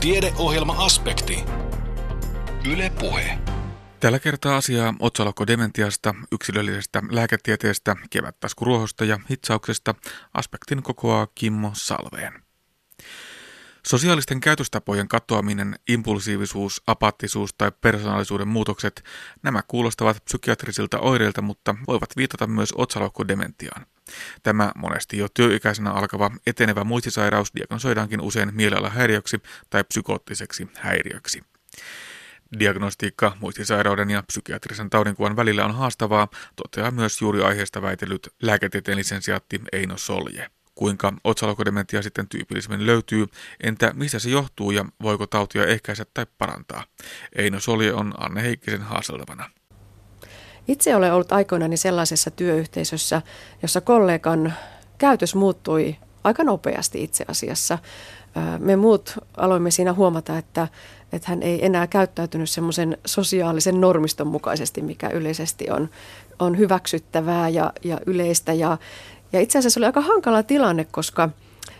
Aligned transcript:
Tiedeohjelma-aspekti. 0.00 1.44
Yle 2.72 2.92
Puhe. 3.00 3.38
Tällä 4.00 4.18
kertaa 4.18 4.56
asiaa 4.56 4.94
otsalokkodementiasta, 5.00 6.14
yksilöllisestä 6.32 7.02
lääketieteestä, 7.10 7.96
kevättaskuruohosta 8.10 9.04
ja 9.04 9.18
hitsauksesta 9.30 9.94
aspektin 10.34 10.82
kokoaa 10.82 11.26
Kimmo 11.34 11.70
Salveen. 11.74 12.42
Sosiaalisten 13.86 14.40
käytöstapojen 14.40 15.08
katoaminen, 15.08 15.78
impulsiivisuus, 15.88 16.82
apaattisuus 16.86 17.54
tai 17.54 17.72
persoonallisuuden 17.80 18.48
muutokset, 18.48 19.04
nämä 19.42 19.62
kuulostavat 19.68 20.24
psykiatrisilta 20.24 20.98
oireilta, 20.98 21.42
mutta 21.42 21.74
voivat 21.86 22.16
viitata 22.16 22.46
myös 22.46 22.72
otsalokkodementiaan. 22.76 23.86
Tämä 24.42 24.72
monesti 24.76 25.18
jo 25.18 25.28
työikäisenä 25.34 25.90
alkava 25.90 26.30
etenevä 26.46 26.84
muistisairaus 26.84 27.54
diagnosoidaankin 27.54 28.20
usein 28.20 28.54
mielialahäiriöksi 28.54 29.42
tai 29.70 29.84
psykoottiseksi 29.84 30.68
häiriöksi. 30.76 31.42
Diagnostiikka 32.58 33.36
muistisairauden 33.40 34.10
ja 34.10 34.22
psykiatrisen 34.22 34.90
taudinkuvan 34.90 35.36
välillä 35.36 35.64
on 35.64 35.74
haastavaa, 35.74 36.28
toteaa 36.56 36.90
myös 36.90 37.20
juuri 37.20 37.42
aiheesta 37.42 37.82
väitellyt 37.82 38.28
lääketieteen 38.42 38.98
lisensiaatti 38.98 39.60
Eino 39.72 39.96
Solje. 39.96 40.50
Kuinka 40.74 41.12
otsalokodementia 41.24 42.02
sitten 42.02 42.28
tyypillisemmin 42.28 42.86
löytyy, 42.86 43.26
entä 43.62 43.92
mistä 43.94 44.18
se 44.18 44.30
johtuu 44.30 44.70
ja 44.70 44.84
voiko 45.02 45.26
tautia 45.26 45.66
ehkäistä 45.66 46.06
tai 46.14 46.26
parantaa? 46.38 46.84
Eino 47.34 47.60
Solje 47.60 47.92
on 47.92 48.14
Anne 48.18 48.42
Heikkisen 48.42 48.82
haaseltavana. 48.82 49.50
Itse 50.68 50.96
olen 50.96 51.12
ollut 51.12 51.32
aikoinani 51.32 51.76
sellaisessa 51.76 52.30
työyhteisössä, 52.30 53.22
jossa 53.62 53.80
kollegan 53.80 54.52
käytös 54.98 55.34
muuttui 55.34 55.96
aika 56.24 56.44
nopeasti 56.44 57.02
itse 57.02 57.24
asiassa. 57.28 57.78
Me 58.58 58.76
muut 58.76 59.18
aloimme 59.36 59.70
siinä 59.70 59.92
huomata, 59.92 60.38
että, 60.38 60.68
että 61.12 61.28
hän 61.28 61.42
ei 61.42 61.66
enää 61.66 61.86
käyttäytynyt 61.86 62.50
semmoisen 62.50 62.98
sosiaalisen 63.04 63.80
normiston 63.80 64.26
mukaisesti, 64.26 64.82
mikä 64.82 65.08
yleisesti 65.08 65.70
on, 65.70 65.88
on 66.38 66.58
hyväksyttävää 66.58 67.48
ja, 67.48 67.72
ja 67.84 68.00
yleistä. 68.06 68.52
Ja, 68.52 68.78
ja 69.32 69.40
itse 69.40 69.58
asiassa 69.58 69.80
oli 69.80 69.86
aika 69.86 70.00
hankala 70.00 70.42
tilanne, 70.42 70.86
koska 70.90 71.28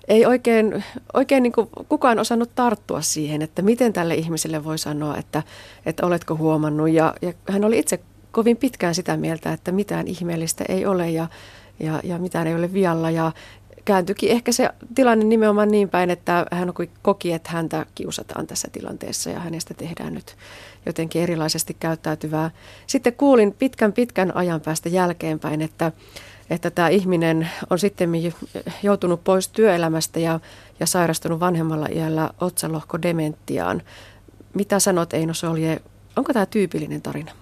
ei 0.09 0.27
oikein, 0.27 0.85
oikein 1.15 1.43
niin 1.43 1.53
kukaan 1.89 2.19
osannut 2.19 2.51
tarttua 2.55 3.01
siihen, 3.01 3.43
että 3.43 3.63
miten 3.63 3.93
tälle 3.93 4.15
ihmiselle 4.15 4.65
voi 4.65 4.79
sanoa, 4.79 5.17
että, 5.17 5.43
että 5.87 6.07
oletko 6.07 6.37
huomannut. 6.37 6.91
Ja, 6.91 7.15
ja 7.23 7.33
hän 7.49 7.65
oli 7.65 7.79
itse 7.79 8.01
kovin 8.33 8.57
pitkään 8.57 8.95
sitä 8.95 9.17
mieltä, 9.17 9.53
että 9.53 9.73
mitään 9.73 10.09
ihmeellistä 10.09 10.65
ei 10.69 10.87
ole 10.87 11.11
ja, 11.11 11.29
ja, 11.81 12.01
ja 12.05 12.19
mitään 12.19 12.47
ei 12.47 12.55
ole 12.55 12.73
vialla. 12.73 13.11
Ja 13.11 13.33
kääntyikin 13.85 14.31
ehkä 14.31 14.53
se 14.53 14.71
tilanne 14.95 15.25
nimenomaan 15.25 15.69
niin 15.69 15.89
päin, 15.89 16.11
että 16.11 16.47
hän 16.53 16.73
koki, 17.03 17.33
että 17.33 17.51
häntä 17.51 17.87
kiusataan 17.95 18.47
tässä 18.47 18.69
tilanteessa 18.73 19.31
ja 19.31 19.41
hänestä 19.41 19.75
tehdään 19.75 20.15
nyt 20.15 20.37
jotenkin 20.87 21.23
erilaisesti 21.23 21.77
käyttäytyvää. 21.81 22.51
Sitten 22.87 23.13
kuulin 23.13 23.53
pitkän 23.53 23.93
pitkän 23.93 24.37
ajan 24.37 24.61
päästä 24.61 24.89
jälkeenpäin, 24.89 25.63
että, 25.63 25.93
että 26.51 26.71
tämä 26.71 26.89
ihminen 26.89 27.51
on 27.71 27.79
sitten 27.79 28.11
joutunut 28.83 29.25
pois 29.25 29.49
työelämästä 29.49 30.21
ja, 30.21 30.41
ja 30.81 30.87
sairastunut 30.87 31.41
vanhemmalla 31.41 31.87
iällä 31.87 32.31
otsalohkodementiaan. 32.41 33.83
Mitä 34.55 34.79
sanot 34.79 35.15
Eino 35.15 35.35
Solje, 35.35 35.81
onko 36.17 36.33
tämä 36.33 36.47
tyypillinen 36.47 37.03
tarina? 37.03 37.33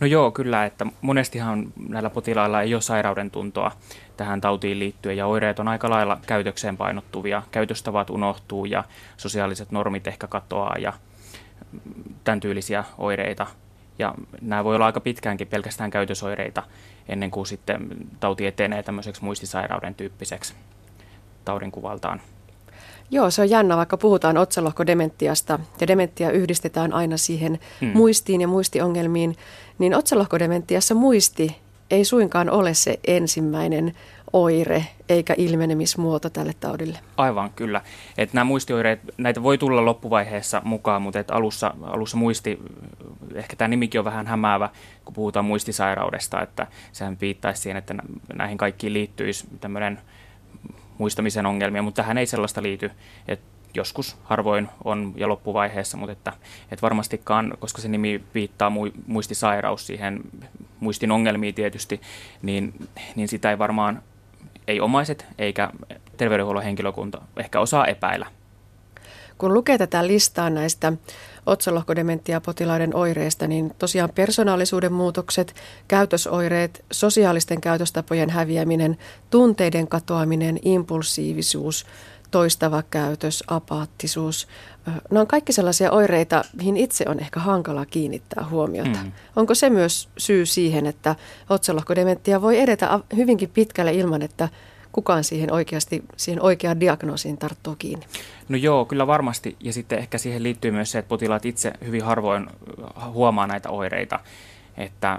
No 0.00 0.06
joo, 0.06 0.30
kyllä, 0.30 0.64
että 0.64 0.86
monestihan 1.00 1.72
näillä 1.88 2.10
potilailla 2.10 2.62
ei 2.62 2.74
ole 2.74 2.82
sairauden 2.82 3.30
tuntoa 3.30 3.72
tähän 4.16 4.40
tautiin 4.40 4.78
liittyen 4.78 5.16
ja 5.16 5.26
oireet 5.26 5.58
on 5.58 5.68
aika 5.68 5.90
lailla 5.90 6.18
käytökseen 6.26 6.76
painottuvia. 6.76 7.42
Käytöstavat 7.50 8.10
unohtuu 8.10 8.64
ja 8.64 8.84
sosiaaliset 9.16 9.70
normit 9.70 10.06
ehkä 10.06 10.26
katoaa 10.26 10.76
ja 10.78 10.92
tämän 12.24 12.40
tyylisiä 12.40 12.84
oireita. 12.98 13.46
Ja 13.98 14.14
nämä 14.40 14.64
voi 14.64 14.74
olla 14.74 14.86
aika 14.86 15.00
pitkäänkin 15.00 15.46
pelkästään 15.46 15.90
käytösoireita 15.90 16.62
ennen 17.08 17.30
kuin 17.30 17.46
sitten 17.46 17.88
tauti 18.20 18.46
etenee 18.46 18.82
tämmöiseksi 18.82 19.24
muistisairauden 19.24 19.94
tyyppiseksi 19.94 20.54
taudinkuvaltaan. 21.44 22.20
Joo, 23.14 23.30
se 23.30 23.42
on 23.42 23.50
jännä, 23.50 23.76
vaikka 23.76 23.96
puhutaan 23.96 24.38
otsalohkodementiasta 24.38 25.58
ja 25.80 25.86
dementia 25.86 26.30
yhdistetään 26.30 26.92
aina 26.92 27.16
siihen 27.16 27.58
hmm. 27.80 27.92
muistiin 27.94 28.40
ja 28.40 28.48
muistiongelmiin, 28.48 29.36
niin 29.78 29.94
otsalohkodementiassa 29.94 30.94
muisti 30.94 31.56
ei 31.90 32.04
suinkaan 32.04 32.50
ole 32.50 32.74
se 32.74 33.00
ensimmäinen 33.06 33.94
oire 34.32 34.86
eikä 35.08 35.34
ilmenemismuoto 35.38 36.30
tälle 36.30 36.52
taudille. 36.60 36.98
Aivan, 37.16 37.50
kyllä. 37.50 37.80
Et 38.18 38.32
nämä 38.32 38.44
muistioireet, 38.44 39.00
näitä 39.18 39.42
voi 39.42 39.58
tulla 39.58 39.84
loppuvaiheessa 39.84 40.62
mukaan, 40.64 41.02
mutta 41.02 41.18
et 41.18 41.30
alussa, 41.30 41.74
alussa 41.82 42.16
muisti, 42.16 42.58
ehkä 43.34 43.56
tämä 43.56 43.68
nimikin 43.68 43.98
on 43.98 44.04
vähän 44.04 44.26
hämäävä, 44.26 44.68
kun 45.04 45.14
puhutaan 45.14 45.44
muistisairaudesta, 45.44 46.42
että 46.42 46.66
sehän 46.92 47.16
viittaisi 47.20 47.62
siihen, 47.62 47.76
että 47.76 47.94
näihin 48.34 48.58
kaikkiin 48.58 48.92
liittyisi 48.92 49.46
tämmöinen 49.60 49.98
muistamisen 50.98 51.46
ongelmia, 51.46 51.82
mutta 51.82 52.02
tähän 52.02 52.18
ei 52.18 52.26
sellaista 52.26 52.62
liity. 52.62 52.90
Et 53.28 53.40
joskus 53.74 54.16
harvoin 54.24 54.68
on 54.84 55.12
ja 55.16 55.28
loppuvaiheessa, 55.28 55.96
mutta 55.96 56.12
että, 56.12 56.32
että 56.70 56.82
varmastikaan, 56.82 57.54
koska 57.58 57.82
se 57.82 57.88
nimi 57.88 58.24
viittaa 58.34 58.72
muistisairaus 59.06 59.86
siihen 59.86 60.20
muistin 60.80 61.12
ongelmiin 61.12 61.54
tietysti, 61.54 62.00
niin, 62.42 62.88
niin 63.16 63.28
sitä 63.28 63.50
ei 63.50 63.58
varmaan 63.58 64.02
ei 64.68 64.80
omaiset 64.80 65.26
eikä 65.38 65.70
terveydenhuollon 66.16 66.64
henkilökunta 66.64 67.22
ehkä 67.36 67.60
osaa 67.60 67.86
epäillä. 67.86 68.26
Kun 69.38 69.54
lukee 69.54 69.78
tätä 69.78 70.06
listaa 70.06 70.50
näistä 70.50 70.92
otsalohkodementia-potilaiden 71.46 72.96
oireista, 72.96 73.46
niin 73.46 73.74
tosiaan 73.78 74.10
persoonallisuuden 74.14 74.92
muutokset, 74.92 75.54
käytösoireet, 75.88 76.84
sosiaalisten 76.92 77.60
käytöstapojen 77.60 78.30
häviäminen, 78.30 78.98
tunteiden 79.30 79.88
katoaminen, 79.88 80.58
impulsiivisuus, 80.62 81.86
toistava 82.30 82.82
käytös, 82.90 83.44
apaattisuus. 83.46 84.48
Nämä 85.10 85.20
on 85.20 85.26
kaikki 85.26 85.52
sellaisia 85.52 85.90
oireita, 85.90 86.44
mihin 86.56 86.76
itse 86.76 87.04
on 87.08 87.20
ehkä 87.20 87.40
hankala 87.40 87.86
kiinnittää 87.86 88.46
huomiota. 88.50 88.98
Mm. 89.02 89.12
Onko 89.36 89.54
se 89.54 89.70
myös 89.70 90.08
syy 90.16 90.46
siihen, 90.46 90.86
että 90.86 91.16
otsalohkodementia 91.50 92.42
voi 92.42 92.60
edetä 92.60 93.00
hyvinkin 93.16 93.50
pitkälle 93.50 93.92
ilman, 93.92 94.22
että 94.22 94.48
kukaan 94.94 95.24
siihen 95.24 95.52
oikeasti, 95.52 96.04
siihen 96.16 96.42
oikeaan 96.42 96.80
diagnoosiin 96.80 97.38
tarttuu 97.38 97.76
kiinni? 97.76 98.06
No 98.48 98.56
joo, 98.56 98.84
kyllä 98.84 99.06
varmasti. 99.06 99.56
Ja 99.60 99.72
sitten 99.72 99.98
ehkä 99.98 100.18
siihen 100.18 100.42
liittyy 100.42 100.70
myös 100.70 100.92
se, 100.92 100.98
että 100.98 101.08
potilaat 101.08 101.46
itse 101.46 101.72
hyvin 101.84 102.04
harvoin 102.04 102.46
huomaa 103.06 103.46
näitä 103.46 103.70
oireita, 103.70 104.20
että, 104.76 105.18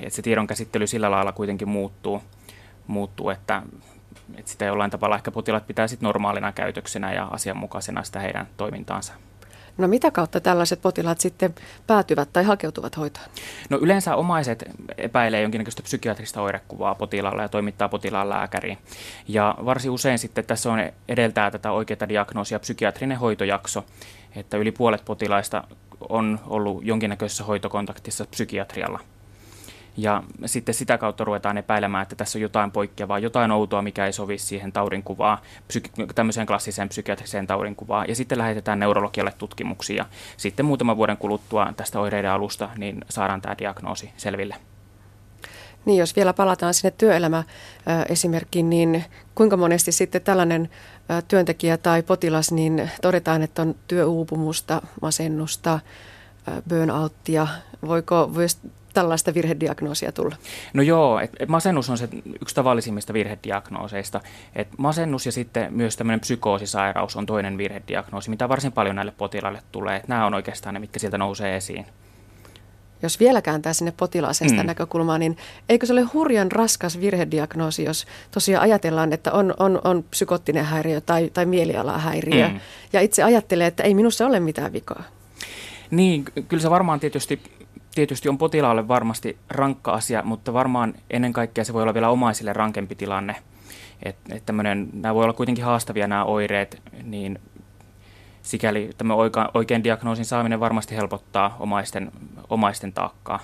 että 0.00 0.16
se 0.16 0.22
tiedon 0.22 0.46
käsittely 0.46 0.86
sillä 0.86 1.10
lailla 1.10 1.32
kuitenkin 1.32 1.68
muuttuu, 1.68 2.22
muuttuu 2.86 3.30
että, 3.30 3.62
että 4.36 4.50
sitä 4.50 4.64
jollain 4.64 4.90
tavalla 4.90 5.16
ehkä 5.16 5.30
potilaat 5.30 5.66
pitää 5.66 5.88
sitten 5.88 6.06
normaalina 6.06 6.52
käytöksenä 6.52 7.12
ja 7.12 7.24
asianmukaisena 7.24 8.02
sitä 8.02 8.20
heidän 8.20 8.48
toimintaansa. 8.56 9.12
No 9.78 9.88
mitä 9.88 10.10
kautta 10.10 10.40
tällaiset 10.40 10.82
potilaat 10.82 11.20
sitten 11.20 11.54
päätyvät 11.86 12.28
tai 12.32 12.44
hakeutuvat 12.44 12.96
hoitoon? 12.96 13.26
No 13.70 13.78
yleensä 13.80 14.16
omaiset 14.16 14.64
epäilee 14.98 15.42
jonkinnäköistä 15.42 15.82
psykiatrista 15.82 16.42
oirekuvaa 16.42 16.94
potilaalla 16.94 17.42
ja 17.42 17.48
toimittaa 17.48 17.88
potilaan 17.88 18.28
lääkäriin. 18.28 18.78
Ja 19.28 19.54
varsin 19.64 19.90
usein 19.90 20.18
sitten 20.18 20.44
tässä 20.44 20.72
on 20.72 20.78
edeltää 21.08 21.50
tätä 21.50 21.72
oikeaa 21.72 22.08
diagnoosia 22.08 22.58
psykiatrinen 22.58 23.18
hoitojakso, 23.18 23.84
että 24.36 24.56
yli 24.56 24.72
puolet 24.72 25.04
potilaista 25.04 25.64
on 26.08 26.40
ollut 26.46 26.84
jonkinnäköisessä 26.84 27.44
hoitokontaktissa 27.44 28.24
psykiatrialla– 28.30 29.00
ja 29.96 30.22
sitten 30.46 30.74
sitä 30.74 30.98
kautta 30.98 31.24
ruvetaan 31.24 31.58
epäilemään, 31.58 32.02
että 32.02 32.16
tässä 32.16 32.38
on 32.38 32.42
jotain 32.42 32.70
poikkeavaa, 32.70 33.18
jotain 33.18 33.50
outoa, 33.50 33.82
mikä 33.82 34.06
ei 34.06 34.12
sovi 34.12 34.38
siihen 34.38 34.72
taudinkuvaan, 34.72 35.38
psyki- 35.68 36.06
tämmöiseen 36.14 36.46
klassiseen 36.46 36.88
psykiatriseen 36.88 37.46
taudinkuvaan. 37.46 38.08
Ja 38.08 38.14
sitten 38.14 38.38
lähetetään 38.38 38.78
neurologialle 38.78 39.32
tutkimuksia. 39.38 40.06
Sitten 40.36 40.66
muutaman 40.66 40.96
vuoden 40.96 41.16
kuluttua 41.16 41.72
tästä 41.76 42.00
oireiden 42.00 42.30
alusta, 42.30 42.68
niin 42.76 43.04
saadaan 43.10 43.40
tämä 43.40 43.58
diagnoosi 43.58 44.12
selville. 44.16 44.56
Niin, 45.84 45.98
jos 45.98 46.16
vielä 46.16 46.32
palataan 46.32 46.74
sinne 46.74 46.94
työelämäesimerkkiin, 46.98 48.70
niin 48.70 49.04
kuinka 49.34 49.56
monesti 49.56 49.92
sitten 49.92 50.22
tällainen 50.22 50.70
työntekijä 51.28 51.76
tai 51.76 52.02
potilas, 52.02 52.52
niin 52.52 52.90
todetaan, 53.02 53.42
että 53.42 53.62
on 53.62 53.74
työuupumusta, 53.88 54.82
masennusta, 55.02 55.80
burnouttia. 56.68 57.46
Voiko, 57.86 58.30
tällaista 58.94 59.34
virhediagnoosia 59.34 60.12
tulla? 60.12 60.36
No 60.74 60.82
joo, 60.82 61.18
et, 61.20 61.30
et 61.40 61.48
masennus 61.48 61.90
on 61.90 61.98
se 61.98 62.08
yksi 62.42 62.54
tavallisimmista 62.54 63.12
virhediagnooseista. 63.12 64.20
Et 64.56 64.68
masennus 64.78 65.26
ja 65.26 65.32
sitten 65.32 65.72
myös 65.74 65.96
tämmöinen 65.96 66.20
psykoosisairaus 66.20 67.16
on 67.16 67.26
toinen 67.26 67.58
virhediagnoosi, 67.58 68.30
mitä 68.30 68.48
varsin 68.48 68.72
paljon 68.72 68.96
näille 68.96 69.12
potilaille 69.18 69.62
tulee. 69.72 69.96
Et 69.96 70.08
nämä 70.08 70.26
on 70.26 70.34
oikeastaan 70.34 70.74
ne, 70.74 70.80
mitkä 70.80 70.98
sieltä 70.98 71.18
nousee 71.18 71.56
esiin. 71.56 71.86
jos 73.02 73.20
vielä 73.20 73.42
kääntää 73.42 73.72
sinne 73.72 73.92
potilaaseen 73.96 74.48
sitä 74.48 74.62
Mm. 74.62 74.66
näkökulmaa, 74.66 75.18
niin 75.18 75.36
eikö 75.68 75.86
se 75.86 75.92
ole 75.92 76.02
hurjan 76.02 76.52
raskas 76.52 77.00
virhediagnoosi, 77.00 77.84
jos 77.84 78.06
tosiaan 78.30 78.62
ajatellaan, 78.62 79.12
että 79.12 79.32
on, 79.32 79.54
on, 79.58 79.80
on 79.84 80.04
psykoottinen 80.10 80.64
häiriö 80.64 81.00
tai, 81.00 81.30
tai 81.34 81.46
mielialahäiriö, 81.46 82.48
Mm. 82.48 82.60
ja 82.92 83.00
itse 83.00 83.22
ajattelee, 83.22 83.66
että 83.66 83.82
ei 83.82 83.94
minussa 83.94 84.26
ole 84.26 84.40
mitään 84.40 84.72
vikaa. 84.72 85.02
Niin, 85.90 86.24
ky- 86.24 86.42
kyllä 86.42 86.62
se 86.62 86.70
varmaan 86.70 87.00
tietysti, 87.00 87.40
tietysti 87.94 88.28
on 88.28 88.38
potilaalle 88.38 88.88
varmasti 88.88 89.38
rankka 89.50 89.92
asia, 89.92 90.22
mutta 90.22 90.52
varmaan 90.52 90.94
ennen 91.10 91.32
kaikkea 91.32 91.64
se 91.64 91.72
voi 91.72 91.82
olla 91.82 91.94
vielä 91.94 92.08
omaisille 92.08 92.52
rankempi 92.52 92.94
tilanne. 92.94 93.36
Et, 94.02 94.16
et 94.30 94.46
tämmönen, 94.46 94.88
nämä 94.92 95.14
voi 95.14 95.24
olla 95.24 95.32
kuitenkin 95.32 95.64
haastavia 95.64 96.06
nämä 96.06 96.24
oireet, 96.24 96.82
niin 97.02 97.38
sikäli 98.42 98.90
tämä 98.98 99.14
oika, 99.14 99.50
oikein 99.54 99.84
diagnoosin 99.84 100.24
saaminen 100.24 100.60
varmasti 100.60 100.96
helpottaa 100.96 101.56
omaisten, 101.60 102.12
omaisten 102.50 102.92
taakkaa. 102.92 103.40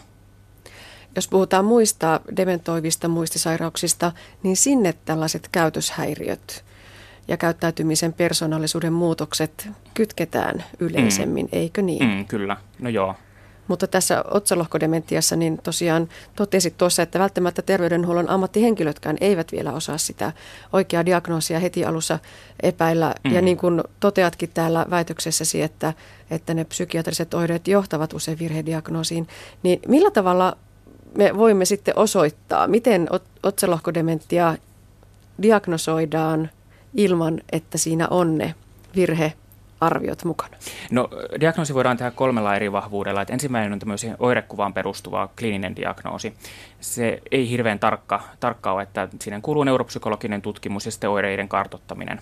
Jos 1.16 1.28
puhutaan 1.28 1.64
muista 1.64 2.20
dementoivista 2.36 3.08
muistisairauksista, 3.08 4.12
niin 4.42 4.56
sinne 4.56 4.94
tällaiset 5.04 5.48
käytöshäiriöt 5.52 6.64
ja 7.28 7.36
käyttäytymisen 7.36 8.12
persoonallisuuden 8.12 8.92
muutokset 8.92 9.68
kytketään 9.94 10.64
yleisemmin, 10.80 11.48
eikö 11.52 11.82
niin? 11.82 12.08
Mm, 12.08 12.24
kyllä, 12.24 12.56
no 12.78 12.88
joo. 12.88 13.14
Mutta 13.70 13.86
tässä 13.86 14.24
otsalohkodementiassa 14.30 15.36
niin 15.36 15.58
tosiaan 15.62 16.08
totesit 16.36 16.78
tuossa, 16.78 17.02
että 17.02 17.18
välttämättä 17.18 17.62
terveydenhuollon 17.62 18.30
ammattihenkilötkään 18.30 19.16
eivät 19.20 19.52
vielä 19.52 19.72
osaa 19.72 19.98
sitä 19.98 20.32
oikeaa 20.72 21.06
diagnoosia 21.06 21.60
heti 21.60 21.84
alussa 21.84 22.18
epäillä. 22.62 23.14
Mm. 23.24 23.34
Ja 23.34 23.42
niin 23.42 23.56
kuin 23.56 23.82
toteatkin 24.00 24.50
täällä 24.54 24.86
väitöksessäsi, 24.90 25.62
että, 25.62 25.94
että 26.30 26.54
ne 26.54 26.64
psykiatriset 26.64 27.34
oireet 27.34 27.68
johtavat 27.68 28.12
usein 28.12 28.38
virhediagnoosiin, 28.38 29.28
niin 29.62 29.80
millä 29.88 30.10
tavalla 30.10 30.56
me 31.14 31.36
voimme 31.36 31.64
sitten 31.64 31.98
osoittaa, 31.98 32.66
miten 32.66 33.08
ot- 33.12 33.38
otsalohkodementia 33.42 34.56
diagnosoidaan 35.42 36.50
ilman, 36.94 37.40
että 37.52 37.78
siinä 37.78 38.08
on 38.08 38.38
ne 38.38 38.54
virhearviot 39.80 40.24
mukana? 40.24 40.56
No 40.90 41.08
diagnoosi 41.40 41.74
voidaan 41.74 41.96
tehdä 41.96 42.10
kolmella 42.10 42.56
eri 42.56 42.72
vahvuudella. 42.72 43.22
Et 43.22 43.30
ensimmäinen 43.30 43.72
on 43.72 43.78
tämmöisen 43.78 44.16
oirekuvaan 44.18 44.74
perustuva 44.74 45.28
kliininen 45.38 45.76
diagnoosi. 45.76 46.34
Se 46.80 47.22
ei 47.30 47.50
hirveän 47.50 47.78
tarkka, 47.78 48.22
tarkka 48.40 48.72
ole, 48.72 48.82
että 48.82 49.08
siinä 49.20 49.40
kuuluu 49.40 49.64
neuropsykologinen 49.64 50.42
tutkimus 50.42 50.84
ja 50.84 50.90
sitten 50.90 51.10
oireiden 51.10 51.48
kartottaminen. 51.48 52.20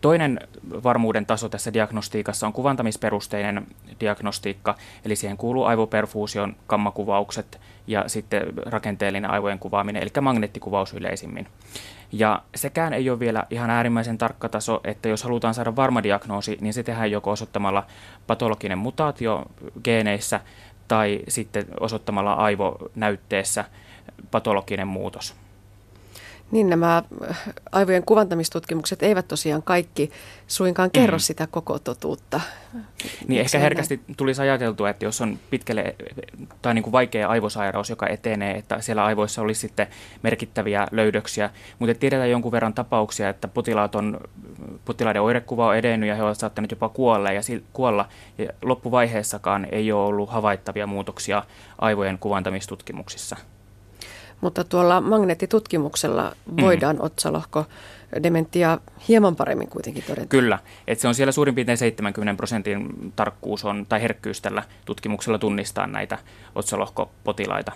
Toinen 0.00 0.40
varmuuden 0.84 1.26
taso 1.26 1.48
tässä 1.48 1.72
diagnostiikassa 1.72 2.46
on 2.46 2.52
kuvantamisperusteinen 2.52 3.66
diagnostiikka, 4.00 4.74
eli 5.04 5.16
siihen 5.16 5.36
kuuluu 5.36 5.64
aivoperfuusion 5.64 6.56
kammakuvaukset 6.66 7.60
ja 7.86 8.04
sitten 8.06 8.42
rakenteellinen 8.66 9.30
aivojen 9.30 9.58
kuvaaminen, 9.58 10.02
eli 10.02 10.10
magneettikuvaus 10.20 10.94
yleisimmin. 10.94 11.48
Ja 12.12 12.42
sekään 12.54 12.92
ei 12.92 13.10
ole 13.10 13.20
vielä 13.20 13.44
ihan 13.50 13.70
äärimmäisen 13.70 14.18
tarkka 14.18 14.48
taso, 14.48 14.80
että 14.84 15.08
jos 15.08 15.22
halutaan 15.22 15.54
saada 15.54 15.76
varma 15.76 16.02
diagnoosi, 16.02 16.58
niin 16.60 16.74
se 16.74 16.82
tehdään 16.82 17.10
joko 17.10 17.30
osoittamalla 17.30 17.86
patologinen 18.26 18.78
mutaatio 18.78 19.42
geeneissä 19.84 20.40
tai 20.88 21.20
sitten 21.28 21.66
osoittamalla 21.80 22.32
aivonäytteessä 22.32 23.64
patologinen 24.30 24.88
muutos. 24.88 25.34
Niin 26.50 26.70
nämä 26.70 27.02
aivojen 27.72 28.02
kuvantamistutkimukset 28.02 29.02
eivät 29.02 29.28
tosiaan 29.28 29.62
kaikki 29.62 30.10
suinkaan 30.46 30.90
kerro 30.90 31.16
Mm. 31.16 31.20
sitä 31.20 31.46
koko 31.46 31.78
totuutta. 31.78 32.40
Niin 33.28 33.40
ehkä 33.40 33.58
herkästi 33.58 34.00
tulisi 34.16 34.42
ajateltua, 34.42 34.90
että 34.90 35.04
jos 35.04 35.20
on 35.20 35.38
pitkälle 35.50 35.94
tai 36.62 36.74
niin 36.74 36.82
kuin 36.82 36.92
vaikea 36.92 37.28
aivosairaus, 37.28 37.90
joka 37.90 38.06
etenee, 38.06 38.56
että 38.58 38.80
siellä 38.80 39.04
aivoissa 39.04 39.42
olisi 39.42 39.60
sitten 39.60 39.86
merkittäviä 40.22 40.86
löydöksiä, 40.90 41.50
mutta 41.78 41.94
tiedetään 41.94 42.30
jonkun 42.30 42.52
verran 42.52 42.74
tapauksia, 42.74 43.28
että 43.28 43.48
potilaat 43.48 43.94
on, 43.94 44.20
potilaiden 44.84 45.22
oirekuva 45.22 45.68
on 45.68 45.76
edennyt 45.76 46.08
ja 46.08 46.14
he 46.14 46.22
ovat 46.22 46.38
saattaneet 46.38 46.70
jopa 46.70 46.88
kuolla 46.88 47.32
ja, 47.32 47.40
kuolla, 47.72 48.08
ja 48.38 48.52
loppuvaiheessakaan 48.62 49.66
ei 49.72 49.92
ole 49.92 50.06
ollut 50.06 50.30
havaittavia 50.30 50.86
muutoksia 50.86 51.42
aivojen 51.78 52.18
kuvantamistutkimuksissa. 52.18 53.36
Mutta 54.46 54.64
tuolla 54.64 55.00
magneettitutkimuksella 55.00 56.32
Mm. 56.50 56.62
voidaan 56.62 56.96
otsalohko 57.02 57.64
dementia 58.22 58.78
hieman 59.08 59.36
paremmin 59.36 59.68
kuitenkin 59.68 60.04
todeta. 60.06 60.26
Kyllä, 60.26 60.58
että 60.86 61.02
se 61.02 61.08
on 61.08 61.14
siellä 61.14 61.32
suurin 61.32 61.54
piirtein 61.54 61.78
70 61.78 62.36
prosentin 62.36 62.88
tarkkuus 63.16 63.64
on, 63.64 63.86
tai 63.88 64.02
herkkyys 64.02 64.40
tällä 64.40 64.62
tutkimuksella 64.84 65.38
tunnistaa 65.38 65.86
näitä 65.86 66.18
otsalohkopotilaita. 66.54 67.72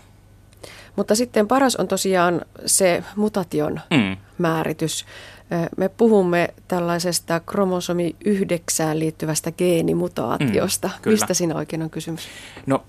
Mutta 0.96 1.14
sitten 1.14 1.48
paras 1.48 1.76
on 1.76 1.88
tosiaan 1.88 2.40
se 2.66 3.04
mutation 3.16 3.80
Mm. 3.90 4.16
määritys. 4.38 5.06
Me 5.76 5.88
puhumme 5.88 6.48
tällaisesta 6.68 7.40
kromosomi 7.40 8.16
9 8.24 8.98
liittyvästä 8.98 9.52
geenimutaatiosta. 9.52 10.88
Mm, 10.88 11.02
kyllä. 11.02 11.14
Mistä 11.14 11.34
siinä 11.34 11.54
oikein 11.54 11.82
on 11.82 11.90
kysymys? 11.90 12.28
No 12.66 12.82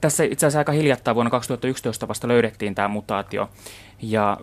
tässä 0.00 0.24
itse 0.24 0.46
asiassa 0.46 0.58
aika 0.58 0.72
hiljattain 0.72 1.14
vuonna 1.14 1.30
2011 1.30 2.08
vasta 2.08 2.28
löydettiin 2.28 2.74
tämä 2.74 2.88
mutaatio. 2.88 3.50
Ja 4.02 4.36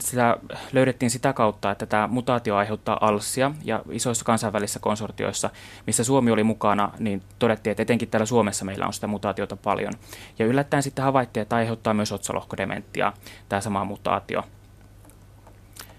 sitä 0.00 0.36
löydettiin 0.72 1.10
sitä 1.10 1.32
kautta, 1.32 1.70
että 1.70 1.86
tämä 1.86 2.06
mutaatio 2.06 2.56
aiheuttaa 2.56 2.98
alssia 3.00 3.50
ja 3.64 3.82
isoissa 3.90 4.24
kansainvälisissä 4.24 4.80
konsortioissa, 4.80 5.50
missä 5.86 6.04
Suomi 6.04 6.30
oli 6.30 6.44
mukana, 6.44 6.92
niin 6.98 7.22
todettiin, 7.38 7.70
että 7.70 7.82
etenkin 7.82 8.08
täällä 8.08 8.26
Suomessa 8.26 8.64
meillä 8.64 8.86
on 8.86 8.92
sitä 8.92 9.06
mutaatiota 9.06 9.56
paljon. 9.56 9.92
Ja 10.38 10.46
yllättäen 10.46 10.82
sitten 10.82 11.04
havaittiin, 11.04 11.42
että 11.42 11.56
aiheuttaa 11.56 11.94
myös 11.94 12.12
otsalohkodementtia, 12.12 13.12
tämä 13.48 13.60
sama 13.60 13.84
mutaatio. 13.84 14.44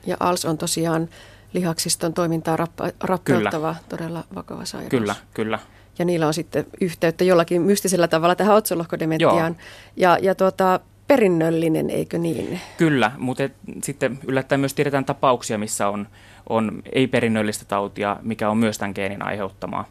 Ja 0.06 0.18
ALS 0.20 0.46
on 0.46 0.58
tosiaan 0.58 1.10
lihaksiston 1.54 2.14
toimintaa 2.14 2.58
rappa- 2.58 2.92
rappeuttava, 3.04 3.76
todella 3.90 4.24
vakava 4.36 4.66
sairaus. 4.66 4.90
Kyllä, 4.90 5.16
kyllä. 5.34 5.60
Ja 6.00 6.06
niillä 6.06 6.28
on 6.28 6.34
sitten 6.34 6.66
yhteyttä 6.82 7.24
jollakin 7.24 7.62
mystisellä 7.62 8.08
tavalla 8.08 8.36
tähän 8.36 8.56
otsalohkodementiaan. 8.56 9.58
Ja, 9.98 10.18
ja 10.22 10.36
tuota, 10.36 10.80
perinnöllinen, 11.08 11.90
eikö 11.90 12.18
niin? 12.18 12.62
Kyllä, 12.78 13.12
mutta 13.18 13.44
et, 13.44 13.54
sitten 13.84 14.20
yllättäen 14.28 14.62
myös 14.62 14.74
tiedetään 14.74 15.06
tapauksia, 15.06 15.58
missä 15.58 15.90
on, 15.90 16.08
on 16.50 16.84
ei-perinnöllistä 16.92 17.66
tautia, 17.66 18.18
mikä 18.22 18.50
on 18.50 18.58
myös 18.58 18.78
tämän 18.78 18.92
geenin 18.96 19.26
aiheuttamaa. 19.26 19.86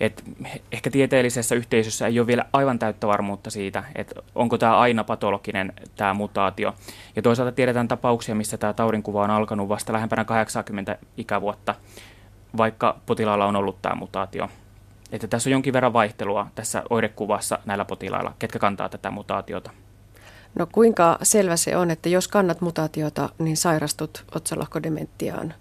Et 0.00 0.24
ehkä 0.72 0.90
tieteellisessä 0.90 1.54
yhteisössä 1.54 2.06
ei 2.06 2.18
ole 2.18 2.26
vielä 2.26 2.44
aivan 2.52 2.78
täyttä 2.78 3.06
varmuutta 3.06 3.50
siitä, 3.50 3.84
että 3.94 4.22
onko 4.34 4.58
tämä 4.58 4.78
aina 4.78 5.04
patologinen 5.04 5.72
tämä 5.96 6.14
mutaatio. 6.14 6.74
Ja 7.16 7.22
toisaalta 7.22 7.52
tiedetään 7.52 7.88
tapauksia, 7.88 8.34
missä 8.34 8.58
tämä 8.58 8.72
taudinkuva 8.72 9.22
on 9.22 9.30
alkanut 9.30 9.68
vasta 9.68 9.92
lähempänä 9.92 10.24
80 10.24 10.98
ikävuotta, 11.16 11.74
vaikka 12.56 12.96
potilaalla 13.06 13.46
on 13.46 13.56
ollut 13.56 13.82
tämä 13.82 13.94
mutaatio. 13.94 14.48
Että 15.12 15.26
tässä 15.26 15.50
on 15.50 15.52
jonkin 15.52 15.72
verran 15.72 15.92
vaihtelua 15.92 16.46
tässä 16.54 16.82
oirekuvassa 16.90 17.58
näillä 17.64 17.84
potilailla, 17.84 18.34
ketkä 18.38 18.58
kantaa 18.58 18.88
tätä 18.88 19.10
mutaatiota. 19.10 19.70
No 20.54 20.66
kuinka 20.72 21.18
selvä 21.22 21.56
se 21.56 21.76
on, 21.76 21.90
että 21.90 22.08
jos 22.08 22.28
kannat 22.28 22.60
mutaatiota, 22.60 23.28
niin 23.38 23.56
sairastut 23.56 24.24
otsalohkodementiaan? 24.34 25.54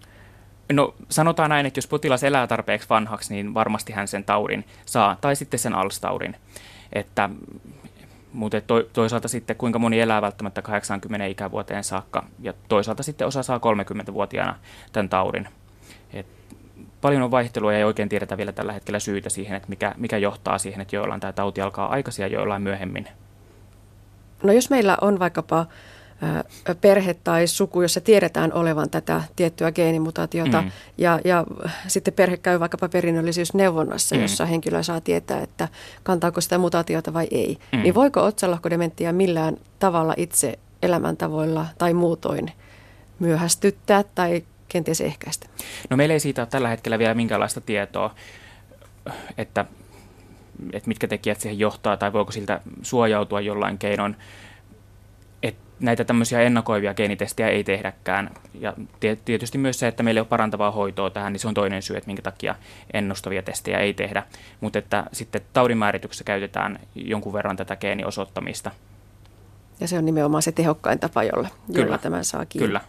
No 0.73 0.95
sanotaan 1.09 1.49
näin, 1.49 1.65
että 1.65 1.77
jos 1.77 1.87
potilas 1.87 2.23
elää 2.23 2.47
tarpeeksi 2.47 2.89
vanhaksi, 2.89 3.33
niin 3.33 3.53
varmasti 3.53 3.93
hän 3.93 4.07
sen 4.07 4.23
taudin 4.23 4.65
saa, 4.85 5.17
tai 5.21 5.35
sitten 5.35 5.59
sen 5.59 5.75
ALS-taudin. 5.75 6.35
Että, 6.93 7.29
mutta 8.33 8.61
to, 8.61 8.83
toisaalta 8.93 9.27
sitten 9.27 9.55
kuinka 9.55 9.79
moni 9.79 9.99
elää 9.99 10.21
välttämättä 10.21 10.61
80 10.61 11.25
ikävuoteen 11.25 11.83
saakka, 11.83 12.25
ja 12.39 12.53
toisaalta 12.67 13.03
sitten 13.03 13.27
osa 13.27 13.43
saa 13.43 13.57
30-vuotiaana 13.57 14.55
tämän 14.91 15.09
taudin. 15.09 15.47
Et 16.13 16.27
paljon 17.01 17.21
on 17.21 17.31
vaihtelua 17.31 17.73
ja 17.73 17.77
ei 17.77 17.83
oikein 17.83 18.09
tiedetä 18.09 18.37
vielä 18.37 18.51
tällä 18.51 18.73
hetkellä 18.73 18.99
syytä 18.99 19.29
siihen, 19.29 19.57
että 19.57 19.69
mikä, 19.69 19.93
mikä 19.97 20.17
johtaa 20.17 20.57
siihen, 20.57 20.81
että 20.81 20.95
joillain 20.95 21.21
tämä 21.21 21.33
tauti 21.33 21.61
alkaa 21.61 21.87
aikaisin 21.87 22.23
ja 22.23 22.27
joillain 22.27 22.61
myöhemmin. 22.61 23.07
No 24.43 24.53
jos 24.53 24.69
meillä 24.69 24.97
on 25.01 25.19
vaikkapa 25.19 25.65
perhe 26.81 27.13
tai 27.13 27.47
suku, 27.47 27.81
jossa 27.81 28.01
tiedetään 28.01 28.53
olevan 28.53 28.89
tätä 28.89 29.21
tiettyä 29.35 29.71
geenimutaatiota 29.71 30.61
Mm. 30.61 30.71
ja, 30.97 31.19
ja 31.25 31.43
sitten 31.87 32.13
perhe 32.13 32.37
käy 32.37 32.59
vaikkapa 32.59 32.89
perinnöllisyysneuvonnassa, 32.89 34.15
Mm. 34.15 34.21
jossa 34.21 34.45
henkilö 34.45 34.83
saa 34.83 35.01
tietää, 35.01 35.41
että 35.41 35.67
kantaako 36.03 36.41
sitä 36.41 36.57
mutaatiota 36.57 37.13
vai 37.13 37.27
ei, 37.31 37.57
Mm. 37.71 37.81
niin 37.81 37.95
voiko 37.95 38.23
otsalohkodementia 38.23 39.13
millään 39.13 39.57
tavalla 39.79 40.13
itse 40.17 40.59
elämäntavoilla 40.81 41.65
tai 41.77 41.93
muutoin 41.93 42.51
myöhästyttää 43.19 44.03
tai 44.15 44.43
kenties 44.67 45.01
ehkäistä? 45.01 45.47
No 45.89 45.97
meillä 45.97 46.13
ei 46.13 46.19
siitä 46.19 46.41
ole 46.41 46.47
tällä 46.47 46.67
hetkellä 46.69 46.99
vielä 46.99 47.13
minkäänlaista 47.13 47.61
tietoa, 47.61 48.15
että, 49.37 49.65
että 50.73 50.87
mitkä 50.87 51.07
tekijät 51.07 51.41
siihen 51.41 51.59
johtaa 51.59 51.97
tai 51.97 52.13
voiko 52.13 52.31
siltä 52.31 52.61
suojautua 52.81 53.41
jollain 53.41 53.77
keinoin. 53.77 54.15
Näitä 55.85 56.03
tämmöisiä 56.03 56.41
ennakoivia 56.41 56.93
geenitestejä 56.93 57.49
ei 57.49 57.63
tehdäkään. 57.63 58.31
Ja 58.59 58.73
tietysti 59.25 59.57
myös 59.57 59.79
se, 59.79 59.87
että 59.87 60.03
meillä 60.03 60.19
ei 60.19 60.21
ole 60.21 60.27
parantavaa 60.27 60.71
hoitoa 60.71 61.09
tähän, 61.09 61.33
niin 61.33 61.39
se 61.39 61.47
on 61.47 61.53
toinen 61.53 61.81
syy, 61.81 61.97
että 61.97 62.07
minkä 62.07 62.21
takia 62.21 62.55
ennustavia 62.93 63.43
testejä 63.43 63.77
ei 63.77 63.93
tehdä. 63.93 64.23
Mutta 64.61 64.79
että 64.79 65.03
sitten 65.11 65.41
taudinmäärityksessä 65.53 66.23
käytetään 66.23 66.79
jonkun 66.95 67.33
verran 67.33 67.57
tätä 67.57 67.75
geeniosoittamista. 67.75 68.71
Ja 69.79 69.87
se 69.87 69.97
on 69.97 70.05
nimenomaan 70.05 70.43
se 70.43 70.51
tehokkain 70.51 70.99
tapa, 70.99 71.23
jolla, 71.23 71.49
jolla 71.69 71.97
tämän 71.97 72.25
saa 72.25 72.45
kiinni. 72.45 72.67
Kyllä. 72.67 72.81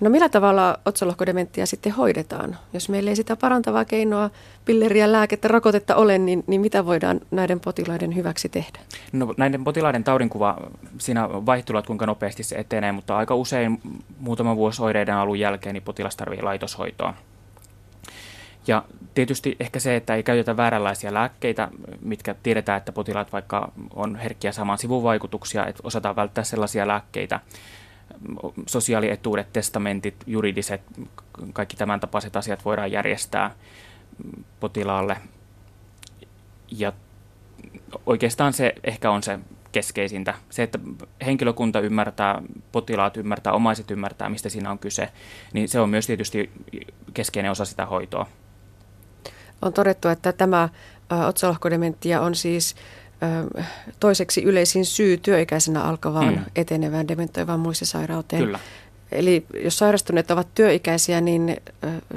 No 0.00 0.10
millä 0.10 0.28
tavalla 0.28 0.78
otsalohkodementtia 0.86 1.66
sitten 1.66 1.92
hoidetaan? 1.92 2.56
Jos 2.72 2.88
meillä 2.88 3.10
ei 3.10 3.16
sitä 3.16 3.36
parantavaa 3.36 3.84
keinoa, 3.84 4.30
pilleriä, 4.64 5.12
lääkettä, 5.12 5.48
rokotetta 5.48 5.96
ole, 5.96 6.18
niin, 6.18 6.44
niin 6.46 6.60
mitä 6.60 6.86
voidaan 6.86 7.20
näiden 7.30 7.60
potilaiden 7.60 8.16
hyväksi 8.16 8.48
tehdä? 8.48 8.78
No 9.12 9.34
näiden 9.36 9.64
potilaiden 9.64 10.04
taudinkuva, 10.04 10.56
siinä 10.98 11.28
vaihtelut 11.28 11.86
kuinka 11.86 12.06
nopeasti 12.06 12.42
se 12.42 12.56
etenee, 12.56 12.92
mutta 12.92 13.16
aika 13.16 13.34
usein 13.34 13.80
muutama 14.18 14.56
vuosi 14.56 14.82
oireiden 14.82 15.14
alun 15.14 15.38
jälkeen 15.38 15.72
niin 15.74 15.82
potilas 15.82 16.16
tarvitsee 16.16 16.44
laitoshoitoa. 16.44 17.14
Ja 18.66 18.84
tietysti 19.14 19.56
ehkä 19.60 19.80
se, 19.80 19.96
että 19.96 20.14
ei 20.14 20.22
käytetä 20.22 20.56
vääränlaisia 20.56 21.14
lääkkeitä, 21.14 21.68
mitkä 22.02 22.34
tiedetään, 22.42 22.78
että 22.78 22.92
potilaat 22.92 23.32
vaikka 23.32 23.72
on 23.94 24.16
herkkiä 24.16 24.52
saamaan 24.52 24.78
sivuvaikutuksia, 24.78 25.66
että 25.66 25.82
osataan 25.84 26.16
välttää 26.16 26.44
sellaisia 26.44 26.88
lääkkeitä, 26.88 27.40
sosiaalietuudet, 28.66 29.52
testamentit, 29.52 30.14
juridiset, 30.26 30.80
kaikki 31.52 31.76
tämän 31.76 32.00
tapaiset 32.00 32.36
asiat 32.36 32.64
voidaan 32.64 32.92
järjestää 32.92 33.54
potilaalle. 34.60 35.16
Ja 36.70 36.92
oikeastaan 38.06 38.52
se 38.52 38.74
ehkä 38.84 39.10
on 39.10 39.22
se 39.22 39.38
keskeisintä. 39.72 40.34
Se, 40.50 40.62
että 40.62 40.78
henkilökunta 41.26 41.80
ymmärtää, 41.80 42.42
potilaat 42.72 43.16
ymmärtää, 43.16 43.52
omaiset 43.52 43.90
ymmärtää, 43.90 44.28
mistä 44.28 44.48
siinä 44.48 44.70
on 44.70 44.78
kyse, 44.78 45.08
niin 45.52 45.68
se 45.68 45.80
on 45.80 45.90
myös 45.90 46.06
tietysti 46.06 46.50
keskeinen 47.14 47.50
osa 47.50 47.64
sitä 47.64 47.86
hoitoa. 47.86 48.26
On 49.62 49.72
todettu, 49.72 50.08
että 50.08 50.32
tämä 50.32 50.68
otsalohkodementia 51.28 52.20
on 52.20 52.34
siis 52.34 52.76
toiseksi 54.00 54.42
yleisin 54.42 54.84
syy 54.84 55.16
työikäisenä 55.16 55.82
alkavaan 55.82 56.34
mm. 56.34 56.44
etenevään 56.56 57.08
dementoivaan 57.08 57.60
muistisairauteen. 57.60 58.42
Kyllä. 58.42 58.58
Eli 59.12 59.46
jos 59.64 59.78
sairastuneet 59.78 60.30
ovat 60.30 60.48
työikäisiä, 60.54 61.20
niin, 61.20 61.56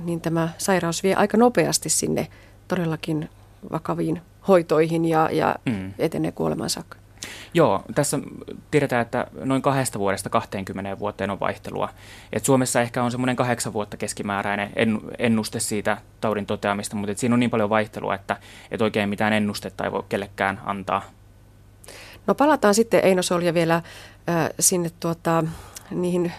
niin 0.04 0.22
tämä 0.22 0.50
sairaus 0.58 1.04
vie 1.04 1.16
aika 1.16 1.38
nopeasti 1.38 1.90
sinne 1.90 2.28
todellakin 2.68 3.30
vakaviin 3.72 4.22
hoitoihin 4.48 5.06
ja, 5.06 5.30
ja 5.32 5.56
mm. 5.66 5.94
etenee 6.00 6.32
kuoleman 6.32 6.70
saakka. 6.70 7.03
Joo, 7.54 7.84
tässä 7.96 8.20
tiedetään, 8.72 9.02
että 9.02 9.28
noin 9.44 9.62
kahdesta 9.62 10.00
vuodesta 10.00 10.30
20 10.30 11.00
vuoteen 11.00 11.30
on 11.30 11.40
vaihtelua. 11.40 11.90
Et 12.34 12.46
Suomessa 12.46 12.82
ehkä 12.82 13.04
on 13.04 13.12
semmoinen 13.12 13.36
kahdeksan 13.36 13.74
vuotta 13.74 13.98
keskimääräinen 13.98 14.70
ennuste 15.20 15.60
siitä 15.60 15.98
taudin 16.22 16.46
toteamista, 16.46 16.96
mutta 16.96 17.20
siinä 17.20 17.34
on 17.36 17.40
niin 17.40 17.50
paljon 17.50 17.70
vaihtelua, 17.70 18.16
että 18.16 18.38
et 18.72 18.82
oikein 18.82 19.10
mitään 19.10 19.34
ennustetta 19.34 19.84
ei 19.84 19.92
voi 19.92 20.04
kellekään 20.10 20.62
antaa. 20.66 21.02
No 22.28 22.36
palataan 22.36 22.76
sitten 22.76 23.06
Eino 23.06 23.22
Solja 23.22 23.54
vielä 23.54 23.76
äh, 23.76 23.84
sinne 24.60 24.92
tuota, 25.00 25.44
niihin 25.92 26.32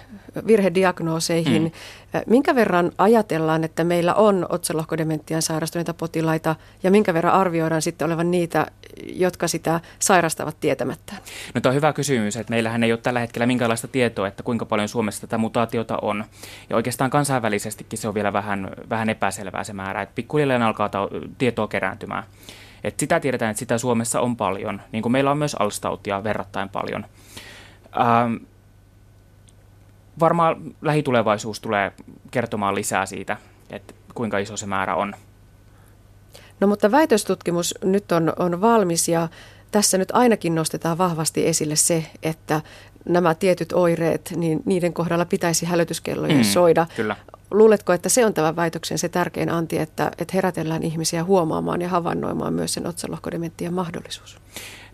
virhediagnooseihin. 0.47 1.63
Mm. 1.63 2.21
Minkä 2.27 2.55
verran 2.55 2.93
ajatellaan, 2.99 3.65
että 3.65 3.85
meillä 3.85 4.15
on 4.15 4.47
otsalohkodementian 4.49 5.43
sairastuneita 5.43 5.95
potilaita 5.95 6.57
ja 6.83 6.91
minkä 6.91 7.15
verran 7.15 7.35
arvioidaan 7.35 7.83
sitten 7.83 8.07
olevan 8.07 8.31
niitä, 8.31 8.67
jotka 9.07 9.49
sitä 9.49 9.81
sairastavat 9.99 10.57
tietämättä? 10.61 11.13
No 11.55 11.61
tämä 11.61 11.71
on 11.71 11.77
hyvä 11.77 11.93
kysymys, 11.93 12.37
että 12.37 12.51
meillähän 12.51 12.85
ei 12.85 12.93
ole 12.93 13.01
tällä 13.03 13.21
hetkellä 13.21 13.47
minkäänlaista 13.47 13.89
tietoa, 13.89 14.29
että 14.29 14.43
kuinka 14.43 14.67
paljon 14.67 14.89
Suomessa 14.89 15.21
tätä 15.21 15.39
mutaatiota 15.39 15.99
on. 16.03 16.25
Ja 16.71 16.77
oikeastaan 16.77 17.11
kansainvälisestikin 17.11 17.99
se 17.99 18.09
on 18.09 18.15
vielä 18.15 18.33
vähän, 18.33 18.71
vähän 18.91 19.09
epäselvää 19.09 19.65
se 19.65 19.73
määrä, 19.73 20.03
että 20.03 20.15
pikkuhilleen 20.15 20.63
alkaa 20.63 20.89
ta- 20.89 21.09
tietoa 21.39 21.69
kerääntymään. 21.69 22.25
Et 22.85 23.01
sitä 23.01 23.21
tiedetään, 23.21 23.51
että 23.51 23.59
sitä 23.59 23.79
Suomessa 23.79 24.21
on 24.21 24.37
paljon, 24.37 24.81
niin 24.93 25.03
kuin 25.03 25.13
meillä 25.13 25.31
on 25.31 25.39
myös 25.39 25.57
alstautia 25.59 26.25
verrattain 26.25 26.69
paljon. 26.69 27.07
Ähm, 28.01 28.35
varmaan 30.21 30.75
lähitulevaisuus 30.83 31.61
tulee 31.61 31.93
kertomaan 32.31 32.75
lisää 32.75 33.07
siitä, 33.07 33.37
että 33.71 33.95
kuinka 34.15 34.39
iso 34.39 34.57
se 34.57 34.67
määrä 34.67 34.95
on. 34.95 35.15
No 36.61 36.67
mutta 36.67 36.91
väitöstutkimus 36.91 37.75
nyt 37.85 38.13
on, 38.13 38.33
on 38.39 38.61
valmis 38.61 39.09
ja 39.09 39.29
tässä 39.71 39.99
nyt 39.99 40.09
ainakin 40.13 40.55
nostetaan 40.55 40.99
vahvasti 40.99 41.47
esille 41.47 41.77
se, 41.77 42.07
että 42.23 42.61
nämä 43.05 43.35
tietyt 43.35 43.73
oireet, 43.73 44.33
niin 44.37 44.63
niiden 44.65 44.93
kohdalla 44.93 45.25
pitäisi 45.25 45.67
hälytyskellojen 45.67 46.37
mm, 46.37 46.43
soida. 46.43 46.87
Kyllä. 46.97 47.17
Luuletko, 47.51 47.93
että 47.93 48.09
se 48.09 48.27
on 48.27 48.35
tämän 48.35 48.57
väitöksen 48.57 48.99
se 48.99 49.09
tärkein 49.09 49.51
anti, 49.51 49.79
että, 49.79 50.11
että 50.19 50.33
herätellään 50.35 50.83
ihmisiä 50.83 51.25
huomaamaan 51.25 51.83
ja 51.83 51.89
havainnoimaan 51.89 52.53
myös 52.53 52.75
sen 52.75 52.87
otsalohkodementtian 52.87 53.75
mahdollisuus? 53.75 54.39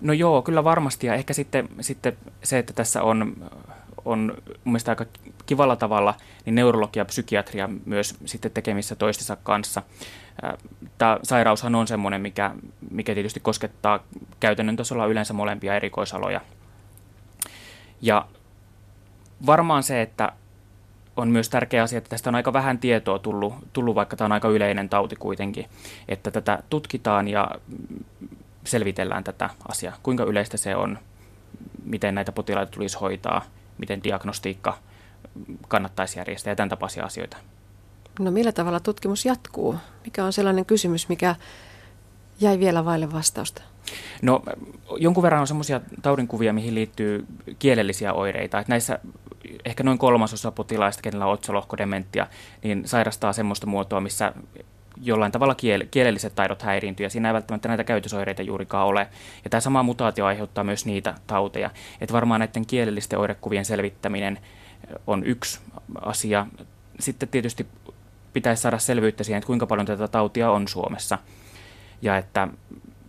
No 0.00 0.12
joo, 0.12 0.42
kyllä 0.42 0.64
varmasti. 0.64 1.06
Ja 1.06 1.14
ehkä 1.14 1.32
sitten, 1.32 1.68
sitten 1.80 2.16
se, 2.42 2.58
että 2.58 2.72
tässä 2.72 3.02
on 3.02 3.50
on 4.04 4.34
mun 4.64 4.78
aika 4.88 5.06
kivalla 5.46 5.76
tavalla 5.76 6.14
niin 6.44 6.54
neurologia 6.54 7.00
ja 7.00 7.04
psykiatria 7.04 7.68
myös 7.84 8.16
sitten 8.24 8.50
tekemissä 8.50 8.96
toistensa 8.96 9.36
kanssa. 9.36 9.82
Tämä 10.98 11.18
sairaushan 11.22 11.74
on 11.74 11.86
semmoinen, 11.86 12.20
mikä, 12.20 12.50
mikä 12.90 13.14
tietysti 13.14 13.40
koskettaa 13.40 14.00
käytännön 14.40 14.76
tasolla 14.76 15.06
yleensä 15.06 15.32
molempia 15.32 15.76
erikoisaloja. 15.76 16.40
Ja 18.02 18.26
varmaan 19.46 19.82
se, 19.82 20.02
että 20.02 20.32
on 21.16 21.28
myös 21.28 21.48
tärkeä 21.48 21.82
asia, 21.82 21.98
että 21.98 22.10
tästä 22.10 22.30
on 22.30 22.34
aika 22.34 22.52
vähän 22.52 22.78
tietoa 22.78 23.18
tullut, 23.18 23.54
tullut, 23.72 23.94
vaikka 23.94 24.16
tämä 24.16 24.26
on 24.26 24.32
aika 24.32 24.48
yleinen 24.48 24.88
tauti 24.88 25.16
kuitenkin, 25.16 25.66
että 26.08 26.30
tätä 26.30 26.62
tutkitaan 26.70 27.28
ja 27.28 27.50
selvitellään 28.64 29.24
tätä 29.24 29.50
asiaa, 29.68 29.96
kuinka 30.02 30.24
yleistä 30.24 30.56
se 30.56 30.76
on, 30.76 30.98
miten 31.84 32.14
näitä 32.14 32.32
potilaita 32.32 32.72
tulisi 32.72 32.98
hoitaa– 32.98 33.42
miten 33.80 34.04
diagnostiikka 34.04 34.78
kannattaisi 35.68 36.18
järjestää 36.18 36.50
ja 36.50 36.56
tämän 36.56 36.68
tapaisia 36.68 37.04
asioita. 37.04 37.36
No 38.20 38.30
millä 38.30 38.52
tavalla 38.52 38.80
tutkimus 38.80 39.24
jatkuu? 39.24 39.76
Mikä 40.04 40.24
on 40.24 40.32
sellainen 40.32 40.66
kysymys, 40.66 41.08
mikä 41.08 41.34
jäi 42.40 42.58
vielä 42.58 42.84
vaille 42.84 43.12
vastausta? 43.12 43.62
No 44.22 44.42
jonkun 44.96 45.22
verran 45.22 45.40
on 45.40 45.46
semmoisia 45.46 45.80
taudinkuvia, 46.02 46.52
mihin 46.52 46.74
liittyy 46.74 47.26
kielellisiä 47.58 48.12
oireita. 48.12 48.58
Että 48.58 48.72
näissä 48.72 48.98
ehkä 49.64 49.82
noin 49.82 49.98
kolmasosa 49.98 50.50
potilaista, 50.50 51.02
kenellä 51.02 51.26
on 51.26 51.32
otsalohkodementia, 51.32 52.26
niin 52.62 52.88
sairastaa 52.88 53.32
semmoista 53.32 53.66
muotoa, 53.66 54.00
missä 54.00 54.32
jollain 55.02 55.32
tavalla 55.32 55.54
kiel- 55.54 55.86
kielelliset 55.90 56.34
taidot 56.34 56.62
häiriintyy, 56.62 57.06
ja 57.06 57.10
siinä 57.10 57.28
ei 57.28 57.34
välttämättä 57.34 57.68
näitä 57.68 57.84
käytösoireita 57.84 58.42
juurikaan 58.42 58.86
ole. 58.86 59.08
Ja 59.44 59.50
tämä 59.50 59.60
sama 59.60 59.82
mutaatio 59.82 60.26
aiheuttaa 60.26 60.64
myös 60.64 60.86
niitä 60.86 61.14
tauteja. 61.26 61.70
Että 62.00 62.12
varmaan 62.12 62.40
näiden 62.40 62.66
kielellisten 62.66 63.18
oirekuvien 63.18 63.64
selvittäminen 63.64 64.38
on 65.06 65.24
yksi 65.24 65.60
asia. 66.00 66.46
Sitten 67.00 67.28
tietysti 67.28 67.66
pitäisi 68.32 68.62
saada 68.62 68.78
selvyyttä 68.78 69.24
siihen, 69.24 69.38
että 69.38 69.46
kuinka 69.46 69.66
paljon 69.66 69.86
tätä 69.86 70.08
tautia 70.08 70.50
on 70.50 70.68
Suomessa. 70.68 71.18
Ja 72.02 72.16
että 72.16 72.48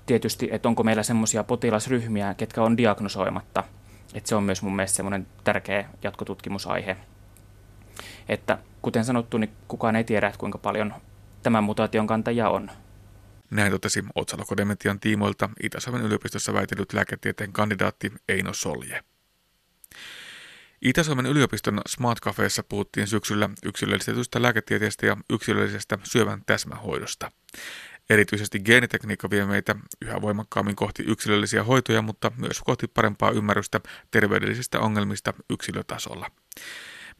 tietysti, 0.05 0.49
että 0.51 0.69
onko 0.69 0.83
meillä 0.83 1.03
semmoisia 1.03 1.43
potilasryhmiä, 1.43 2.33
ketkä 2.33 2.63
on 2.63 2.77
diagnosoimatta. 2.77 3.63
Että 4.13 4.29
se 4.29 4.35
on 4.35 4.43
myös 4.43 4.61
mun 4.61 4.75
mielestä 4.75 4.95
semmoinen 4.95 5.27
tärkeä 5.43 5.85
jatkotutkimusaihe. 6.03 6.97
Että 8.29 8.57
kuten 8.81 9.05
sanottu, 9.05 9.37
niin 9.37 9.51
kukaan 9.67 9.95
ei 9.95 10.03
tiedä, 10.03 10.27
että 10.27 10.39
kuinka 10.39 10.57
paljon 10.57 10.93
tämän 11.43 11.63
mutaation 11.63 12.07
kantaja 12.07 12.49
on. 12.49 12.71
Näin 13.51 13.71
totesi 13.71 14.03
otsalokodementian 14.15 14.99
tiimoilta 14.99 15.49
Itä-Suomen 15.63 16.01
yliopistossa 16.01 16.53
väitellyt 16.53 16.93
lääketieteen 16.93 17.53
kandidaatti 17.53 18.13
Eino 18.29 18.53
Solje. 18.53 19.03
Itä-Suomen 20.81 21.25
yliopiston 21.25 21.81
Smart 21.87 22.19
Cafeessa 22.19 22.63
puhuttiin 22.63 23.07
syksyllä 23.07 23.49
yksilöllistetystä 23.65 24.41
lääketieteestä 24.41 25.05
ja 25.05 25.17
yksilöllisestä 25.29 25.97
syövän 26.03 26.41
täsmähoidosta. 26.45 27.31
Erityisesti 28.09 28.59
geenitekniikka 28.59 29.29
vie 29.29 29.45
meitä 29.45 29.75
yhä 30.01 30.21
voimakkaammin 30.21 30.75
kohti 30.75 31.03
yksilöllisiä 31.07 31.63
hoitoja, 31.63 32.01
mutta 32.01 32.31
myös 32.37 32.61
kohti 32.65 32.87
parempaa 32.87 33.31
ymmärrystä 33.31 33.81
terveydellisistä 34.11 34.79
ongelmista 34.79 35.33
yksilötasolla. 35.49 36.31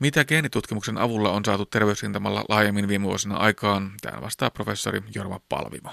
Mitä 0.02 0.26
geenitutkimuksen 0.26 0.98
avulla 0.98 1.32
on 1.32 1.46
saatu 1.46 1.66
terveysrintamalla 1.66 2.46
laajemmin 2.50 2.88
viime 2.88 3.06
vuosina 3.06 3.38
aikaan, 3.38 3.92
tähän 4.02 4.22
vastaa 4.22 4.50
professori 4.50 5.02
Jorma 5.16 5.40
Palvimo. 5.50 5.90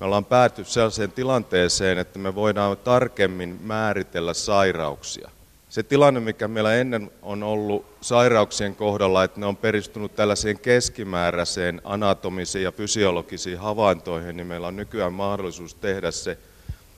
Me 0.00 0.06
ollaan 0.06 0.24
pääty 0.24 0.64
sellaiseen 0.64 1.12
tilanteeseen, 1.12 1.98
että 1.98 2.18
me 2.18 2.34
voidaan 2.34 2.76
tarkemmin 2.76 3.58
määritellä 3.62 4.34
sairauksia. 4.34 5.30
Se 5.68 5.82
tilanne, 5.82 6.20
mikä 6.20 6.48
meillä 6.48 6.74
ennen 6.74 7.10
on 7.22 7.42
ollut 7.42 7.86
sairauksien 8.00 8.76
kohdalla, 8.76 9.24
että 9.24 9.40
ne 9.40 9.46
on 9.46 9.56
peristunut 9.56 10.16
tällaiseen 10.16 10.58
keskimääräiseen 10.58 11.80
anatomisiin 11.84 12.64
ja 12.64 12.72
fysiologisiin 12.72 13.58
havaintoihin, 13.58 14.36
niin 14.36 14.46
meillä 14.46 14.66
on 14.66 14.76
nykyään 14.76 15.12
mahdollisuus 15.12 15.74
tehdä 15.74 16.10
se 16.10 16.38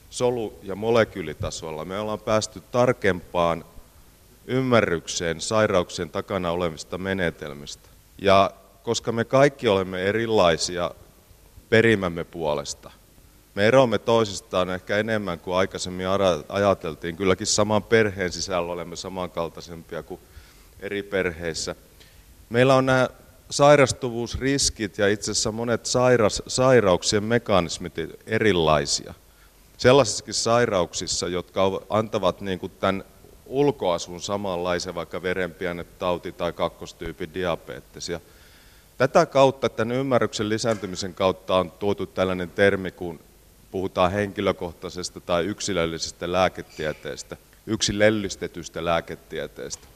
solu- 0.09 0.59
ja 0.63 0.75
molekyylitasolla. 0.75 1.85
Me 1.85 1.99
ollaan 1.99 2.19
päästy 2.19 2.61
tarkempaan 2.71 3.65
ymmärrykseen 4.45 5.41
sairauksien 5.41 6.09
takana 6.09 6.51
olevista 6.51 6.97
menetelmistä. 6.97 7.89
Ja 8.21 8.51
koska 8.83 9.11
me 9.11 9.25
kaikki 9.25 9.67
olemme 9.67 10.03
erilaisia 10.03 10.91
perimämme 11.69 12.23
puolesta, 12.23 12.91
me 13.55 13.67
eroamme 13.67 13.97
toisistaan 13.97 14.69
ehkä 14.69 14.97
enemmän 14.97 15.39
kuin 15.39 15.57
aikaisemmin 15.57 16.05
ajateltiin. 16.49 17.17
Kylläkin 17.17 17.47
saman 17.47 17.83
perheen 17.83 18.31
sisällä 18.31 18.71
olemme 18.71 18.95
samankaltaisempia 18.95 20.03
kuin 20.03 20.21
eri 20.79 21.03
perheissä. 21.03 21.75
Meillä 22.49 22.75
on 22.75 22.85
nämä 22.85 23.09
sairastuvuusriskit 23.49 24.97
ja 24.97 25.07
itse 25.07 25.31
asiassa 25.31 25.51
monet 25.51 25.87
sairauksien 26.47 27.23
mekanismit 27.23 27.93
erilaisia. 28.27 29.13
Sellaisissakin 29.77 30.33
sairauksissa, 30.33 31.27
jotka 31.27 31.81
antavat 31.89 32.41
niin 32.41 32.59
kuin 32.59 32.71
tämän 32.79 33.03
ulkoasun 33.51 34.21
samanlaisen, 34.21 34.95
vaikka 34.95 35.21
verenpienetauti 35.21 36.31
tai 36.31 36.53
kakkostyypin 36.53 37.33
diabetes. 37.33 38.09
Ja 38.09 38.19
tätä 38.97 39.25
kautta, 39.25 39.69
tämän 39.69 39.95
ymmärryksen 39.95 40.49
lisääntymisen 40.49 41.13
kautta 41.13 41.55
on 41.55 41.71
tuotu 41.71 42.05
tällainen 42.05 42.49
termi, 42.49 42.91
kun 42.91 43.19
puhutaan 43.71 44.11
henkilökohtaisesta 44.11 45.19
tai 45.19 45.45
yksilöllisestä 45.45 46.31
lääketieteestä, 46.31 47.37
yksilöllistetystä 47.67 48.85
lääketieteestä. 48.85 49.87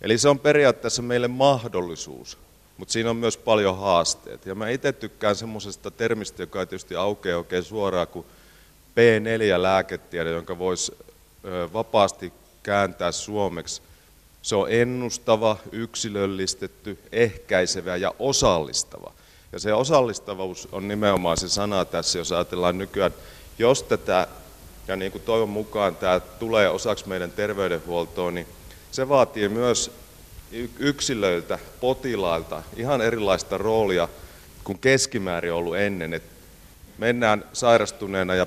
Eli 0.00 0.18
se 0.18 0.28
on 0.28 0.38
periaatteessa 0.38 1.02
meille 1.02 1.28
mahdollisuus, 1.28 2.38
mutta 2.76 2.92
siinä 2.92 3.10
on 3.10 3.16
myös 3.16 3.36
paljon 3.36 3.78
haasteet. 3.78 4.46
Ja 4.46 4.54
mä 4.54 4.68
itse 4.68 4.92
tykkään 4.92 5.36
semmoisesta 5.36 5.90
termistä, 5.90 6.42
joka 6.42 6.60
ei 6.60 6.66
tietysti 6.66 6.96
aukeaa 6.96 7.38
oikein 7.38 7.62
suoraan 7.62 8.08
kuin 8.08 8.26
P4-lääketiede, 8.96 10.30
jonka 10.30 10.58
voisi 10.58 10.92
vapaasti 11.72 12.32
kääntää 12.62 13.12
suomeksi. 13.12 13.82
Se 14.42 14.56
on 14.56 14.72
ennustava, 14.72 15.56
yksilöllistetty, 15.72 16.98
ehkäisevä 17.12 17.96
ja 17.96 18.14
osallistava. 18.18 19.12
Ja 19.52 19.58
se 19.58 19.74
osallistavuus 19.74 20.68
on 20.72 20.88
nimenomaan 20.88 21.36
se 21.36 21.48
sana 21.48 21.84
tässä, 21.84 22.18
jos 22.18 22.32
ajatellaan 22.32 22.78
nykyään, 22.78 23.14
jos 23.58 23.82
tätä, 23.82 24.26
ja 24.88 24.96
niin 24.96 25.12
kuin 25.12 25.22
toivon 25.22 25.48
mukaan 25.48 25.96
tämä 25.96 26.20
tulee 26.20 26.68
osaksi 26.68 27.08
meidän 27.08 27.32
terveydenhuoltoa, 27.32 28.30
niin 28.30 28.46
se 28.92 29.08
vaatii 29.08 29.48
myös 29.48 29.90
yksilöiltä, 30.78 31.58
potilailta 31.80 32.62
ihan 32.76 33.00
erilaista 33.00 33.58
roolia 33.58 34.08
kuin 34.64 34.78
keskimäärin 34.78 35.52
ollut 35.52 35.76
ennen. 35.76 36.14
Et 36.14 36.22
mennään 36.98 37.44
sairastuneena 37.52 38.34
ja 38.34 38.46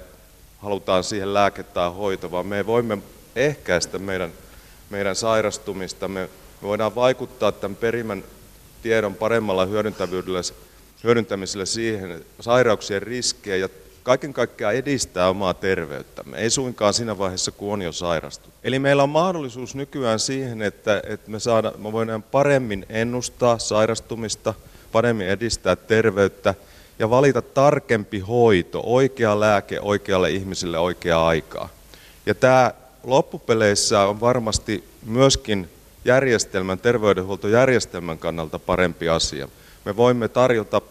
halutaan 0.62 1.03
siihen 1.03 1.34
lääkettä 1.34 1.74
tai 1.74 1.91
hoito, 1.91 2.31
vaan 2.31 2.45
me 2.45 2.65
voimme 2.65 2.98
ehkäistä 3.36 4.00
meidän, 4.00 4.32
meidän 4.89 5.15
sairastumista. 5.15 6.08
Me, 6.08 6.30
voidaan 6.62 6.96
vaikuttaa 6.96 7.51
tämän 7.51 7.75
perimän 7.75 8.24
tiedon 8.82 9.15
paremmalla 9.15 9.65
hyödyntävyydellä, 9.65 10.42
hyödyntämisellä 11.04 11.65
siihen 11.65 12.25
sairauksien 12.39 13.01
riskejä 13.01 13.56
ja 13.56 13.70
kaiken 14.04 14.34
kaikkiaan 14.34 14.75
edistää 14.75 15.30
omaa 15.30 15.54
terveyttämme, 15.54 16.38
ei 16.38 16.50
suinkaan 16.50 16.94
siinä 16.94 17.18
vaiheessa, 17.18 17.51
kun 17.51 17.74
on 17.74 17.82
jo 17.82 17.92
sairastunut. 17.92 18.54
Eli 18.63 18.80
meillä 18.80 19.04
on 19.04 19.10
mahdollisuus 19.10 19.75
nykyään 19.75 20.20
siihen, 20.20 20.62
että, 20.62 21.01
että 21.08 21.32
me, 21.32 21.39
saada, 21.39 21.74
me 21.77 21.92
voidaan 21.92 22.24
paremmin 22.24 22.86
ennustaa 22.89 23.58
sairastumista, 23.58 24.54
paremmin 24.92 25.27
edistää 25.27 25.75
terveyttä 25.75 26.54
ja 27.00 27.10
valita 27.10 27.42
tarkempi 27.42 28.20
hoito, 28.20 28.82
oikea 28.86 29.39
lääke 29.39 29.80
oikealle 29.82 30.32
ihmiselle 30.32 30.80
oikeaa 30.80 31.27
aikaa. 31.27 31.70
Ja 32.25 32.36
tämä 32.36 32.72
loppupeleissä 33.05 34.01
on 34.01 34.19
varmasti 34.19 34.83
myöskin 35.05 35.69
järjestelmän, 36.05 36.79
terveydenhuoltojärjestelmän 36.79 38.17
kannalta 38.17 38.59
parempi 38.59 39.09
asia. 39.09 39.47
Me 39.85 39.95
voimme 39.95 40.27
tarjota 40.27 40.81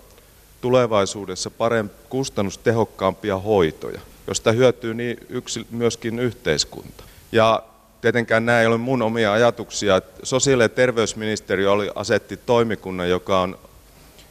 tulevaisuudessa 0.60 1.50
parempi, 1.50 1.94
kustannustehokkaampia 2.08 3.38
hoitoja, 3.38 4.00
josta 4.26 4.52
hyötyy 4.52 4.94
niin 4.94 5.16
yksi, 5.28 5.66
myöskin 5.70 6.18
yhteiskunta. 6.18 7.04
Ja 7.32 7.62
tietenkään 8.00 8.46
nämä 8.46 8.60
ei 8.60 8.66
ole 8.66 8.78
mun 8.78 9.02
omia 9.02 9.32
ajatuksia. 9.32 10.02
Sosiaali- 10.22 10.62
ja 10.62 10.68
terveysministeriö 10.68 11.72
oli, 11.72 11.90
asetti 11.94 12.36
toimikunnan, 12.36 13.10
joka 13.10 13.40
on 13.40 13.58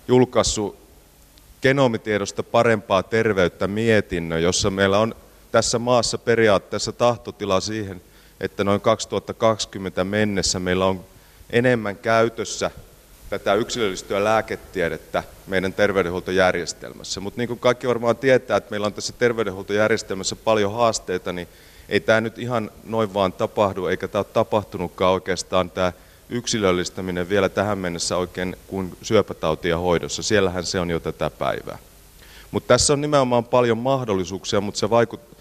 julkaissut 0.07 0.77
genomitiedosta 1.61 2.43
parempaa 2.43 3.03
terveyttä 3.03 3.67
mietinnön, 3.67 4.43
jossa 4.43 4.69
meillä 4.69 4.99
on 4.99 5.15
tässä 5.53 5.79
maassa 5.79 6.17
periaatteessa 6.17 6.91
tahtotila 6.91 7.59
siihen, 7.59 8.01
että 8.39 8.63
noin 8.63 8.81
2020 8.81 10.03
mennessä 10.03 10.59
meillä 10.59 10.85
on 10.85 11.05
enemmän 11.49 11.95
käytössä 11.95 12.71
tätä 13.29 13.53
yksilöllistöä 13.53 14.23
lääketiedettä 14.23 15.23
meidän 15.47 15.73
terveydenhuoltojärjestelmässä. 15.73 17.19
Mutta 17.19 17.37
niin 17.37 17.47
kuin 17.47 17.59
kaikki 17.59 17.87
varmaan 17.87 18.17
tietää, 18.17 18.57
että 18.57 18.71
meillä 18.71 18.87
on 18.87 18.93
tässä 18.93 19.13
terveydenhuoltojärjestelmässä 19.19 20.35
paljon 20.35 20.73
haasteita, 20.73 21.33
niin 21.33 21.47
ei 21.89 21.99
tämä 21.99 22.21
nyt 22.21 22.39
ihan 22.39 22.71
noin 22.83 23.13
vaan 23.13 23.33
tapahdu, 23.33 23.85
eikä 23.85 24.07
tämä 24.07 24.19
ole 24.19 24.25
tapahtunutkaan 24.33 25.13
oikeastaan 25.13 25.69
tämä 25.69 25.93
yksilöllistäminen 26.29 27.29
vielä 27.29 27.49
tähän 27.49 27.77
mennessä 27.77 28.17
oikein 28.17 28.55
kuin 28.67 28.97
syöpätautia 29.01 29.77
hoidossa. 29.77 30.23
Siellähän 30.23 30.63
se 30.63 30.79
on 30.79 30.89
jo 30.89 30.99
tätä 30.99 31.29
päivää. 31.29 31.77
Mutta 32.51 32.67
tässä 32.67 32.93
on 32.93 33.01
nimenomaan 33.01 33.45
paljon 33.45 33.77
mahdollisuuksia, 33.77 34.61
mutta 34.61 34.79
se 34.79 34.89
vaikut, 34.89 35.32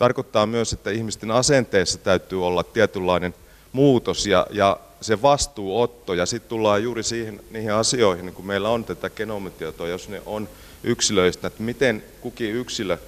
tarkoittaa 0.00 0.46
myös, 0.46 0.72
että 0.72 0.90
ihmisten 0.90 1.30
asenteessa 1.30 1.98
täytyy 1.98 2.46
olla 2.46 2.62
tietynlainen 2.62 3.34
muutos 3.72 4.26
ja, 4.26 4.46
ja 4.50 4.76
se 5.00 5.22
vastuuotto. 5.22 6.14
Ja 6.14 6.26
sitten 6.26 6.48
tullaan 6.48 6.82
juuri 6.82 7.02
siihen, 7.02 7.40
niihin 7.50 7.72
asioihin, 7.72 8.34
kun 8.34 8.46
meillä 8.46 8.68
on 8.68 8.84
tätä 8.84 9.10
genomitietoa, 9.10 9.88
jos 9.88 10.08
ne 10.08 10.22
on 10.26 10.48
yksilöistä, 10.82 11.46
että 11.46 11.62
miten 11.62 12.04
kukin 12.20 12.54
yksilö 12.54 12.98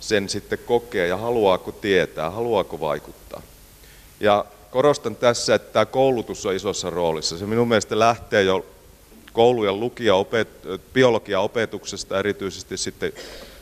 sen 0.00 0.28
sitten 0.28 0.58
kokee 0.66 1.06
ja 1.06 1.16
haluaako 1.16 1.72
tietää, 1.72 2.30
haluaako 2.30 2.80
vaikuttaa. 2.80 3.42
Ja 4.20 4.44
korostan 4.70 5.16
tässä, 5.16 5.54
että 5.54 5.72
tämä 5.72 5.86
koulutus 5.86 6.46
on 6.46 6.54
isossa 6.54 6.90
roolissa. 6.90 7.38
Se 7.38 7.46
minun 7.46 7.68
mielestä 7.68 7.98
lähtee 7.98 8.42
jo 8.42 8.66
koulujen 9.32 9.80
lukija 9.80 10.14
opet, 10.14 10.48
biologiaopetuksesta 10.92 12.18
erityisesti 12.18 12.76
sitten 12.76 13.12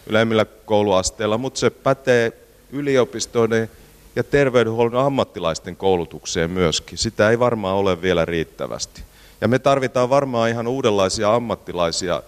ylemmillä 0.06 0.44
kouluasteilla, 0.44 1.38
mutta 1.38 1.60
se 1.60 1.70
pätee 1.70 2.49
yliopistoiden 2.72 3.70
ja 4.16 4.24
terveydenhuollon 4.24 5.06
ammattilaisten 5.06 5.76
koulutukseen 5.76 6.50
myöskin. 6.50 6.98
Sitä 6.98 7.30
ei 7.30 7.38
varmaan 7.38 7.76
ole 7.76 8.02
vielä 8.02 8.24
riittävästi. 8.24 9.02
Ja 9.40 9.48
me 9.48 9.58
tarvitaan 9.58 10.10
varmaan 10.10 10.50
ihan 10.50 10.66
uudenlaisia 10.66 11.34
ammattilaisia 11.34 12.22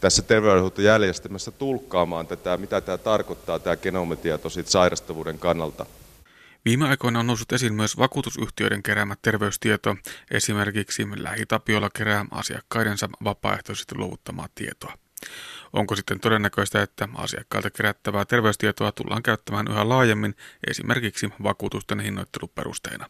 tässä 0.00 0.22
terveydenhuoltojärjestelmässä 0.22 1.50
tulkkaamaan 1.50 2.26
tätä, 2.26 2.56
mitä 2.56 2.80
tämä 2.80 2.98
tarkoittaa, 2.98 3.58
tämä 3.58 3.76
genomitieto 3.76 4.48
siitä 4.48 4.70
sairastavuuden 4.70 5.38
kannalta. 5.38 5.86
Viime 6.64 6.88
aikoina 6.88 7.20
on 7.20 7.26
noussut 7.26 7.52
esiin 7.52 7.74
myös 7.74 7.98
vakuutusyhtiöiden 7.98 8.82
keräämä 8.82 9.14
terveystieto. 9.22 9.96
Esimerkiksi 10.30 11.06
Lähitapiola 11.16 11.90
kerää 11.90 12.24
asiakkaidensa 12.30 13.08
vapaaehtoisesti 13.24 13.94
luovuttamaa 13.94 14.48
tietoa. 14.54 14.92
Onko 15.72 15.96
sitten 15.96 16.20
todennäköistä, 16.20 16.82
että 16.82 17.08
asiakkailta 17.14 17.70
kerättävää 17.70 18.24
terveystietoa 18.24 18.92
tullaan 18.92 19.22
käyttämään 19.22 19.66
yhä 19.70 19.88
laajemmin 19.88 20.34
esimerkiksi 20.66 21.30
vakuutusten 21.42 22.00
hinnoitteluperusteina? 22.00 23.06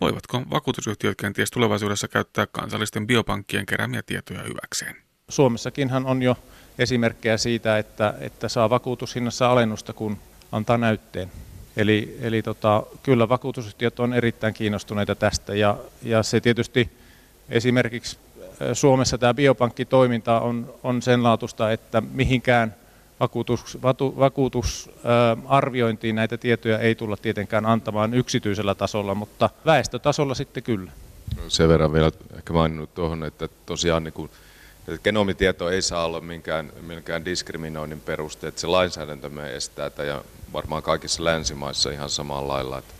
Voivatko 0.00 0.42
vakuutusyhtiöt 0.50 1.18
kenties 1.18 1.50
tulevaisuudessa 1.50 2.08
käyttää 2.08 2.46
kansallisten 2.46 3.06
biopankkien 3.06 3.66
keräämiä 3.66 4.02
tietoja 4.02 4.42
hyväkseen? 4.42 4.96
Suomessakinhan 5.28 6.06
on 6.06 6.22
jo 6.22 6.36
esimerkkejä 6.78 7.36
siitä, 7.36 7.78
että, 7.78 8.14
että 8.20 8.48
saa 8.48 8.70
vakuutushinnassa 8.70 9.50
alennusta, 9.50 9.92
kun 9.92 10.18
antaa 10.52 10.78
näytteen. 10.78 11.30
Eli, 11.76 12.18
eli 12.20 12.42
tota, 12.42 12.82
kyllä 13.02 13.28
vakuutusyhtiöt 13.28 14.00
on 14.00 14.14
erittäin 14.14 14.54
kiinnostuneita 14.54 15.14
tästä 15.14 15.54
ja, 15.54 15.76
ja 16.02 16.22
se 16.22 16.40
tietysti 16.40 16.90
esimerkiksi 17.48 18.18
Suomessa 18.72 19.18
tämä 19.18 19.34
biopankkitoiminta 19.34 20.40
on, 20.40 20.74
on 20.82 21.02
sen 21.02 21.22
laatusta, 21.22 21.72
että 21.72 22.02
mihinkään 22.12 22.74
vakuutus, 23.20 23.78
vakuutusarviointiin 24.18 26.14
näitä 26.14 26.38
tietoja 26.38 26.78
ei 26.78 26.94
tulla 26.94 27.16
tietenkään 27.16 27.66
antamaan 27.66 28.14
yksityisellä 28.14 28.74
tasolla, 28.74 29.14
mutta 29.14 29.50
väestötasolla 29.66 30.34
sitten 30.34 30.62
kyllä. 30.62 30.92
Sen 31.48 31.68
verran 31.68 31.92
vielä 31.92 32.10
ehkä 32.36 32.52
maininnut 32.52 32.94
tuohon, 32.94 33.24
että 33.24 33.48
tosiaan 33.66 34.04
niin 34.04 34.12
kuin, 34.12 34.30
genomitieto 35.04 35.70
ei 35.70 35.82
saa 35.82 36.04
olla 36.04 36.20
minkään, 36.20 36.72
minkään 36.80 37.24
diskriminoinnin 37.24 38.00
peruste, 38.00 38.48
että 38.48 38.60
se 38.60 38.66
lainsäädäntö 38.66 39.28
me 39.28 39.56
estää 39.56 39.90
tätä 39.90 40.04
ja 40.04 40.24
varmaan 40.52 40.82
kaikissa 40.82 41.24
länsimaissa 41.24 41.90
ihan 41.90 42.10
samalla 42.10 42.52
lailla. 42.52 42.78
Että 42.78 42.94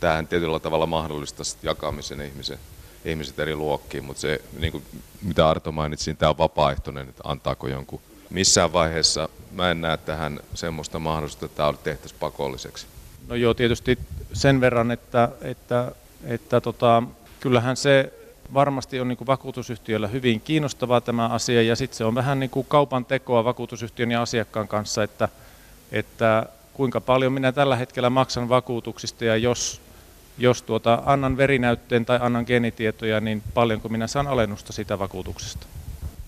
tämähän 0.00 0.28
tietyllä 0.28 0.60
tavalla 0.60 0.86
mahdollistaa 0.86 1.44
jakamisen 1.62 2.20
ihmisen 2.20 2.58
ihmiset 3.06 3.38
eri 3.38 3.56
luokkiin, 3.56 4.04
mutta 4.04 4.20
se, 4.20 4.40
niin 4.58 4.72
kuin 4.72 4.84
mitä 5.22 5.48
Arto 5.48 5.72
mainitsi, 5.72 6.10
niin 6.10 6.16
tämä 6.16 6.30
on 6.30 6.38
vapaaehtoinen, 6.38 7.08
että 7.08 7.22
antaako 7.24 7.68
jonkun. 7.68 8.00
Missään 8.30 8.72
vaiheessa 8.72 9.28
mä 9.52 9.70
en 9.70 9.80
näe 9.80 9.96
tähän 9.96 10.40
semmoista 10.54 10.98
mahdollisuutta, 10.98 11.46
että 11.46 11.56
tämä 11.56 11.72
tehtäisiin 11.72 12.20
pakolliseksi. 12.20 12.86
No 13.28 13.34
joo, 13.34 13.54
tietysti 13.54 13.98
sen 14.32 14.60
verran, 14.60 14.90
että, 14.90 15.28
että 15.42 15.92
että 16.26 16.60
tota, 16.60 17.02
kyllähän 17.40 17.76
se 17.76 18.12
varmasti 18.54 19.00
on 19.00 19.08
niin 19.08 19.16
kuin 19.16 19.26
vakuutusyhtiöllä 19.26 20.08
hyvin 20.08 20.40
kiinnostavaa 20.40 21.00
tämä 21.00 21.28
asia 21.28 21.62
ja 21.62 21.76
sitten 21.76 21.98
se 21.98 22.04
on 22.04 22.14
vähän 22.14 22.40
niin 22.40 22.50
kuin 22.50 22.66
kaupan 22.68 23.04
tekoa 23.04 23.44
vakuutusyhtiön 23.44 24.10
ja 24.10 24.22
asiakkaan 24.22 24.68
kanssa, 24.68 25.02
että, 25.02 25.28
että 25.92 26.46
kuinka 26.74 27.00
paljon 27.00 27.32
minä 27.32 27.52
tällä 27.52 27.76
hetkellä 27.76 28.10
maksan 28.10 28.48
vakuutuksista 28.48 29.24
ja 29.24 29.36
jos, 29.36 29.80
jos 30.38 30.62
tuota, 30.62 31.02
annan 31.06 31.36
verinäytteen 31.36 32.06
tai 32.06 32.18
annan 32.22 32.44
genitietoja, 32.46 33.20
niin 33.20 33.42
paljonko 33.54 33.88
minä 33.88 34.06
saan 34.06 34.26
alennusta 34.26 34.72
sitä 34.72 34.98
vakuutuksesta. 34.98 35.66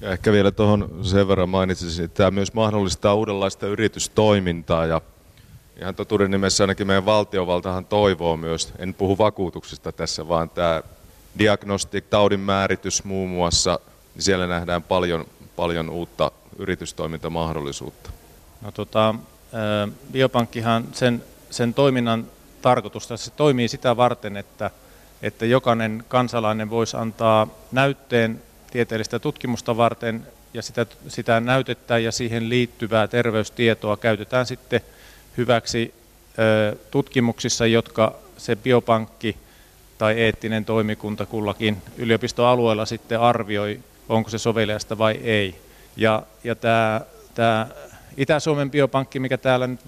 Ja 0.00 0.12
ehkä 0.12 0.32
vielä 0.32 0.50
tuohon 0.50 0.98
sen 1.02 1.28
verran 1.28 1.48
mainitsisin, 1.48 2.04
että 2.04 2.16
tämä 2.16 2.30
myös 2.30 2.54
mahdollistaa 2.54 3.14
uudenlaista 3.14 3.66
yritystoimintaa 3.66 4.86
ja 4.86 5.00
ihan 5.80 5.94
totuuden 5.94 6.30
nimessä 6.30 6.64
ainakin 6.64 6.86
meidän 6.86 7.06
valtiovaltahan 7.06 7.84
toivoo 7.84 8.36
myös, 8.36 8.72
en 8.78 8.94
puhu 8.94 9.18
vakuutuksista 9.18 9.92
tässä, 9.92 10.28
vaan 10.28 10.50
tämä 10.50 10.82
diagnostik, 11.38 12.04
taudin 12.10 12.40
määritys 12.40 13.04
muun 13.04 13.30
muassa, 13.30 13.78
niin 14.14 14.22
siellä 14.22 14.46
nähdään 14.46 14.82
paljon, 14.82 15.24
paljon 15.56 15.90
uutta 15.90 16.30
yritystoimintamahdollisuutta. 16.58 18.10
No 18.60 18.72
tota, 18.72 19.14
biopankkihan 20.12 20.84
sen, 20.92 21.24
sen 21.50 21.74
toiminnan 21.74 22.26
tarkoitusta, 22.62 23.16
se 23.16 23.30
toimii 23.30 23.68
sitä 23.68 23.96
varten, 23.96 24.36
että, 24.36 24.70
että 25.22 25.46
jokainen 25.46 26.04
kansalainen 26.08 26.70
voisi 26.70 26.96
antaa 26.96 27.46
näytteen 27.72 28.42
tieteellistä 28.70 29.18
tutkimusta 29.18 29.76
varten 29.76 30.26
ja 30.54 30.62
sitä, 30.62 30.86
sitä 31.08 31.40
näytettä 31.40 31.98
ja 31.98 32.12
siihen 32.12 32.48
liittyvää 32.48 33.08
terveystietoa 33.08 33.96
käytetään 33.96 34.46
sitten 34.46 34.80
hyväksi 35.36 35.94
tutkimuksissa, 36.90 37.66
jotka 37.66 38.14
se 38.36 38.56
biopankki 38.56 39.36
tai 39.98 40.20
eettinen 40.20 40.64
toimikunta 40.64 41.26
kullakin 41.26 41.82
yliopistoalueella 41.96 42.86
sitten 42.86 43.20
arvioi, 43.20 43.80
onko 44.08 44.30
se 44.30 44.38
soveliasta 44.38 44.98
vai 44.98 45.14
ei. 45.14 45.60
Ja, 45.96 46.22
ja 46.44 46.54
tämä, 46.54 47.00
tämä 47.34 47.66
Itä-Suomen 48.16 48.70
biopankki, 48.70 49.18
mikä 49.18 49.38
täällä 49.38 49.66
nyt 49.66 49.80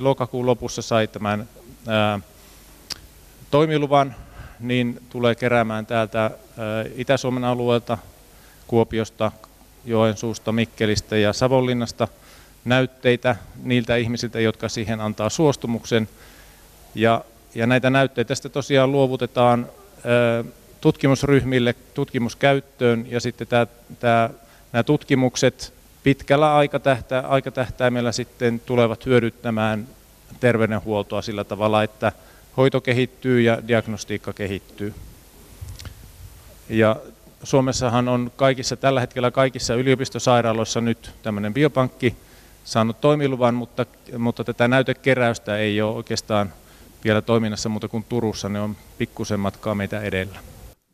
lokakuun 0.00 0.46
lopussa 0.46 0.82
sai 0.82 1.06
tämän 1.06 1.48
toimiluvan, 3.50 4.14
niin 4.60 5.02
tulee 5.10 5.34
keräämään 5.34 5.86
täältä 5.86 6.30
Itä-Suomen 6.96 7.44
alueelta, 7.44 7.98
Kuopiosta, 8.66 9.32
Joensuusta, 9.84 10.52
Mikkelistä 10.52 11.16
ja 11.16 11.32
Savonlinnasta 11.32 12.08
näytteitä 12.64 13.36
niiltä 13.62 13.96
ihmisiltä, 13.96 14.40
jotka 14.40 14.68
siihen 14.68 15.00
antaa 15.00 15.30
suostumuksen. 15.30 16.08
Ja, 16.94 17.24
ja 17.54 17.66
näitä 17.66 17.90
näytteitä 17.90 18.34
sitten 18.34 18.50
tosiaan 18.50 18.92
luovutetaan 18.92 19.68
tutkimusryhmille 20.80 21.74
tutkimuskäyttöön 21.94 23.06
ja 23.10 23.20
sitten 23.20 23.46
tämä, 23.46 23.66
tämä, 24.00 24.30
nämä 24.72 24.82
tutkimukset 24.82 25.72
pitkällä 26.02 26.54
aikatähtä, 26.54 27.20
aikatähtäimellä 27.20 28.12
sitten 28.12 28.60
tulevat 28.60 29.06
hyödyttämään 29.06 29.86
terveydenhuoltoa 30.40 31.22
sillä 31.22 31.44
tavalla, 31.44 31.82
että 31.82 32.12
hoito 32.56 32.80
kehittyy 32.80 33.40
ja 33.40 33.68
diagnostiikka 33.68 34.32
kehittyy. 34.32 34.94
Ja 36.68 36.96
Suomessahan 37.42 38.08
on 38.08 38.32
kaikissa, 38.36 38.76
tällä 38.76 39.00
hetkellä 39.00 39.30
kaikissa 39.30 39.74
yliopistosairaaloissa 39.74 40.80
nyt 40.80 41.10
tämmöinen 41.22 41.54
biopankki 41.54 42.16
saanut 42.64 43.00
toimiluvan, 43.00 43.54
mutta, 43.54 43.86
mutta 44.18 44.44
tätä 44.44 44.68
näytekeräystä 44.68 45.56
ei 45.56 45.82
ole 45.82 45.96
oikeastaan 45.96 46.52
vielä 47.04 47.22
toiminnassa 47.22 47.68
muuta 47.68 47.88
kuin 47.88 48.04
Turussa, 48.08 48.48
ne 48.48 48.60
on 48.60 48.76
pikkusen 48.98 49.40
matkaa 49.40 49.74
meitä 49.74 50.00
edellä. 50.00 50.38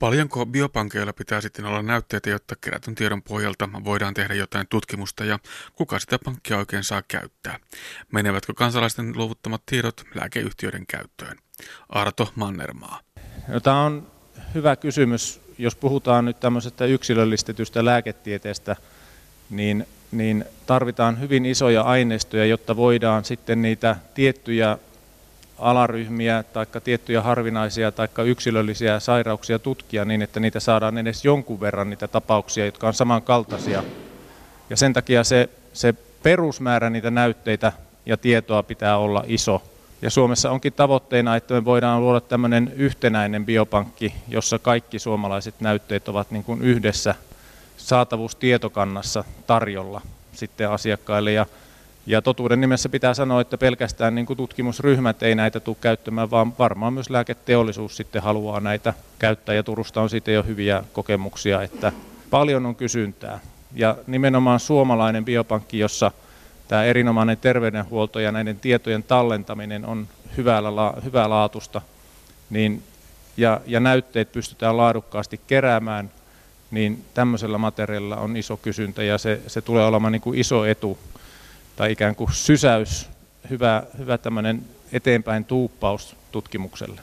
Paljonko 0.01 0.47
biopankeilla 0.47 1.13
pitää 1.13 1.41
sitten 1.41 1.65
olla 1.65 1.83
näytteitä, 1.83 2.31
jotta 2.31 2.55
kerätyn 2.61 2.95
tiedon 2.95 3.23
pohjalta 3.23 3.69
voidaan 3.85 4.15
tehdä 4.15 4.35
jotain 4.35 4.67
tutkimusta 4.71 5.25
ja 5.25 5.39
kuka 5.75 5.99
sitä 5.99 6.19
pankkia 6.25 6.59
oikein 6.59 6.85
saa 6.85 7.03
käyttää? 7.09 7.59
Menevätkö 8.13 8.55
kansalaisten 8.55 9.13
luovuttamat 9.17 9.63
tiedot 9.67 10.05
lääkeyhtiöiden 10.15 10.87
käyttöön? 10.87 11.37
Arto 11.89 12.33
Mannermaa. 12.35 13.01
No, 13.49 13.61
tämä 13.61 13.85
on 13.85 14.07
hyvä 14.55 14.77
kysymys. 14.77 15.41
Jos 15.59 15.77
puhutaan 15.77 16.25
nyt 16.25 16.41
tämmöisestä 16.41 16.85
yksilöllistetystä 16.85 17.85
lääketieteestä, 17.85 18.77
niin, 19.51 19.87
niin 20.13 20.45
tarvitaan 20.67 21.21
hyvin 21.21 21.47
isoja 21.47 21.83
aineistoja, 21.83 22.45
jotta 22.47 22.77
voidaan 22.77 23.25
sitten 23.25 23.63
niitä 23.63 23.97
tiettyjä 24.15 24.79
alaryhmiä 25.61 26.43
tai 26.43 26.67
tiettyjä 26.85 27.23
harvinaisia 27.23 27.93
tai 27.93 28.09
yksilöllisiä 28.25 29.01
sairauksia 29.01 29.59
tutkia 29.59 30.05
niin, 30.05 30.23
että 30.23 30.41
niitä 30.41 30.61
saadaan 30.61 30.99
edes 30.99 31.25
jonkun 31.25 31.61
verran 31.61 31.91
niitä 31.91 32.09
tapauksia, 32.09 32.65
jotka 32.65 32.87
on 32.89 32.95
samankaltaisia. 32.95 33.83
Ja 34.71 34.77
sen 34.77 34.93
takia 34.93 35.25
se, 35.25 35.49
se 35.73 35.95
perusmäärä 36.23 36.91
niitä 36.91 37.11
näytteitä 37.11 37.73
ja 38.07 38.17
tietoa 38.17 38.63
pitää 38.63 38.99
olla 38.99 39.25
iso. 39.27 39.63
Ja 40.03 40.11
Suomessa 40.11 40.51
onkin 40.51 40.73
tavoitteena, 40.73 41.37
että 41.37 41.55
me 41.55 41.65
voidaan 41.65 42.01
luoda 42.01 42.21
tämmöinen 42.21 42.73
yhtenäinen 42.77 43.47
biopankki, 43.47 44.15
jossa 44.29 44.59
kaikki 44.59 44.99
suomalaiset 44.99 45.55
näytteet 45.61 46.09
ovat 46.09 46.31
niin 46.31 46.45
kuin 46.45 46.63
yhdessä 46.63 47.15
saatavuustietokannassa 47.77 49.25
tarjolla 49.47 50.01
sitten 50.33 50.71
asiakkaille. 50.71 51.33
Ja 51.33 51.47
ja 52.11 52.23
totuuden 52.23 52.61
nimessä 52.61 52.89
pitää 52.89 53.15
sanoa, 53.15 53.41
että 53.41 53.59
pelkästään 53.59 54.15
niin 54.15 54.27
kuin 54.27 54.37
tutkimusryhmät 54.37 55.23
ei 55.23 55.35
näitä 55.35 55.61
tule 55.61 55.77
käyttämään, 55.81 56.31
vaan 56.31 56.59
varmaan 56.59 56.93
myös 56.93 57.11
lääketeollisuus 57.11 57.97
sitten 57.97 58.23
haluaa 58.23 58.61
näitä 58.61 58.95
käyttää. 59.19 59.55
Ja 59.55 59.63
Turusta 59.63 60.01
on 60.01 60.11
siitä 60.11 60.31
jo 60.31 60.43
hyviä 60.43 60.85
kokemuksia, 60.93 61.63
että 61.63 61.93
paljon 62.31 62.67
on 62.67 62.77
kysyntää. 62.77 63.41
Ja 63.75 63.97
nimenomaan 64.07 64.61
suomalainen 64.61 65.25
biopankki, 65.25 65.79
jossa 65.79 66.13
tämä 66.69 66.85
erinomainen 66.85 67.37
terveydenhuolto 67.39 68.21
ja 68.21 68.33
näiden 68.33 68.61
tietojen 68.61 69.03
tallentaminen 69.03 69.85
on 69.85 70.09
hyvällä, 70.37 70.95
hyvää 71.05 71.31
laatusta, 71.31 71.83
niin, 72.51 72.83
ja, 73.37 73.61
ja 73.67 73.81
näytteet 73.81 74.33
pystytään 74.33 74.77
laadukkaasti 74.77 75.41
keräämään, 75.47 76.11
niin 76.71 77.05
tämmöisellä 77.15 77.59
materiaalilla 77.59 78.17
on 78.17 78.37
iso 78.37 78.57
kysyntä 78.57 79.03
ja 79.03 79.19
se, 79.19 79.41
se 79.47 79.61
tulee 79.61 79.85
olemaan 79.85 80.13
niin 80.13 80.23
kuin 80.23 80.39
iso 80.39 80.65
etu 80.65 80.99
tai 81.77 81.93
ikään 81.93 82.15
kuin 82.15 82.33
sysäys, 82.33 83.09
hyvä, 83.51 83.83
hyvä 83.99 84.19
tämmöinen 84.19 84.65
eteenpäin 84.93 85.45
tuuppaus 85.45 86.17
tutkimukselle. 86.33 87.01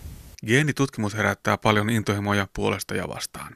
Geenitutkimus 0.47 1.13
herättää 1.15 1.57
paljon 1.57 1.89
intohimoja 1.89 2.47
puolesta 2.53 2.95
ja 2.95 3.07
vastaan. 3.07 3.55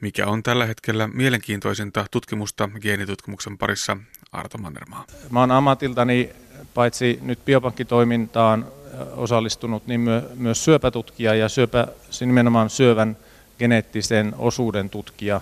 Mikä 0.00 0.26
on 0.26 0.42
tällä 0.42 0.66
hetkellä 0.66 1.08
mielenkiintoisinta 1.08 2.06
tutkimusta 2.10 2.68
geenitutkimuksen 2.80 3.58
parissa, 3.58 3.96
Arto 4.32 4.58
Mannermaa? 4.58 5.04
Mä 5.30 5.40
oon 5.40 5.50
ammatiltani 5.50 6.30
paitsi 6.74 7.18
nyt 7.22 7.44
biopankkitoimintaan 7.44 8.66
osallistunut, 9.16 9.86
niin 9.86 10.00
myö, 10.00 10.22
myös 10.34 10.64
syöpätutkija 10.64 11.34
ja 11.34 11.48
syöpä, 11.48 11.88
nimenomaan 12.20 12.70
syövän 12.70 13.16
geneettisen 13.58 14.34
osuuden 14.38 14.90
tutkija. 14.90 15.40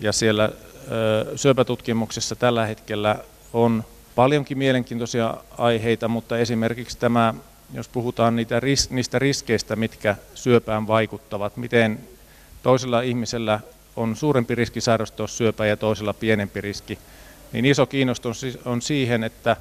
Ja 0.00 0.12
siellä 0.12 0.44
ö, 0.44 1.36
syöpätutkimuksessa 1.36 2.36
tällä 2.36 2.66
hetkellä 2.66 3.18
on 3.52 3.84
paljonkin 4.16 4.58
mielenkiintoisia 4.58 5.34
aiheita, 5.58 6.08
mutta 6.08 6.38
esimerkiksi 6.38 6.98
tämä, 6.98 7.34
jos 7.72 7.88
puhutaan 7.88 8.36
niitä, 8.36 8.60
niistä 8.90 9.18
riskeistä, 9.18 9.76
mitkä 9.76 10.16
syöpään 10.34 10.86
vaikuttavat, 10.86 11.56
miten 11.56 12.00
toisella 12.62 13.00
ihmisellä 13.00 13.60
on 13.96 14.16
suurempi 14.16 14.54
riski 14.54 14.80
sairastua 14.80 15.26
syöpään 15.26 15.68
ja 15.68 15.76
toisella 15.76 16.14
pienempi 16.14 16.60
riski, 16.60 16.98
niin 17.52 17.64
iso 17.64 17.86
kiinnostus 17.86 18.46
on 18.64 18.82
siihen, 18.82 19.24
että, 19.24 19.56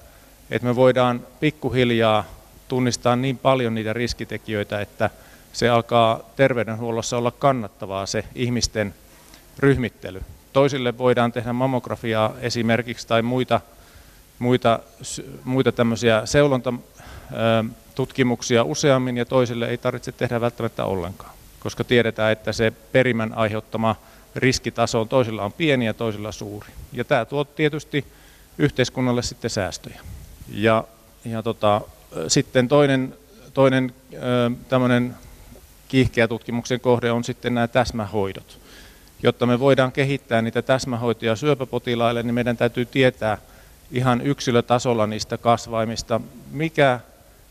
että 0.52 0.68
me 0.68 0.76
voidaan 0.76 1.28
pikkuhiljaa 1.40 2.26
tunnistaa 2.68 3.16
niin 3.16 3.38
paljon 3.38 3.76
niitä 3.76 3.94
riskitekijöitä, 3.94 4.82
että 4.82 5.10
se 5.54 5.70
alkaa 5.70 6.20
terveydenhuollossa 6.36 7.18
olla 7.18 7.32
kannattavaa 7.32 8.06
se 8.06 8.24
ihmisten 8.36 8.94
ryhmittely. 9.60 10.22
Toisille 10.54 10.98
voidaan 10.98 11.32
tehdä 11.32 11.54
mammografiaa 11.54 12.34
esimerkiksi 12.42 13.08
tai 13.08 13.22
muita 13.22 13.62
muita, 14.40 14.80
muita 15.44 15.72
tämmöisiä 15.72 16.22
seulontatutkimuksia 16.26 18.64
useammin 18.64 19.18
ja 19.18 19.26
toisille 19.26 19.68
ei 19.68 19.78
tarvitse 19.78 20.12
tehdä 20.12 20.42
välttämättä 20.42 20.86
ollenkaan, 20.86 21.32
koska 21.60 21.84
tiedetään, 21.84 22.32
että 22.32 22.54
se 22.54 22.74
perimän 22.92 23.34
aiheuttama 23.34 23.96
riskitaso 24.36 25.02
on 25.02 25.10
toisilla 25.10 25.44
on 25.44 25.54
pieni 25.54 25.86
ja 25.86 25.94
toisilla 25.94 26.32
suuri. 26.32 26.68
Ja 26.94 27.04
tämä 27.04 27.26
tuo 27.26 27.44
tietysti 27.44 28.06
yhteiskunnalle 28.58 29.24
sitten 29.24 29.50
säästöjä. 29.50 30.02
Ja, 30.50 30.84
ja 31.26 31.44
tota, 31.44 31.82
sitten 32.28 32.68
toinen, 32.68 33.16
toinen 33.54 33.94
tämmöinen 34.70 35.16
kiihkeä 35.88 36.28
tutkimuksen 36.28 36.80
kohde 36.80 37.12
on 37.12 37.24
sitten 37.24 37.54
nämä 37.54 37.68
täsmähoidot. 37.68 38.60
Jotta 39.24 39.46
me 39.46 39.60
voidaan 39.60 39.92
kehittää 39.92 40.42
niitä 40.42 40.62
täsmähoitoja 40.62 41.36
syöpäpotilaille, 41.36 42.24
niin 42.24 42.34
meidän 42.34 42.58
täytyy 42.58 42.86
tietää, 42.86 43.38
ihan 43.92 44.22
yksilötasolla 44.22 45.08
niistä 45.08 45.38
kasvaimista, 45.38 46.22
mikä 46.52 47.00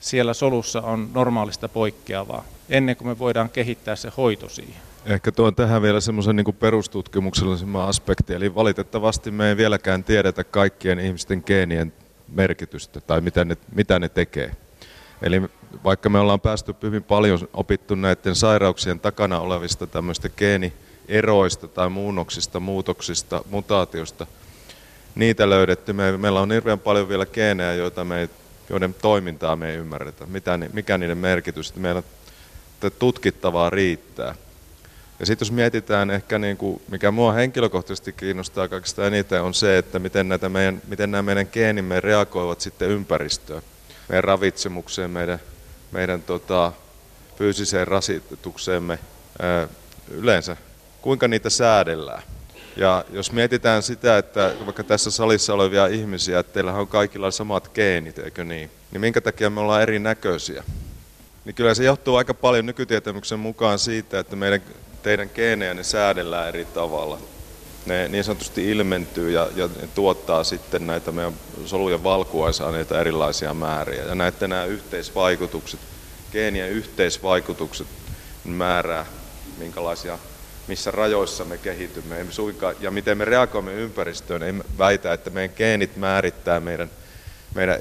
siellä 0.01 0.35
solussa 0.35 0.81
on 0.81 1.11
normaalista 1.15 1.69
poikkeavaa, 1.69 2.45
ennen 2.69 2.97
kuin 2.97 3.09
me 3.09 3.19
voidaan 3.19 3.51
kehittää 3.51 3.97
se 3.97 4.13
hoito 4.17 4.49
siihen. 4.49 4.83
Ehkä 5.07 5.33
tuon 5.33 5.55
tähän 5.55 5.83
vielä 5.83 6.01
semmoisen 6.01 6.37
niin 6.37 6.55
perustutkimuksellisemman 6.55 7.89
aspekti, 7.89 8.35
eli 8.35 8.55
valitettavasti 8.55 9.31
me 9.31 9.49
ei 9.49 9.57
vieläkään 9.57 10.05
tiedetä 10.05 10.45
kaikkien 10.45 10.99
ihmisten 10.99 11.43
geenien 11.47 11.93
merkitystä 12.29 13.01
tai 13.01 13.21
mitä 13.21 13.45
ne, 13.45 13.57
mitä 13.75 13.99
ne 13.99 14.09
tekee. 14.09 14.57
Eli 15.23 15.43
vaikka 15.85 16.09
me 16.09 16.19
ollaan 16.19 16.41
päästy 16.41 16.75
hyvin 16.83 17.03
paljon 17.03 17.49
opittu 17.53 17.95
näiden 17.95 18.35
sairauksien 18.35 19.01
takana 19.01 19.41
olevista 19.41 19.87
tämmöistä 19.87 20.29
geenieroista 20.29 21.69
tai 21.69 21.89
muunnoksista, 21.89 22.61
muutoksista, 22.61 23.45
mutaatiosta, 23.51 24.27
niitä 25.15 25.51
löydetty. 25.51 25.93
Me, 25.93 26.17
meillä 26.17 26.41
on 26.41 26.53
hirveän 26.53 26.79
paljon 26.79 27.09
vielä 27.09 27.27
geenejä, 27.27 27.75
joita 27.75 28.05
me 28.05 28.21
ei, 28.21 28.29
joiden 28.71 28.95
toimintaa 28.95 29.57
me 29.57 29.71
ei 29.71 29.77
ymmärretä, 29.77 30.27
mitä, 30.27 30.59
mikä 30.73 30.99
niiden 30.99 31.19
merkitys. 31.19 31.77
Meillä 31.77 32.03
tutkittavaa 32.99 33.71
riittää. 33.71 34.35
Ja 35.21 35.27
sitten 35.27 35.47
jos 35.47 35.53
mietitään 35.53 36.11
ehkä, 36.11 36.39
niin 36.39 36.57
kuin, 36.57 36.83
mikä 36.89 37.11
mua 37.11 37.33
henkilökohtaisesti 37.33 38.13
kiinnostaa 38.13 38.69
kaikista 38.69 39.07
eniten, 39.07 39.43
on 39.43 39.55
se, 39.55 39.79
että 39.79 39.99
miten, 39.99 40.29
näitä 40.29 40.49
meidän, 40.49 40.83
miten 40.89 41.11
nämä 41.11 41.23
meidän 41.23 41.49
geenimme 41.53 42.01
reagoivat 42.01 42.61
sitten 42.61 42.91
ympäristöön, 42.91 43.63
meidän 44.09 44.25
ravitsemukseen, 44.25 45.11
meidän, 45.11 45.39
meidän 45.93 46.23
tota, 46.23 46.73
fyysiseen 47.37 47.89
rasitukseemme 47.89 48.99
ää, 49.43 49.69
yleensä, 50.11 50.57
kuinka 51.03 51.29
niitä 51.29 51.51
säädellään. 51.51 52.23
Ja 52.77 53.05
jos 53.13 53.33
mietitään 53.33 53.83
sitä, 53.83 54.19
että 54.19 54.53
vaikka 54.65 54.85
tässä 54.85 55.11
salissa 55.11 55.55
olevia 55.55 55.87
ihmisiä, 55.87 56.39
että 56.39 56.53
teillä 56.53 56.73
on 56.73 56.89
kaikilla 56.89 57.31
samat 57.31 57.71
geenit, 57.75 58.19
eikö 58.19 58.45
niin, 58.45 58.71
niin 58.91 59.01
minkä 59.01 59.21
takia 59.21 59.51
me 59.51 59.61
ollaan 59.61 59.83
erinäköisiä? 59.83 60.65
Niin 61.45 61.55
kyllä 61.55 61.75
se 61.75 61.85
johtuu 61.85 62.17
aika 62.17 62.35
paljon 62.35 62.67
nykytietämyksen 62.67 63.39
mukaan 63.39 63.79
siitä, 63.79 64.19
että 64.19 64.37
meidän 64.37 64.61
teidän 65.03 65.31
geenejä 65.35 65.75
ne 65.75 65.83
säädellään 65.83 66.49
eri 66.49 66.65
tavalla. 66.65 67.19
Ne 67.87 68.09
niin 68.09 68.25
sanotusti 68.25 68.71
ilmentyy 68.71 69.31
ja, 69.31 69.49
ja 69.57 69.69
tuottaa 69.95 70.45
sitten 70.45 70.87
näitä 70.87 71.13
meidän 71.13 71.35
solujen 71.65 72.05
valkuaisaineita 72.05 73.01
erilaisia 73.01 73.55
määriä. 73.55 74.05
Ja 74.05 74.15
näette 74.15 74.49
nämä 74.49 74.65
yhteisvaikutukset, 74.65 75.81
geenien 76.33 76.71
yhteisvaikutukset 76.71 77.87
määrää, 78.45 79.07
minkälaisia, 79.59 80.19
missä 80.69 80.91
rajoissa 80.91 81.45
me 81.45 81.59
kehitymme 81.59 82.19
ei 82.19 82.27
suinkaan, 82.31 82.75
ja 82.81 82.91
miten 82.91 83.19
me 83.19 83.25
reagoimme 83.25 83.75
ympäristöön. 83.75 84.43
Ei 84.43 84.53
väitä, 84.79 85.13
että 85.13 85.31
meidän 85.31 85.57
geenit 85.57 85.97
määrittää 85.97 86.61
meidän, 86.61 86.91
meidän 87.55 87.79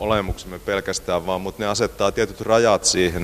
olemuksemme 0.00 0.58
pelkästään 0.58 1.26
vaan, 1.26 1.40
mutta 1.40 1.62
ne 1.62 1.68
asettaa 1.68 2.12
tietyt 2.12 2.40
rajat 2.40 2.84
siihen, 2.84 3.22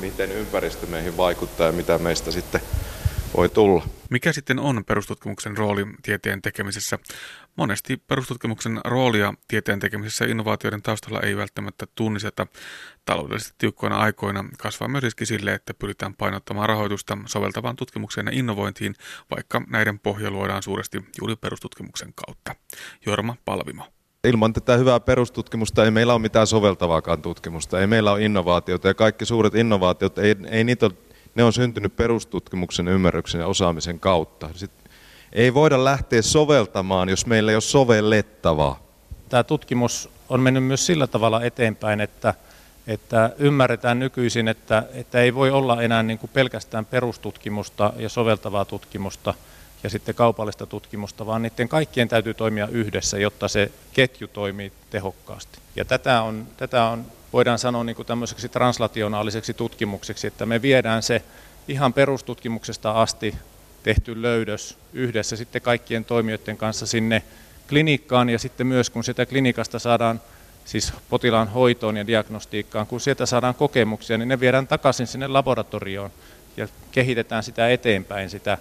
miten 0.00 0.32
ympäristö 0.32 0.86
meihin 0.86 1.16
vaikuttaa 1.16 1.66
ja 1.66 1.72
mitä 1.72 1.98
meistä 1.98 2.30
sitten 2.30 2.60
voi 3.36 3.48
tulla. 3.48 3.86
Mikä 4.10 4.32
sitten 4.32 4.58
on 4.58 4.84
perustutkimuksen 4.84 5.56
rooli 5.56 5.86
tieteen 6.02 6.42
tekemisessä? 6.42 6.98
Monesti 7.56 7.96
perustutkimuksen 7.96 8.80
roolia 8.84 9.34
tieteen 9.48 9.80
tekemisessä 9.80 10.24
innovaatioiden 10.24 10.82
taustalla 10.82 11.20
ei 11.20 11.36
välttämättä 11.36 11.86
tunnisteta. 11.94 12.46
Taloudellisesti 13.04 13.54
tiukkoina 13.58 13.96
aikoina 13.96 14.44
kasvaa 14.58 14.88
myös 14.88 15.04
riski 15.04 15.26
sille, 15.26 15.54
että 15.54 15.74
pyritään 15.74 16.14
painottamaan 16.14 16.68
rahoitusta 16.68 17.18
soveltavaan 17.26 17.76
tutkimukseen 17.76 18.26
ja 18.26 18.32
innovointiin, 18.34 18.94
vaikka 19.30 19.62
näiden 19.68 19.98
pohja 19.98 20.30
luodaan 20.30 20.62
suuresti 20.62 21.04
juuri 21.20 21.36
perustutkimuksen 21.36 22.12
kautta. 22.14 22.54
Jorma 23.06 23.36
Palvimo 23.44 23.84
ilman 24.24 24.52
tätä 24.52 24.76
hyvää 24.76 25.00
perustutkimusta 25.00 25.84
ei 25.84 25.90
meillä 25.90 26.12
ole 26.12 26.22
mitään 26.22 26.46
soveltavaakaan 26.46 27.22
tutkimusta, 27.22 27.80
ei 27.80 27.86
meillä 27.86 28.12
ole 28.12 28.24
innovaatiota 28.24 28.88
ja 28.88 28.94
kaikki 28.94 29.26
suuret 29.26 29.54
innovaatiot, 29.54 30.18
ei, 30.18 30.36
ei 30.50 30.64
niitä 30.64 30.90
ne 31.34 31.44
on 31.44 31.52
syntynyt 31.52 31.96
perustutkimuksen 31.96 32.88
ymmärryksen 32.88 33.40
ja 33.40 33.46
osaamisen 33.46 34.00
kautta. 34.00 34.50
Sitten 34.54 34.83
ei 35.34 35.54
voida 35.54 35.84
lähteä 35.84 36.22
soveltamaan, 36.22 37.08
jos 37.08 37.26
meillä 37.26 37.50
ei 37.50 37.56
ole 37.56 37.60
sovellettavaa. 37.60 38.78
Tämä 39.28 39.44
tutkimus 39.44 40.10
on 40.28 40.40
mennyt 40.40 40.64
myös 40.64 40.86
sillä 40.86 41.06
tavalla 41.06 41.42
eteenpäin, 41.42 42.00
että, 42.00 42.34
että 42.86 43.30
ymmärretään 43.38 43.98
nykyisin, 43.98 44.48
että, 44.48 44.82
että 44.92 45.20
ei 45.20 45.34
voi 45.34 45.50
olla 45.50 45.82
enää 45.82 46.02
niin 46.02 46.18
kuin 46.18 46.30
pelkästään 46.34 46.86
perustutkimusta 46.86 47.92
ja 47.96 48.08
soveltavaa 48.08 48.64
tutkimusta– 48.64 49.34
ja 49.84 49.90
sitten 49.90 50.14
kaupallista 50.14 50.66
tutkimusta, 50.66 51.26
vaan 51.26 51.42
niiden 51.42 51.68
kaikkien 51.68 52.08
täytyy 52.08 52.34
toimia 52.34 52.68
yhdessä, 52.68 53.18
jotta 53.18 53.48
se 53.48 53.72
ketju 53.92 54.28
toimii 54.28 54.72
tehokkaasti. 54.90 55.58
Ja 55.76 55.84
tätä 55.84 56.22
on, 56.22 56.46
tätä 56.56 56.84
on 56.84 57.04
voidaan 57.32 57.58
sanoa 57.58 57.84
niin 57.84 57.96
kuin 57.96 58.06
tämmöiseksi 58.06 58.48
translationaaliseksi 58.48 59.54
tutkimukseksi, 59.54 60.26
että 60.26 60.46
me 60.46 60.62
viedään 60.62 61.02
se 61.02 61.22
ihan 61.68 61.92
perustutkimuksesta 61.92 62.90
asti 62.90 63.34
tehty 63.84 64.22
löydös 64.22 64.78
yhdessä 64.92 65.36
sitten 65.36 65.62
kaikkien 65.62 66.04
toimijoiden 66.04 66.56
kanssa 66.56 66.86
sinne 66.86 67.22
klinikkaan 67.68 68.30
ja 68.30 68.38
sitten 68.38 68.66
myös 68.66 68.90
kun 68.90 69.04
sitä 69.04 69.26
klinikasta 69.26 69.78
saadaan 69.78 70.20
siis 70.64 70.92
potilaan 71.10 71.48
hoitoon 71.48 71.96
ja 71.96 72.06
diagnostiikkaan, 72.06 72.86
kun 72.86 73.00
sieltä 73.00 73.26
saadaan 73.26 73.54
kokemuksia, 73.54 74.18
niin 74.18 74.28
ne 74.28 74.40
viedään 74.40 74.66
takaisin 74.66 75.06
sinne 75.06 75.26
laboratorioon 75.26 76.10
ja 76.56 76.68
kehitetään 76.92 77.42
sitä 77.42 77.68
eteenpäin, 77.68 78.30
sitä 78.30 78.58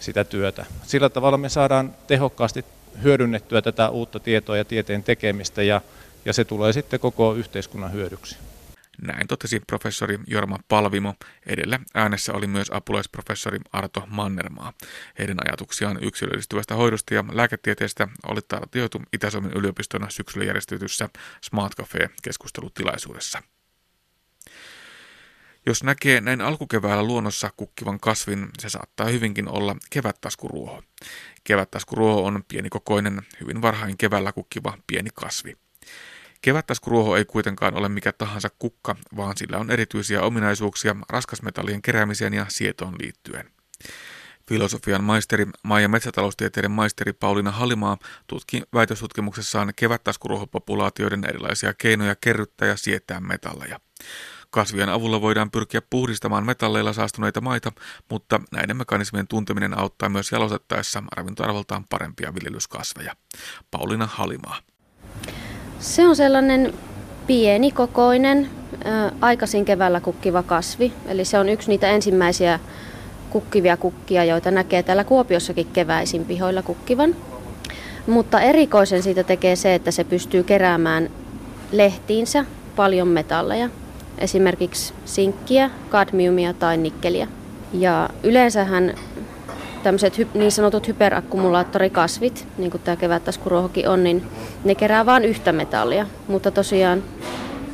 sitä 0.00 0.24
työtä. 0.24 0.66
Sillä 0.82 1.08
tavalla 1.08 1.38
me 1.38 1.48
saadaan 1.48 1.94
tehokkaasti 2.06 2.64
hyödynnettyä 3.02 3.62
tätä 3.62 3.88
uutta 3.88 4.20
tietoa 4.20 4.56
ja 4.56 4.64
tieteen 4.64 5.02
tekemistä 5.02 5.62
ja, 5.62 5.80
ja 6.24 6.32
se 6.32 6.44
tulee 6.44 6.72
sitten 6.72 7.00
koko 7.00 7.34
yhteiskunnan 7.34 7.92
hyödyksi. 7.92 8.36
Näin 9.02 9.26
totesi 9.26 9.60
professori 9.60 10.18
Jorma 10.26 10.58
Palvimo. 10.68 11.14
Edellä 11.46 11.80
äänessä 11.94 12.32
oli 12.32 12.46
myös 12.46 12.70
apulaisprofessori 12.70 13.58
Arto 13.72 14.04
Mannermaa. 14.06 14.72
Heidän 15.18 15.36
ajatuksiaan 15.46 15.98
yksilöllistyvästä 16.02 16.74
hoidosta 16.74 17.14
ja 17.14 17.24
lääketieteestä 17.32 18.08
oli 18.26 18.40
tartioitu 18.48 19.02
Itä-Suomen 19.12 19.52
yliopiston 19.52 20.06
syksyllä 20.08 20.46
järjestetyssä 20.46 21.08
Smart 21.42 21.76
Cafe-keskustelutilaisuudessa. 21.76 23.42
Jos 25.66 25.82
näkee 25.82 26.20
näin 26.20 26.40
alkukeväällä 26.40 27.02
luonnossa 27.02 27.50
kukkivan 27.56 28.00
kasvin, 28.00 28.48
se 28.58 28.68
saattaa 28.68 29.06
hyvinkin 29.06 29.48
olla 29.48 29.76
kevättaskuruoho. 29.90 30.82
Kevättaskuruoho 31.44 32.24
on 32.24 32.44
pienikokoinen, 32.48 33.22
hyvin 33.40 33.62
varhain 33.62 33.98
keväällä 33.98 34.32
kukkiva 34.32 34.78
pieni 34.86 35.10
kasvi. 35.14 35.56
Kevättaskuruoho 36.46 37.16
ei 37.16 37.24
kuitenkaan 37.24 37.74
ole 37.74 37.88
mikä 37.88 38.12
tahansa 38.12 38.48
kukka, 38.58 38.96
vaan 39.16 39.36
sillä 39.36 39.58
on 39.58 39.70
erityisiä 39.70 40.22
ominaisuuksia 40.22 40.96
raskasmetallien 41.08 41.82
keräämiseen 41.82 42.34
ja 42.34 42.46
sietoon 42.48 42.94
liittyen. 43.00 43.50
Filosofian 44.48 45.04
maisteri, 45.04 45.46
maa- 45.62 45.80
ja 45.80 45.88
metsätaloustieteiden 45.88 46.70
maisteri 46.70 47.12
Pauliina 47.12 47.50
Halimaa 47.50 47.96
tutki 48.26 48.62
väitöstutkimuksessaan 48.74 49.72
kevättaskuruohopopulaatioiden 49.76 51.24
erilaisia 51.24 51.74
keinoja 51.74 52.16
kerryttää 52.20 52.68
ja 52.68 52.76
sietää 52.76 53.20
metalleja. 53.20 53.80
Kasvien 54.50 54.88
avulla 54.88 55.20
voidaan 55.20 55.50
pyrkiä 55.50 55.82
puhdistamaan 55.90 56.46
metalleilla 56.46 56.92
saastuneita 56.92 57.40
maita, 57.40 57.72
mutta 58.10 58.40
näiden 58.52 58.76
mekanismien 58.76 59.28
tunteminen 59.28 59.78
auttaa 59.78 60.08
myös 60.08 60.32
jalostettaessa 60.32 61.02
ravintoarvoltaan 61.16 61.84
parempia 61.90 62.34
viljelyskasveja. 62.34 63.16
Paulina 63.70 64.06
Halimaa. 64.06 64.60
Se 65.78 66.08
on 66.08 66.16
sellainen 66.16 66.74
pieni 67.26 67.72
kokoinen, 67.72 68.48
aikaisin 69.20 69.64
keväällä 69.64 70.00
kukkiva 70.00 70.42
kasvi. 70.42 70.92
Eli 71.08 71.24
se 71.24 71.38
on 71.38 71.48
yksi 71.48 71.68
niitä 71.68 71.88
ensimmäisiä 71.88 72.60
kukkivia 73.30 73.76
kukkia, 73.76 74.24
joita 74.24 74.50
näkee 74.50 74.82
täällä 74.82 75.04
Kuopiossakin 75.04 75.66
keväisin 75.72 76.24
pihoilla 76.24 76.62
kukkivan. 76.62 77.16
Mutta 78.06 78.40
erikoisen 78.40 79.02
siitä 79.02 79.24
tekee 79.24 79.56
se, 79.56 79.74
että 79.74 79.90
se 79.90 80.04
pystyy 80.04 80.42
keräämään 80.42 81.10
lehtiinsä 81.72 82.44
paljon 82.76 83.08
metalleja 83.08 83.68
esimerkiksi 84.18 84.94
sinkkiä, 85.04 85.70
kadmiumia 85.90 86.54
tai 86.54 86.76
nikkeliä. 86.76 87.28
Ja 87.72 88.10
yleensähän 88.22 88.94
tämmöiset 89.86 90.28
niin 90.34 90.52
sanotut 90.52 90.88
hyperakkumulaattorikasvit, 90.88 92.48
niin 92.58 92.70
kuin 92.70 92.80
tämä 92.84 92.96
kevättaskuruohokin 92.96 93.88
on, 93.88 94.04
niin 94.04 94.22
ne 94.64 94.74
kerää 94.74 95.06
vain 95.06 95.24
yhtä 95.24 95.52
metallia. 95.52 96.06
Mutta 96.28 96.50
tosiaan 96.50 97.02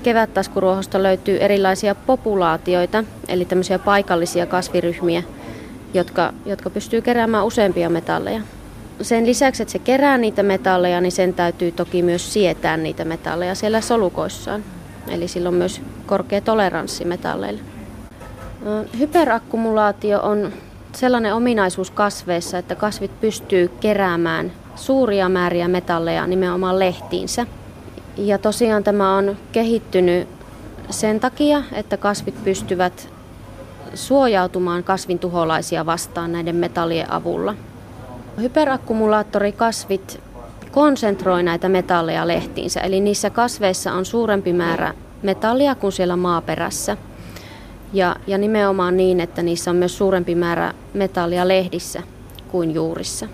kevättaskuruohosta 0.03 1.03
löytyy 1.03 1.39
erilaisia 1.39 1.95
populaatioita, 1.95 3.05
eli 3.29 3.45
tämmöisiä 3.45 3.79
paikallisia 3.79 4.47
kasviryhmiä, 4.47 5.23
jotka, 5.95 6.33
jotka 6.47 6.71
pystyy 6.71 7.03
keräämään 7.03 7.47
useampia 7.47 7.91
metalleja. 7.91 8.41
Sen 9.03 9.27
lisäksi, 9.27 9.63
että 9.63 9.73
se 9.73 9.79
kerää 9.79 10.19
niitä 10.19 10.43
metalleja, 10.43 11.01
niin 11.01 11.13
sen 11.13 11.35
täytyy 11.35 11.73
toki 11.73 12.03
myös 12.03 12.33
sietää 12.33 12.77
niitä 12.77 13.05
metalleja 13.05 13.55
siellä 13.55 13.81
solukoissaan. 13.81 14.65
Eli 15.09 15.29
sillä 15.29 15.49
on 15.49 15.55
myös 15.55 15.81
korkea 16.07 16.41
toleranssi 16.41 17.05
metalleille. 17.05 17.61
Hyperakkumulaatio 18.99 20.21
on 20.21 20.53
sellainen 20.95 21.35
ominaisuus 21.35 21.91
kasveissa, 21.91 22.59
että 22.59 22.75
kasvit 22.75 23.21
pystyy 23.21 23.69
keräämään 23.81 24.53
suuria 24.77 25.29
määriä 25.29 25.69
metalleja 25.69 26.27
nimenomaan 26.27 26.79
lehtiinsä. 26.79 27.47
Ja 28.17 28.39
tosiaan 28.39 28.85
tämä 28.85 29.17
on 29.17 29.37
kehittynyt 29.53 30.29
sen 30.91 31.21
takia, 31.21 31.63
että 31.73 31.97
kasvit 31.97 32.45
pystyvät 32.45 33.09
suojautumaan 33.95 34.85
kasvin 34.85 35.19
tuholaisia 35.19 35.87
vastaan 35.87 36.33
näiden 36.33 36.57
metallien 36.57 37.13
avulla. 37.13 37.55
Hyperakkumulaattorikasvit 38.41 40.21
konsentroi 40.71 41.43
näitä 41.43 41.69
metalleja 41.69 42.29
lehtiinsä, 42.29 42.81
eli 42.81 43.01
niissä 43.01 43.31
kasveissa 43.31 43.93
on 43.93 44.05
suurempi 44.05 44.53
määrä 44.53 44.95
metallia 45.23 45.75
kuin 45.75 45.93
siellä 45.93 46.17
maaperässä. 46.17 46.97
Ja, 47.93 48.17
ja 48.27 48.39
nimenomaan 48.39 48.97
niin, 48.97 49.21
että 49.21 49.43
niissä 49.43 49.71
on 49.71 49.77
myös 49.77 49.99
suurempi 49.99 50.35
määrä 50.35 50.73
metallia 50.95 51.49
lehdissä 51.49 52.03
kuin 52.49 52.75
juurissa. 52.75 53.27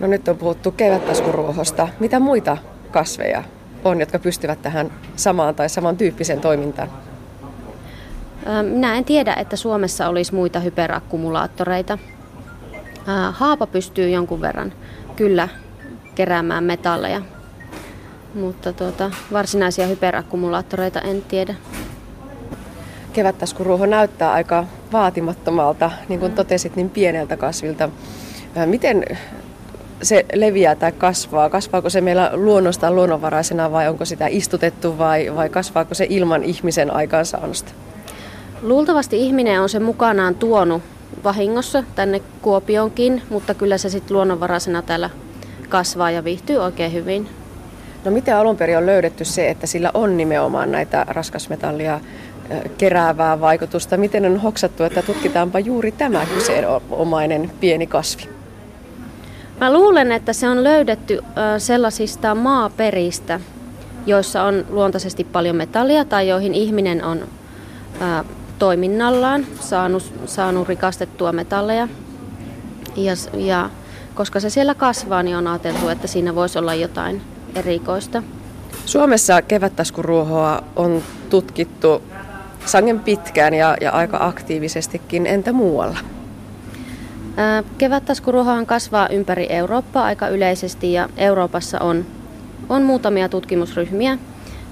No 0.00 0.06
nyt 0.06 0.28
on 0.28 0.36
puhuttu 0.36 0.72
kevättaskuruohosta. 0.72 1.88
Mitä 2.00 2.20
muita 2.20 2.56
kasveja 2.90 3.44
on, 3.84 4.00
jotka 4.00 4.18
pystyvät 4.18 4.62
tähän 4.62 4.92
samaan 5.16 5.54
tai 5.54 5.68
samantyyppiseen 5.68 6.40
toimintaan? 6.40 6.88
Minä 8.62 8.94
en 8.94 9.04
tiedä, 9.04 9.34
että 9.34 9.56
Suomessa 9.56 10.08
olisi 10.08 10.34
muita 10.34 10.60
hyperakkumulaattoreita. 10.60 11.98
Haapa 13.32 13.66
pystyy 13.66 14.10
jonkun 14.10 14.40
verran 14.40 14.72
kyllä 15.16 15.48
keräämään 16.14 16.64
metalleja, 16.64 17.22
mutta 18.34 18.72
tuota, 18.72 19.10
varsinaisia 19.32 19.86
hyperakkumulaattoreita 19.86 21.00
en 21.00 21.22
tiedä. 21.22 21.54
Kevättaskuruoho 23.16 23.86
näyttää 23.86 24.32
aika 24.32 24.64
vaatimattomalta, 24.92 25.90
niin 26.08 26.20
kuin 26.20 26.32
totesit, 26.32 26.76
niin 26.76 26.90
pieneltä 26.90 27.36
kasvilta. 27.36 27.88
Miten 28.66 29.04
se 30.02 30.26
leviää 30.34 30.74
tai 30.74 30.92
kasvaa? 30.92 31.50
Kasvaako 31.50 31.90
se 31.90 32.00
meillä 32.00 32.30
luonnostaan 32.34 32.96
luonnonvaraisena 32.96 33.72
vai 33.72 33.88
onko 33.88 34.04
sitä 34.04 34.26
istutettu 34.26 34.98
vai, 34.98 35.32
vai 35.36 35.48
kasvaako 35.48 35.94
se 35.94 36.06
ilman 36.08 36.44
ihmisen 36.44 36.94
aikaansaannosta? 36.94 37.72
Luultavasti 38.62 39.20
ihminen 39.20 39.60
on 39.60 39.68
se 39.68 39.80
mukanaan 39.80 40.34
tuonut 40.34 40.82
vahingossa 41.24 41.84
tänne 41.94 42.22
Kuopionkin, 42.42 43.22
mutta 43.30 43.54
kyllä 43.54 43.78
se 43.78 43.90
sitten 43.90 44.16
luonnonvaraisena 44.16 44.82
täällä 44.82 45.10
kasvaa 45.68 46.10
ja 46.10 46.24
viihtyy 46.24 46.56
oikein 46.56 46.92
hyvin. 46.92 47.28
No 48.04 48.10
miten 48.10 48.36
alun 48.36 48.56
perin 48.56 48.78
on 48.78 48.86
löydetty 48.86 49.24
se, 49.24 49.50
että 49.50 49.66
sillä 49.66 49.90
on 49.94 50.16
nimenomaan 50.16 50.72
näitä 50.72 51.06
raskasmetallia 51.08 52.00
keräävää 52.78 53.40
vaikutusta? 53.40 53.96
Miten 53.96 54.26
on 54.26 54.40
hoksattu, 54.40 54.84
että 54.84 55.02
tutkitaanpa 55.02 55.58
juuri 55.58 55.92
tämä 55.92 56.26
kyseenomainen 56.34 57.50
pieni 57.60 57.86
kasvi? 57.86 58.28
Mä 59.60 59.72
luulen, 59.72 60.12
että 60.12 60.32
se 60.32 60.48
on 60.48 60.64
löydetty 60.64 61.22
sellaisista 61.58 62.34
maaperistä, 62.34 63.40
joissa 64.06 64.42
on 64.42 64.64
luontaisesti 64.70 65.24
paljon 65.24 65.56
metallia 65.56 66.04
tai 66.04 66.28
joihin 66.28 66.54
ihminen 66.54 67.04
on 67.04 67.20
toiminnallaan 68.58 69.46
saanut, 69.60 70.12
saanut 70.26 70.68
rikastettua 70.68 71.32
metalleja. 71.32 71.88
Ja, 72.96 73.12
ja 73.34 73.70
koska 74.14 74.40
se 74.40 74.50
siellä 74.50 74.74
kasvaa, 74.74 75.22
niin 75.22 75.36
on 75.36 75.46
ajateltu, 75.46 75.88
että 75.88 76.06
siinä 76.06 76.34
voisi 76.34 76.58
olla 76.58 76.74
jotain 76.74 77.22
erikoista. 77.54 78.22
Suomessa 78.86 79.42
kevättaskuruohoa 79.42 80.62
on 80.76 81.02
tutkittu 81.30 82.02
sangen 82.66 83.00
pitkään 83.00 83.54
ja, 83.54 83.76
ja 83.80 83.90
aika 83.90 84.18
aktiivisestikin. 84.20 85.26
Entä 85.26 85.52
muualla? 85.52 85.98
Kevättaskuruohohan 87.78 88.66
kasvaa 88.66 89.08
ympäri 89.08 89.46
Eurooppaa 89.50 90.04
aika 90.04 90.28
yleisesti 90.28 90.92
ja 90.92 91.08
Euroopassa 91.16 91.80
on, 91.80 92.06
on 92.68 92.82
muutamia 92.82 93.28
tutkimusryhmiä, 93.28 94.18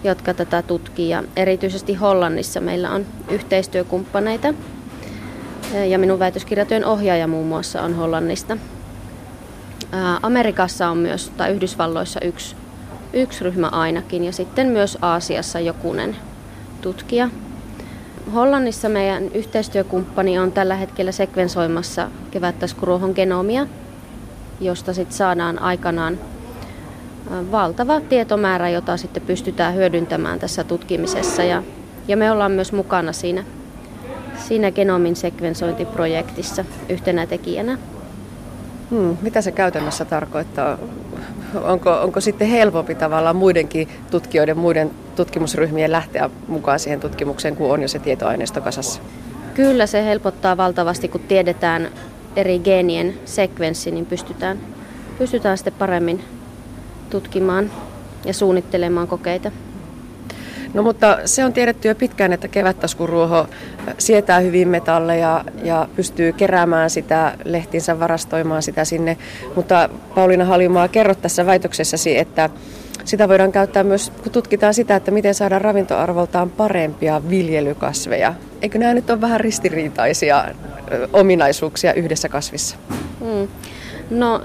jotka 0.04 0.34
tätä 0.34 0.62
tutkii 0.62 1.08
ja 1.08 1.24
erityisesti 1.36 1.94
Hollannissa 1.94 2.60
meillä 2.60 2.90
on 2.90 3.06
yhteistyökumppaneita 3.30 4.54
ja 5.88 5.98
minun 5.98 6.18
väitöskirjatyön 6.18 6.84
ohjaaja 6.84 7.26
muun 7.26 7.46
muassa 7.46 7.82
on 7.82 7.94
Hollannista. 7.94 8.56
Amerikassa 10.22 10.88
on 10.88 10.98
myös, 10.98 11.32
tai 11.36 11.50
Yhdysvalloissa 11.50 12.20
yksi, 12.20 12.56
yksi 13.12 13.44
ryhmä 13.44 13.68
ainakin, 13.68 14.24
ja 14.24 14.32
sitten 14.32 14.66
myös 14.66 14.98
Aasiassa 15.02 15.60
jokunen 15.60 16.16
tutkija. 16.80 17.28
Hollannissa 18.34 18.88
meidän 18.88 19.24
yhteistyökumppani 19.34 20.38
on 20.38 20.52
tällä 20.52 20.74
hetkellä 20.74 21.12
sekvensoimassa 21.12 22.10
kevättäskuruohon 22.30 23.12
genomia, 23.14 23.66
josta 24.60 24.94
sitten 24.94 25.16
saadaan 25.16 25.58
aikanaan 25.58 26.18
valtava 27.50 28.00
tietomäärä, 28.00 28.68
jota 28.68 28.96
sitten 28.96 29.22
pystytään 29.22 29.74
hyödyntämään 29.74 30.38
tässä 30.38 30.64
tutkimisessa. 30.64 31.42
Ja, 31.42 31.62
ja 32.08 32.16
me 32.16 32.30
ollaan 32.30 32.52
myös 32.52 32.72
mukana 32.72 33.12
siinä, 33.12 33.44
siinä 34.48 34.70
genomin 34.70 35.16
sekvensointiprojektissa 35.16 36.64
yhtenä 36.88 37.26
tekijänä. 37.26 37.78
Hmm, 38.90 39.16
mitä 39.22 39.42
se 39.42 39.52
käytännössä 39.52 40.04
tarkoittaa? 40.04 40.78
Onko, 41.62 41.90
onko 41.90 42.20
sitten 42.20 42.48
helpompi 42.48 42.94
tavallaan 42.94 43.36
muidenkin 43.36 43.88
tutkijoiden, 44.10 44.58
muiden 44.58 44.90
tutkimusryhmien 45.16 45.92
lähteä 45.92 46.30
mukaan 46.48 46.78
siihen 46.78 47.00
tutkimukseen, 47.00 47.56
kun 47.56 47.72
on 47.72 47.82
jo 47.82 47.88
se 47.88 47.98
tietoaineisto 47.98 48.60
kasassa? 48.60 49.00
Kyllä 49.54 49.86
se 49.86 50.04
helpottaa 50.04 50.56
valtavasti, 50.56 51.08
kun 51.08 51.20
tiedetään 51.20 51.88
eri 52.36 52.58
geenien 52.58 53.14
sekvenssi, 53.24 53.90
niin 53.90 54.06
pystytään, 54.06 54.58
pystytään 55.18 55.58
sitten 55.58 55.74
paremmin 55.78 56.24
tutkimaan 57.10 57.70
ja 58.24 58.34
suunnittelemaan 58.34 59.08
kokeita. 59.08 59.50
No 60.74 60.82
mutta 60.82 61.18
se 61.24 61.44
on 61.44 61.52
tiedetty 61.52 61.88
jo 61.88 61.94
pitkään, 61.94 62.32
että 62.32 62.48
kevättaskuruoho 62.48 63.46
sietää 63.98 64.40
hyvin 64.40 64.68
metalleja 64.68 65.44
ja 65.64 65.88
pystyy 65.96 66.32
keräämään 66.32 66.90
sitä, 66.90 67.34
lehtinsä 67.44 68.00
varastoimaan 68.00 68.62
sitä 68.62 68.84
sinne. 68.84 69.16
Mutta 69.56 69.88
Pauliina 70.14 70.44
Halimaa, 70.44 70.88
kerrot 70.88 71.22
tässä 71.22 71.46
väitöksessäsi, 71.46 72.18
että 72.18 72.50
sitä 73.04 73.28
voidaan 73.28 73.52
käyttää 73.52 73.84
myös, 73.84 74.12
kun 74.22 74.32
tutkitaan 74.32 74.74
sitä, 74.74 74.96
että 74.96 75.10
miten 75.10 75.34
saadaan 75.34 75.60
ravintoarvoltaan 75.60 76.50
parempia 76.50 77.22
viljelykasveja. 77.30 78.34
Eikö 78.62 78.78
nämä 78.78 78.94
nyt 78.94 79.10
ole 79.10 79.20
vähän 79.20 79.40
ristiriitaisia 79.40 80.44
ominaisuuksia 81.12 81.94
yhdessä 81.94 82.28
kasvissa? 82.28 82.76
Hmm. 83.20 83.48
No, 84.10 84.42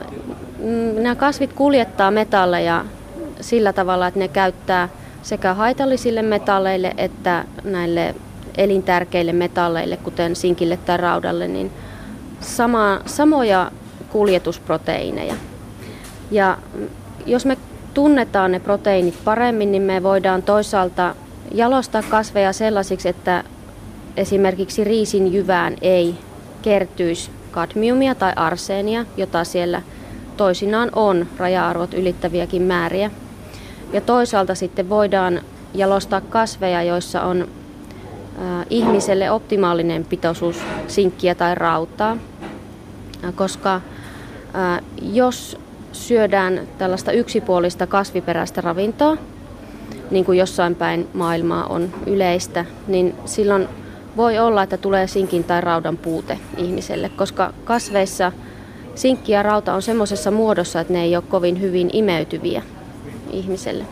mm, 0.60 1.04
nämä 1.04 1.15
kasvit 1.15 1.54
kuljettaa 1.54 2.12
metalleja 2.12 2.86
sillä 3.42 3.74
tavalla, 3.74 4.08
että 4.08 4.20
ne 4.20 4.28
käyttää 4.28 4.89
sekä 5.30 5.54
haitallisille 5.54 6.22
metalleille 6.22 6.94
että 6.98 7.46
näille 7.63 8.15
elintärkeille 8.58 9.34
metalleille, 9.34 9.98
kuten 9.98 10.36
sinkille 10.36 10.78
tai 10.78 10.98
raudalle, 10.98 11.48
niin 11.48 11.72
sama, 12.39 13.00
samoja 13.06 13.72
kuljetusproteiineja. 14.10 15.34
Ja 16.32 16.58
jos 17.26 17.46
me 17.46 17.58
tunnetaan 17.94 18.52
ne 18.52 18.60
proteiinit 18.60 19.15
paremmin, 19.24 19.72
niin 19.72 19.82
me 19.82 20.04
voidaan 20.04 20.44
toisaalta 20.44 21.15
jalostaa 21.52 22.04
kasveja 22.10 22.54
sellaisiksi, 22.54 23.10
että 23.10 23.44
esimerkiksi 24.18 24.84
riisin 24.84 25.34
jyvään 25.34 25.76
ei 25.82 26.15
kertyisi 26.62 27.32
kadmiumia 27.52 28.15
tai 28.15 28.34
arseenia, 28.36 29.06
jota 29.18 29.44
siellä 29.44 29.82
toisinaan 30.38 30.89
on 30.96 31.28
raja-arvot 31.38 31.94
ylittäviäkin 31.94 32.62
määriä. 32.62 33.12
Ja 33.93 34.02
toisaalta 34.02 34.56
sitten 34.56 34.89
voidaan 34.89 35.41
jalostaa 35.73 36.21
kasveja, 36.21 36.84
joissa 36.84 37.21
on 37.21 37.47
ihmiselle 38.69 39.32
optimaalinen 39.32 40.06
pitoisuus 40.06 40.62
sinkkiä 40.88 41.36
tai 41.36 41.56
rautaa, 41.56 42.17
koska 43.36 43.82
jos 45.02 45.58
syödään 45.91 46.62
tällaista 46.78 47.12
yksipuolista 47.12 47.88
kasviperäistä 47.88 48.62
ravintoa, 48.62 49.17
niin 50.12 50.25
kuin 50.25 50.38
jossain 50.38 50.75
päin 50.75 51.08
maailmaa 51.13 51.65
on 51.65 51.89
yleistä, 52.06 52.65
niin 52.88 53.15
silloin 53.25 53.67
voi 54.17 54.39
olla, 54.39 54.63
että 54.63 54.78
tulee 54.78 55.08
sinkin 55.08 55.43
tai 55.43 55.62
raudan 55.62 55.97
puute 55.97 56.39
ihmiselle, 56.58 57.10
koska 57.10 57.54
kasveissa 57.65 58.32
sinkki 58.95 59.32
ja 59.32 59.43
rauta 59.43 59.73
on 59.73 59.82
semmoisessa 59.82 60.32
muodossa, 60.32 60.80
että 60.80 60.93
ne 60.93 61.04
ei 61.04 61.15
ole 61.15 61.23
kovin 61.30 61.62
hyvin 61.62 61.89
imeytyviä 61.93 62.63
ihmiselle. 63.32 63.86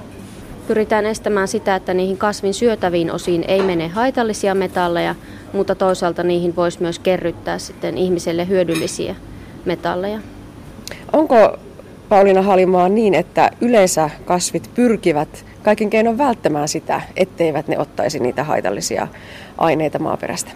Pyritään 0.68 1.06
estämään 1.06 1.48
sitä, 1.48 1.76
että 1.76 1.94
niihin 1.94 2.18
kasvin 2.18 2.54
syötäviin 2.54 3.12
osiin 3.12 3.46
ei 3.48 3.62
mene 3.62 3.88
haitallisia 3.88 4.56
metalleja, 4.56 5.16
mutta 5.54 5.76
toisaalta 5.76 6.24
niihin 6.24 6.56
voisi 6.56 6.82
myös 6.82 7.00
kerryttää 7.00 7.60
sitten 7.60 7.98
ihmiselle 7.98 8.48
hyödyllisiä 8.48 9.16
metalleja. 9.66 10.20
Onko 11.14 11.58
Pauliina 12.10 12.42
Halimaa 12.42 12.90
niin, 12.90 13.14
että 13.14 13.52
yleensä 13.62 14.10
kasvit 14.26 14.70
pyrkivät 14.76 15.46
kaiken 15.64 15.90
keinon 15.90 16.18
välttämään 16.18 16.68
sitä, 16.68 17.02
etteivät 17.16 17.68
ne 17.68 17.80
ottaisi 17.80 18.20
niitä 18.20 18.44
haitallisia 18.44 19.08
aineita 19.58 20.00
maaperästä? 20.00 20.52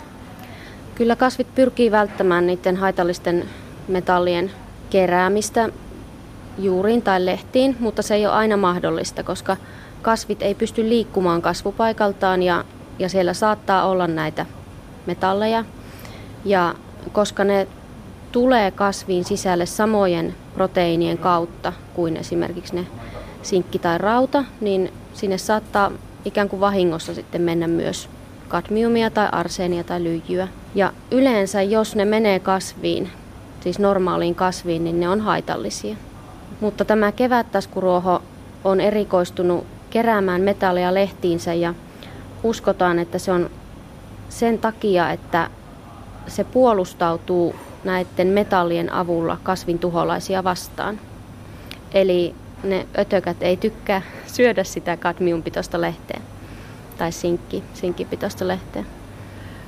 Kyllä 0.95 1.15
kasvit 1.15 1.55
pyrkii 1.55 1.91
välttämään 1.91 2.47
niiden 2.47 2.77
haitallisten 2.77 3.45
metallien 3.87 4.51
keräämistä 4.89 5.69
juuriin 6.57 7.01
tai 7.01 7.25
lehtiin, 7.25 7.77
mutta 7.79 8.01
se 8.01 8.15
ei 8.15 8.25
ole 8.25 8.33
aina 8.33 8.57
mahdollista, 8.57 9.23
koska 9.23 9.57
kasvit 10.01 10.41
ei 10.41 10.55
pysty 10.55 10.89
liikkumaan 10.89 11.41
kasvupaikaltaan 11.41 12.43
ja, 12.43 12.65
ja 12.99 13.09
siellä 13.09 13.33
saattaa 13.33 13.85
olla 13.85 14.07
näitä 14.07 14.45
metalleja. 15.05 15.65
Ja 16.45 16.75
koska 17.11 17.43
ne 17.43 17.67
tulee 18.31 18.71
kasviin 18.71 19.25
sisälle 19.25 19.65
samojen 19.65 20.35
proteiinien 20.53 21.17
kautta 21.17 21.73
kuin 21.93 22.17
esimerkiksi 22.17 22.75
ne 22.75 22.87
sinkki 23.41 23.79
tai 23.79 23.97
rauta, 23.97 24.43
niin 24.61 24.93
sinne 25.13 25.37
saattaa 25.37 25.91
ikään 26.25 26.49
kuin 26.49 26.59
vahingossa 26.59 27.13
sitten 27.13 27.41
mennä 27.41 27.67
myös 27.67 28.09
kadmiumia 28.47 29.09
tai 29.09 29.29
arseenia 29.31 29.83
tai 29.83 30.03
lyijyä. 30.03 30.47
Ja 30.75 30.93
yleensä 31.11 31.61
jos 31.61 31.95
ne 31.95 32.05
menee 32.05 32.39
kasviin, 32.39 33.09
siis 33.61 33.79
normaaliin 33.79 34.35
kasviin, 34.35 34.83
niin 34.83 34.99
ne 34.99 35.09
on 35.09 35.21
haitallisia. 35.21 35.95
Mutta 36.61 36.85
tämä 36.85 37.11
kevättaskuruoho 37.11 38.21
on 38.63 38.81
erikoistunut 38.81 39.67
keräämään 39.89 40.41
metallia 40.41 40.93
lehtiinsä 40.93 41.53
ja 41.53 41.73
uskotaan, 42.43 42.99
että 42.99 43.19
se 43.19 43.31
on 43.31 43.49
sen 44.29 44.59
takia, 44.59 45.11
että 45.11 45.49
se 46.27 46.43
puolustautuu 46.43 47.55
näiden 47.83 48.27
metallien 48.27 48.93
avulla 48.93 49.37
kasvin 49.43 49.79
tuholaisia 49.79 50.43
vastaan. 50.43 50.99
Eli 51.93 52.35
ne 52.63 52.87
ötökät 52.97 53.37
ei 53.41 53.57
tykkää 53.57 54.01
syödä 54.27 54.63
sitä 54.63 54.97
kadmiumpitoista 54.97 55.81
lehteä 55.81 56.21
tai 56.97 57.11
sinkki, 57.11 57.63
sinkkipitoista 57.73 58.47
lehteä. 58.47 58.85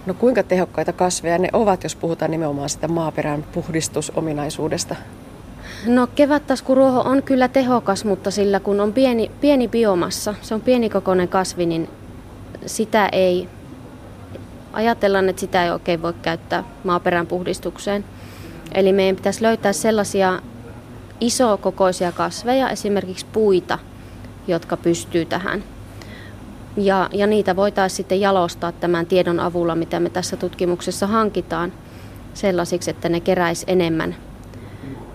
No 0.05 0.13
kuinka 0.13 0.43
tehokkaita 0.43 0.93
kasveja 0.93 1.37
ne 1.37 1.49
ovat, 1.53 1.83
jos 1.83 1.95
puhutaan 1.95 2.31
nimenomaan 2.31 2.69
sitä 2.69 2.87
maaperän 2.87 3.43
puhdistusominaisuudesta? 3.43 4.95
No 5.85 6.07
kevättaskuruoho 6.07 7.01
on 7.01 7.23
kyllä 7.23 7.47
tehokas, 7.47 8.05
mutta 8.05 8.31
sillä 8.31 8.59
kun 8.59 8.79
on 8.79 8.93
pieni, 8.93 9.31
pieni 9.41 9.67
biomassa, 9.67 10.35
se 10.41 10.53
on 10.53 10.61
pienikokoinen 10.61 11.27
kasvi, 11.27 11.65
niin 11.65 11.89
sitä 12.65 13.09
ei, 13.11 13.49
ajatellaan, 14.73 15.29
että 15.29 15.39
sitä 15.39 15.63
ei 15.65 15.71
oikein 15.71 16.01
voi 16.01 16.13
käyttää 16.21 16.63
maaperän 16.83 17.27
puhdistukseen. 17.27 18.05
Eli 18.73 18.93
meidän 18.93 19.15
pitäisi 19.15 19.43
löytää 19.43 19.73
sellaisia 19.73 20.41
isokokoisia 21.21 22.11
kasveja, 22.11 22.69
esimerkiksi 22.69 23.25
puita, 23.33 23.79
jotka 24.47 24.77
pystyy 24.77 25.25
tähän. 25.25 25.63
Ja, 26.77 27.09
ja 27.13 27.27
niitä 27.27 27.55
voitaisiin 27.55 27.97
sitten 27.97 28.21
jalostaa 28.21 28.71
tämän 28.71 29.05
tiedon 29.05 29.39
avulla, 29.39 29.75
mitä 29.75 29.99
me 29.99 30.09
tässä 30.09 30.37
tutkimuksessa 30.37 31.07
hankitaan, 31.07 31.73
sellaisiksi, 32.33 32.91
että 32.91 33.09
ne 33.09 33.19
keräisi 33.19 33.65
enemmän 33.67 34.15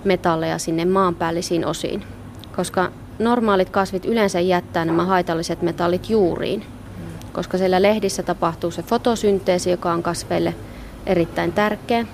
metalleja 0.05 0.59
sinne 0.59 0.84
maanpäällisiin 0.84 1.66
osiin. 1.66 2.05
Koska 2.57 2.90
normaalit 3.18 3.70
kasvit 3.70 4.05
yleensä 4.05 4.40
jättää 4.40 4.84
nämä 4.84 5.05
haitalliset 5.05 5.62
metallit 5.62 6.11
juuriin, 6.11 6.64
koska 7.32 7.59
siellä 7.59 7.82
lehdissä 7.82 8.22
tapahtuu 8.22 8.70
se 8.70 8.82
fotosynteesi, 8.82 9.70
joka 9.70 9.92
on 9.92 10.03
kasveille 10.03 10.55
erittäin 11.07 11.53
tärkeä, 11.53 12.07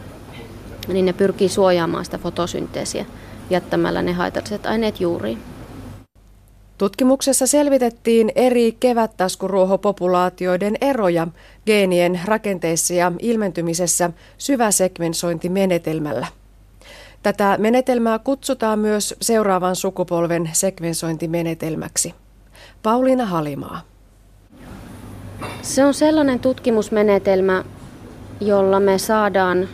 niin 0.89 1.07
ne 1.07 1.13
pyrkii 1.13 1.49
suojaamaan 1.49 2.05
sitä 2.05 2.19
fotosynteesiä 2.19 3.05
jättämällä 3.51 4.03
ne 4.03 4.13
haitalliset 4.13 4.67
aineet 4.67 5.01
juuriin. 5.01 5.39
Tutkimuksessa 6.79 7.47
selvitettiin 7.47 8.33
eri 8.35 8.77
kevättaskuruohopopulaatioiden 8.81 10.77
eroja 10.81 11.29
geenien 11.67 12.21
rakenteissa 12.25 12.95
ja 12.95 13.13
ilmentymisessä 13.19 14.11
syväsekvensointimenetelmällä. 14.39 16.27
Tätä 17.25 17.57
menetelmää 17.59 18.19
kutsutaan 18.19 18.79
myös 18.79 19.15
seuraavan 19.23 19.77
sukupolven 19.77 20.51
sekvensointimenetelmäksi. 20.53 22.15
Pauliina 22.83 23.27
Halimaa. 23.27 23.81
Se 25.63 25.85
on 25.85 25.95
sellainen 25.95 26.41
tutkimusmenetelmä, 26.41 27.65
jolla 28.41 28.81
me 28.81 28.99
saadaan 28.99 29.69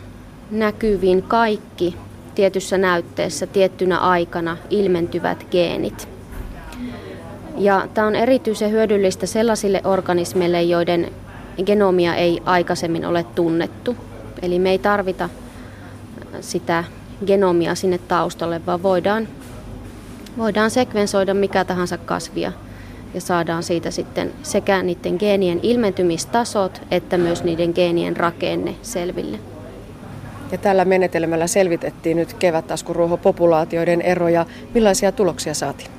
näkyviin 0.51 1.23
kaikki 1.23 1.95
tietyssä 2.35 2.77
näytteessä 2.77 3.47
tiettynä 3.47 3.97
aikana 3.97 4.57
ilmentyvät 4.69 5.47
geenit. 5.51 6.09
Ja 7.57 7.87
tämä 7.93 8.07
on 8.07 8.15
erityisen 8.15 8.71
hyödyllistä 8.71 9.25
sellaisille 9.25 9.81
organismeille, 9.83 10.63
joiden 10.63 11.11
genomia 11.65 12.15
ei 12.15 12.41
aikaisemmin 12.45 13.05
ole 13.05 13.23
tunnettu. 13.23 13.95
Eli 14.41 14.59
me 14.59 14.69
ei 14.69 14.79
tarvita 14.79 15.29
sitä 16.41 16.83
genomia 17.25 17.75
sinne 17.75 17.97
taustalle, 17.97 18.61
vaan 18.65 18.83
voidaan, 18.83 19.27
voidaan 20.37 20.71
sekvensoida 20.71 21.33
mikä 21.33 21.65
tahansa 21.65 21.97
kasvia 21.97 22.51
ja 23.13 23.21
saadaan 23.21 23.63
siitä 23.63 23.91
sitten 23.91 24.31
sekä 24.43 24.83
niiden 24.83 25.15
geenien 25.19 25.59
ilmentymistasot 25.63 26.81
että 26.91 27.17
myös 27.17 27.43
niiden 27.43 27.71
geenien 27.75 28.17
rakenne 28.17 28.75
selville. 28.81 29.39
Ja 30.51 30.57
tällä 30.57 30.85
menetelmällä 30.85 31.47
selvitettiin 31.47 32.17
nyt 32.17 32.33
kevättaskuruohopopulaatioiden 32.33 34.01
eroja. 34.01 34.45
Millaisia 34.73 35.11
tuloksia 35.11 35.53
saatiin? 35.53 35.89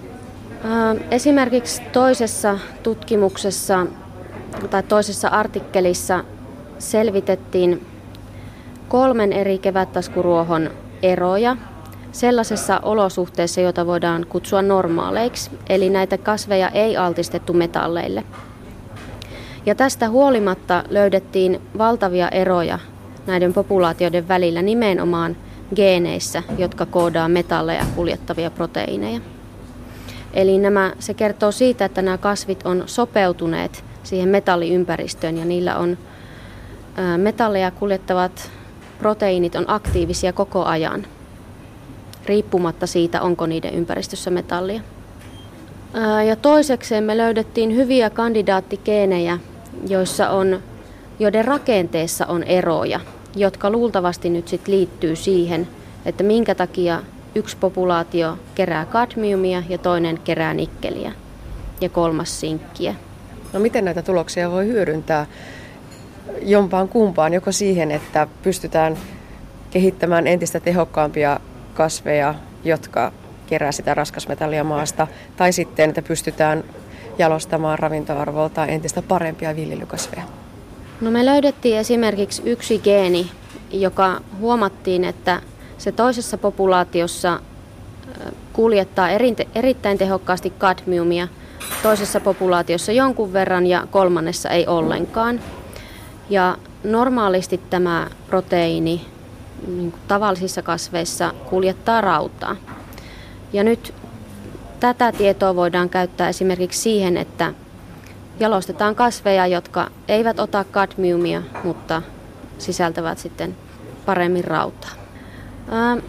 Esimerkiksi 1.11 1.83
toisessa 1.93 2.59
tutkimuksessa 2.83 3.87
tai 4.71 4.83
toisessa 4.83 5.29
artikkelissa 5.29 6.25
selvitettiin 6.79 7.87
kolmen 8.89 9.33
eri 9.33 9.59
kevättaskuruohon 9.59 10.71
eroja 11.03 11.57
sellaisessa 12.13 12.81
olosuhteessa, 12.83 13.61
jota 13.61 13.87
voidaan 13.87 14.27
kutsua 14.29 14.63
normaaleiksi, 14.63 15.51
eli 15.69 15.91
näitä 15.91 16.19
kasveja 16.19 16.69
ei 16.69 16.97
altistettu 16.97 17.53
metalleille. 17.53 18.25
Ja 19.67 19.75
tästä 19.75 20.09
huolimatta 20.09 20.85
löydettiin 20.91 21.61
valtavia 21.79 22.29
eroja 22.29 22.79
näiden 23.27 23.53
populaatioiden 23.53 24.29
välillä 24.29 24.63
nimenomaan 24.63 25.37
geeneissä, 25.75 26.43
jotka 26.59 26.87
koodaa 26.87 27.29
metalleja 27.29 27.85
kuljettavia 27.97 28.51
proteiineja. 28.51 29.21
Eli 30.35 30.59
nämä, 30.59 30.93
se 30.99 31.15
kertoo 31.15 31.53
siitä, 31.53 31.85
että 31.85 32.03
nämä 32.03 32.19
kasvit 32.19 32.67
on 32.67 32.83
sopeutuneet 32.87 33.85
siihen 34.03 34.29
metalliympäristöön 34.29 35.37
ja 35.37 35.45
niillä 35.45 35.77
on 35.77 35.99
metalleja 37.17 37.71
kuljettavat 37.71 38.51
proteiinit 39.03 39.55
on 39.55 39.65
aktiivisia 39.67 40.33
koko 40.33 40.65
ajan, 40.65 41.07
riippumatta 42.27 42.87
siitä, 42.87 43.23
onko 43.23 43.47
niiden 43.47 43.75
ympäristössä 43.75 44.31
metallia. 44.31 44.81
Ja 46.27 46.37
toisekseen 46.37 47.05
me 47.05 47.17
löydettiin 47.17 47.77
hyviä 47.77 48.11
kandidaattikeenejä, 48.11 49.39
joissa 49.89 50.31
on, 50.31 50.63
joiden 51.19 51.45
rakenteessa 51.45 52.27
on 52.27 52.43
eroja, 52.45 53.01
jotka 53.37 53.71
luultavasti 53.71 54.31
nyt 54.31 54.49
sit 54.49 54.69
liittyy 54.69 55.17
siihen, 55.17 55.69
että 56.07 56.25
minkä 56.25 56.55
takia 56.55 57.03
yksi 57.35 57.57
populaatio 57.57 58.39
kerää 58.55 58.85
kadmiumia 58.85 59.63
ja 59.69 59.79
toinen 59.79 60.19
kerää 60.25 60.55
nikkeliä 60.55 61.13
ja 61.81 61.89
kolmas 61.89 62.41
sinkkiä. 62.41 62.95
No 63.53 63.61
miten 63.61 63.85
näitä 63.85 64.03
tuloksia 64.03 64.51
voi 64.51 64.67
hyödyntää 64.67 65.27
jompaan 66.43 66.89
kumpaan, 66.89 67.35
joko 67.35 67.53
siihen, 67.53 67.91
että 67.91 68.27
pystytään 68.43 68.97
kehittämään 69.71 70.27
entistä 70.27 70.61
tehokkaampia 70.61 71.41
kasveja, 71.75 72.35
jotka 72.65 73.13
kerää 73.47 73.73
sitä 73.73 73.95
raskasmetallia 73.95 74.65
maasta, 74.65 75.07
tai 75.37 75.53
sitten, 75.53 75.89
että 75.89 76.03
pystytään 76.03 76.65
jalostamaan 77.19 77.79
ravintoarvoltaan 77.79 78.71
entistä 78.71 79.03
parempia 79.03 79.57
viljelykasveja? 79.57 80.23
No 81.01 81.11
me 81.11 81.27
löydettiin 81.27 81.79
esimerkiksi 81.79 82.43
yksi 82.45 82.79
geeni, 82.79 83.31
joka 83.71 84.21
huomattiin, 84.41 85.05
että 85.05 85.41
se 85.79 85.93
toisessa 85.93 86.39
populaatiossa 86.39 87.41
kuljettaa 88.53 89.09
erittäin 89.55 89.99
tehokkaasti 89.99 90.53
kadmiumia, 90.59 91.29
toisessa 91.83 92.21
populaatiossa 92.21 92.93
jonkun 92.93 93.33
verran 93.33 93.67
ja 93.67 93.87
kolmannessa 93.91 94.51
ei 94.51 94.67
ollenkaan. 94.67 95.41
Ja 96.31 96.57
normaalisti 96.85 97.61
tämä 97.71 98.07
proteiini 98.27 99.07
niin 99.67 99.95
tavallisissa 100.09 100.63
kasveissa 100.63 101.35
kuljettaa 101.51 102.01
rautaa. 102.01 102.57
Ja 103.53 103.65
nyt 103.65 103.95
tätä 104.81 105.13
tietoa 105.13 105.57
voidaan 105.57 105.89
käyttää 105.89 106.29
esimerkiksi 106.29 106.81
siihen, 106.81 107.17
että 107.17 107.55
jalostetaan 108.41 108.95
kasveja, 108.95 109.47
jotka 109.47 109.91
eivät 110.09 110.41
ota 110.41 110.65
kadmiumia, 110.65 111.43
mutta 111.65 112.03
sisältävät 112.59 113.19
sitten 113.19 113.57
paremmin 114.07 114.45
rautaa. 114.45 114.91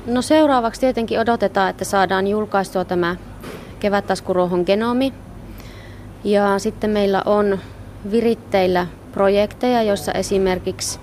No 0.05 0.21
seuraavaksi 0.21 0.81
tietenkin 0.81 1.19
odotetaan, 1.19 1.69
että 1.69 1.85
saadaan 1.85 2.27
julkaistua 2.27 2.85
tämä 2.85 3.15
kevättaskuruohon 3.79 4.63
genomi. 4.65 5.13
Ja 6.23 6.59
sitten 6.59 6.89
meillä 6.89 7.21
on 7.25 7.59
viritteillä 8.11 8.87
projekteja, 9.13 9.83
joissa 9.83 10.11
esimerkiksi 10.11 10.99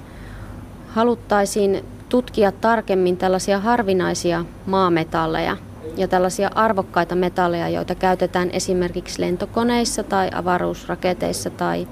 haluttaisiin 0.89 1.85
tutkia 2.09 2.53
tarkemmin 2.53 3.17
tällaisia 3.17 3.59
harvinaisia 3.59 4.45
maametalleja, 4.67 5.57
ja 5.97 6.09
tällaisia 6.09 6.51
arvokkaita 6.55 7.15
metalleja, 7.15 7.69
joita 7.69 7.95
käytetään 7.95 8.51
esimerkiksi 8.51 9.21
lentokoneissa 9.21 10.03
tai 10.03 10.31
avaruusraketeissa 10.35 11.51
tai 11.51 11.89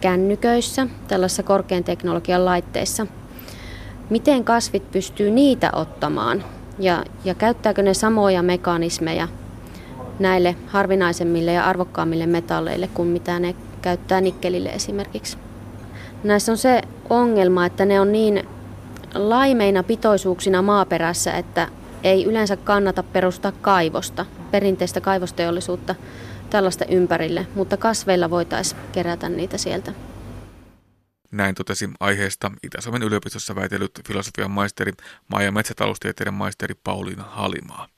kännyköissä, 0.00 0.86
tällaisissa 1.08 1.42
korkean 1.42 1.84
teknologian 1.84 2.44
laitteissa. 2.44 3.06
Miten 4.10 4.44
kasvit 4.44 4.90
pystyy 4.90 5.30
niitä 5.30 5.70
ottamaan 5.72 6.44
ja, 6.78 7.04
ja 7.24 7.34
käyttääkö 7.34 7.82
ne 7.82 7.94
samoja 7.94 8.42
mekanismeja 8.42 9.28
näille 10.18 10.56
harvinaisemmille 10.66 11.52
ja 11.52 11.64
arvokkaammille 11.64 12.26
metalleille 12.26 12.88
kuin 12.94 13.08
mitä 13.08 13.38
ne 13.38 13.54
käyttää 13.82 14.20
nikkelille 14.20 14.68
esimerkiksi? 14.68 15.38
Näissä 16.24 16.52
on 16.52 16.58
se 16.58 16.82
ongelma, 17.10 17.66
että 17.66 17.84
ne 17.84 18.00
on 18.00 18.12
niin 18.12 18.48
laimeina 19.14 19.82
pitoisuuksina 19.82 20.62
maaperässä, 20.62 21.32
että 21.32 21.68
ei 22.04 22.24
yleensä 22.24 22.56
kannata 22.56 23.02
perustaa 23.02 23.52
kaivosta, 23.52 24.26
perinteistä 24.50 25.00
kaivosteollisuutta 25.00 25.94
tällaista 26.50 26.84
ympärille, 26.84 27.46
mutta 27.54 27.76
kasveilla 27.76 28.30
voitaisiin 28.30 28.80
kerätä 28.92 29.28
niitä 29.28 29.58
sieltä. 29.58 29.92
Näin 31.30 31.54
totesi 31.54 31.90
aiheesta 32.00 32.50
Itä-Suomen 32.62 33.02
yliopistossa 33.02 33.54
väitellyt 33.54 34.00
filosofian 34.08 34.50
maisteri, 34.50 34.92
maa- 35.28 35.42
ja 35.42 35.52
metsätaloustieteiden 35.52 36.34
maisteri 36.34 36.74
Pauliina 36.84 37.24
Halimaa. 37.24 37.88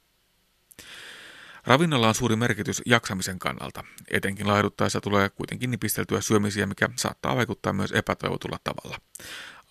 Ravinnolla 1.67 2.09
on 2.09 2.15
suuri 2.15 2.37
merkitys 2.37 2.83
jaksamisen 2.87 3.39
kannalta. 3.39 3.85
Etenkin 4.11 4.49
laihduttaessa 4.49 5.01
tulee 5.01 5.29
kuitenkin 5.29 5.71
nipisteltyä 5.71 6.21
syömisiä, 6.21 6.67
mikä 6.67 6.89
saattaa 6.97 7.37
vaikuttaa 7.37 7.73
myös 7.73 7.93
epätoivotulla 7.93 8.59
tavalla. 8.65 8.99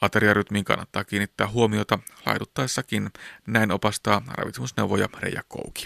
Ateriarytmiin 0.01 0.65
kannattaa 0.65 1.03
kiinnittää 1.03 1.47
huomiota 1.47 1.99
laihduttaessakin. 2.25 3.09
Näin 3.47 3.71
opastaa 3.71 4.21
ravitsemusneuvoja 4.27 5.09
Reija 5.19 5.41
Kouki. 5.47 5.85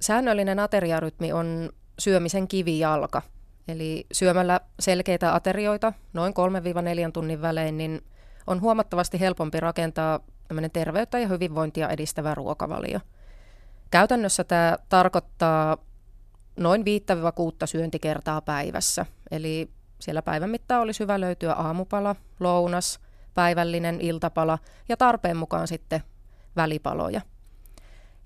Säännöllinen 0.00 0.58
ateriarytmi 0.58 1.32
on 1.32 1.70
syömisen 1.98 2.48
kivijalka. 2.48 3.22
Eli 3.68 4.06
syömällä 4.12 4.60
selkeitä 4.80 5.34
aterioita 5.34 5.92
noin 6.12 6.34
3-4 7.08 7.12
tunnin 7.12 7.42
välein, 7.42 7.78
niin 7.78 8.00
on 8.46 8.60
huomattavasti 8.60 9.20
helpompi 9.20 9.60
rakentaa 9.60 10.20
terveyttä 10.72 11.18
ja 11.18 11.28
hyvinvointia 11.28 11.88
edistävä 11.88 12.34
ruokavalio. 12.34 13.00
Käytännössä 13.90 14.44
tämä 14.44 14.78
tarkoittaa 14.88 15.76
noin 16.56 16.82
5-6 16.82 16.84
syöntikertaa 17.64 18.40
päivässä. 18.40 19.06
Eli 19.30 19.70
siellä 19.98 20.22
päivän 20.22 20.50
mittaan 20.50 20.82
olisi 20.82 21.00
hyvä 21.00 21.20
löytyä 21.20 21.52
aamupala, 21.52 22.16
lounas, 22.40 23.00
päivällinen 23.34 24.00
iltapala 24.00 24.58
ja 24.88 24.96
tarpeen 24.96 25.36
mukaan 25.36 25.68
sitten 25.68 26.02
välipaloja. 26.56 27.20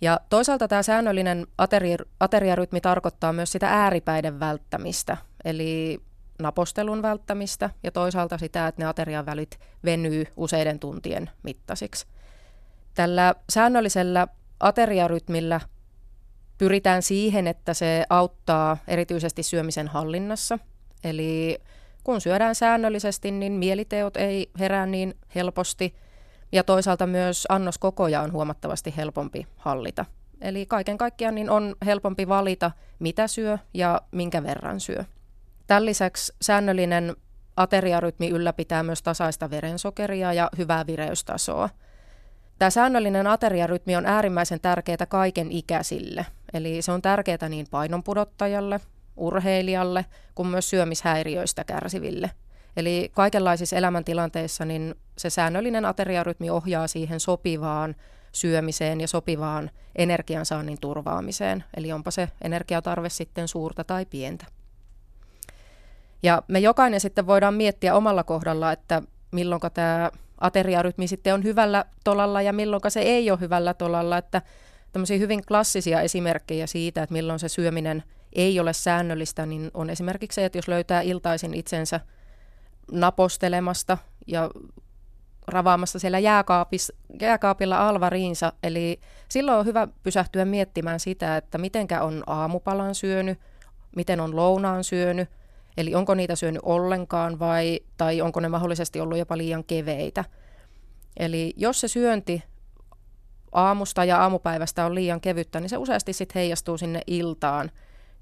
Ja 0.00 0.20
toisaalta 0.30 0.68
tämä 0.68 0.82
säännöllinen 0.82 1.46
ateri- 1.62 2.09
ateriarytmi 2.20 2.80
tarkoittaa 2.80 3.32
myös 3.32 3.52
sitä 3.52 3.68
ääripäiden 3.68 4.40
välttämistä, 4.40 5.16
eli 5.44 6.00
napostelun 6.38 7.02
välttämistä 7.02 7.70
ja 7.82 7.92
toisaalta 7.92 8.38
sitä, 8.38 8.66
että 8.66 8.82
ne 8.82 8.86
aterian 8.86 9.26
välit 9.26 9.59
venyy 9.84 10.26
useiden 10.36 10.78
tuntien 10.78 11.30
mittaisiksi. 11.42 12.06
Tällä 12.94 13.34
säännöllisellä 13.50 14.28
ateriarytmillä 14.61 15.61
pyritään 16.59 17.02
siihen, 17.02 17.46
että 17.46 17.74
se 17.74 18.04
auttaa 18.11 18.76
erityisesti 18.88 19.42
syömisen 19.42 19.88
hallinnassa. 19.88 20.59
Eli 21.04 21.59
kun 22.04 22.20
syödään 22.20 22.54
säännöllisesti, 22.54 23.30
niin 23.30 23.52
mieliteot 23.52 24.16
ei 24.16 24.50
herää 24.59 24.86
niin 24.86 25.14
helposti 25.34 25.94
ja 26.52 26.64
toisaalta 26.64 27.06
myös 27.06 27.46
annoskokoja 27.48 28.20
on 28.20 28.32
huomattavasti 28.32 28.94
helpompi 28.96 29.46
hallita. 29.56 30.04
Eli 30.40 30.66
kaiken 30.66 30.98
kaikkiaan 30.98 31.34
niin 31.34 31.50
on 31.50 31.76
helpompi 31.86 32.28
valita, 32.28 32.70
mitä 32.98 33.26
syö 33.26 33.59
ja 33.74 34.00
minkä 34.12 34.42
verran 34.42 34.80
syö. 34.80 35.04
Tämän 35.66 35.86
lisäksi 35.86 36.32
säännöllinen 36.42 37.16
ateriarytmi 37.56 38.28
ylläpitää 38.28 38.82
myös 38.82 39.02
tasaista 39.02 39.50
verensokeria 39.50 40.32
ja 40.32 40.50
hyvää 40.59 40.86
vireystasoa– 40.86 41.68
Tämä 42.59 42.70
säännöllinen 42.70 43.26
ateriarytmi 43.26 43.96
on 43.96 44.06
äärimmäisen 44.06 44.61
tärkeää 44.61 45.06
kaiken 45.09 45.52
ikäisille. 45.52 46.26
Eli 46.52 46.82
se 46.82 46.92
on 46.92 47.02
tärkeää 47.02 47.48
niin 47.48 47.66
painonpudottajalle, 47.70 48.80
urheilijalle 49.16 50.04
kuin 50.34 50.48
myös 50.48 50.70
syömishäiriöistä 50.70 51.64
kärsiville. 51.64 52.30
Eli 52.76 53.11
kaikenlaisissa 53.14 53.76
elämäntilanteissa 53.76 54.64
niin 54.64 54.94
se 55.18 55.30
säännöllinen 55.30 55.84
ateriarytmi 55.84 56.50
ohjaa 56.50 56.86
siihen 56.86 57.20
sopivaan 57.20 57.94
syömiseen 58.32 59.00
ja 59.00 59.09
sopivaan 59.09 59.70
energiansaannin 59.96 60.80
turvaamiseen. 60.80 61.64
Eli 61.76 61.92
onpa 61.92 62.11
se 62.11 62.28
energiatarve 62.42 63.09
sitten 63.09 63.48
suurta 63.48 63.84
tai 63.84 64.06
pientä. 64.06 64.46
Ja 66.22 66.42
me 66.48 66.59
jokainen 66.59 67.00
sitten 67.00 67.26
voidaan 67.26 67.54
miettiä 67.54 67.94
omalla 67.94 68.24
kohdalla, 68.24 68.72
että 68.72 69.02
milloin 69.32 69.61
tämä 69.74 70.11
ateriarytmi 70.41 71.09
sitten 71.09 71.34
on 71.34 71.45
hyvällä 71.45 71.84
tolalla 72.05 72.43
ja 72.43 72.53
milloin 72.53 72.82
se 72.89 73.01
ei 73.01 73.30
ole 73.30 73.41
hyvällä 73.41 73.74
tolalla. 73.74 74.18
Että 74.18 74.43
tämmöisiä 74.93 75.18
hyvin 75.18 75.47
klassisia 75.47 76.01
esimerkkejä 76.01 76.66
siitä, 76.66 77.03
että 77.03 77.12
milloin 77.12 77.39
se 77.39 77.49
syöminen 77.49 78.03
ei 78.32 78.61
ole 78.61 78.72
säännöllistä, 78.72 79.47
niin 79.47 79.70
on 79.74 79.91
esimerkiksi 79.91 80.34
se, 80.34 80.45
että 80.45 80.59
jos 80.59 80.68
löytää 80.68 81.01
iltaisin 81.01 81.55
itsensä 81.55 82.01
napostelemasta 82.93 83.99
ja 84.26 84.51
ravaamassa 85.47 85.99
siellä 85.99 86.18
jääkaapilla 87.20 87.89
alvariinsa. 87.89 88.53
Eli 88.62 89.01
silloin 89.28 89.59
on 89.59 89.66
hyvä 89.66 89.89
pysähtyä 90.03 90.45
miettimään 90.45 91.01
sitä, 91.01 91.36
että 91.36 91.59
mitenkä 91.59 92.03
on 92.03 92.22
aamupalan 92.26 92.95
syönyt, 92.95 93.39
miten 93.97 94.20
on 94.20 94.36
lounaan 94.36 94.84
syönyt, 94.84 95.28
Eli 95.78 95.94
onko 95.94 96.14
niitä 96.14 96.36
syönyt 96.36 96.62
ollenkaan 96.64 97.38
vai, 97.38 97.80
tai 97.96 98.20
onko 98.20 98.40
ne 98.40 98.48
mahdollisesti 98.48 99.00
ollut 99.00 99.18
jopa 99.18 99.36
liian 99.36 99.64
keveitä. 99.64 100.24
Eli 101.16 101.54
jos 101.56 101.80
se 101.80 101.88
syönti 101.88 102.42
aamusta 103.52 104.04
ja 104.04 104.22
aamupäivästä 104.22 104.86
on 104.86 104.94
liian 104.94 105.20
kevyttä, 105.20 105.60
niin 105.60 105.68
se 105.68 105.76
useasti 105.76 106.12
sitten 106.12 106.40
heijastuu 106.40 106.78
sinne 106.78 107.00
iltaan 107.06 107.70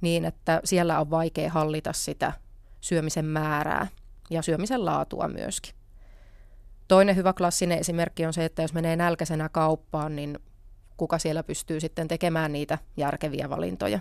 niin, 0.00 0.24
että 0.24 0.61
siellä 0.64 1.00
on 1.00 1.11
vaikea 1.11 1.50
hallita 1.50 1.92
sitä 1.92 2.32
syömisen 2.80 3.24
määrää 3.24 3.86
ja 4.30 4.42
syömisen 4.42 4.84
laatua 4.84 5.28
myöskin. 5.28 5.74
Toinen 6.88 7.16
hyvä 7.16 7.32
klassinen 7.32 7.78
esimerkki 7.78 8.26
on 8.26 8.32
se, 8.32 8.44
että 8.44 8.62
jos 8.62 8.74
menee 8.74 8.96
nälkäisenä 8.96 9.48
kauppaan, 9.48 10.16
niin 10.16 10.38
kuka 10.96 11.18
siellä 11.18 11.42
pystyy 11.42 11.80
sitten 11.80 12.09
tekemään 12.09 12.52
niitä 12.52 12.78
järkeviä 12.96 13.50
valintoja. 13.50 14.00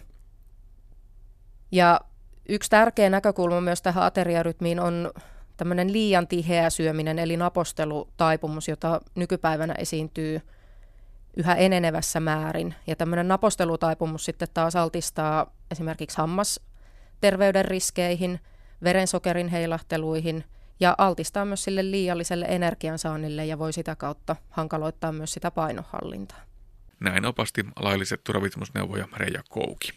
Ja 1.72 2.02
Yksi 2.50 2.70
tärkeä 2.70 3.10
näkökulma 3.10 3.62
myös 3.62 3.82
tähän 3.82 4.04
ateriarytmiin 4.04 4.80
on 4.80 5.12
tämmöinen 5.58 5.94
liian 5.94 6.28
tiheä 6.28 6.70
syöminen, 6.70 7.20
eli 7.20 7.38
napostelutaipumus, 7.38 8.68
jota 8.68 9.02
nykypäivänä 9.16 9.74
esiintyy 9.78 10.42
yhä 11.38 11.56
enenevässä 11.56 12.20
määrin. 12.20 12.76
Ja 12.88 12.96
tämmöinen 12.96 13.28
napostelutaipumus 13.28 14.26
sitten 14.26 14.48
taas 14.54 14.76
altistaa 14.76 15.54
esimerkiksi 15.72 16.18
hammasterveyden 16.18 17.66
riskeihin, 17.66 18.40
verensokerin 18.84 19.48
heilahteluihin 19.48 20.44
ja 20.80 20.96
altistaa 20.98 21.46
myös 21.46 21.64
sille 21.64 21.92
liialliselle 21.92 22.46
energiansaannille 22.50 23.46
ja 23.46 23.60
voi 23.60 23.74
sitä 23.74 23.96
kautta 23.96 24.36
hankaloittaa 24.50 25.12
myös 25.12 25.34
sitä 25.34 25.52
painohallintaa. 25.52 26.42
Näin 27.00 27.26
opasti 27.26 27.66
lailliset 27.80 28.30
ravitsemusneuvoja 28.30 29.08
Reija 29.18 29.42
Kouki. 29.50 29.90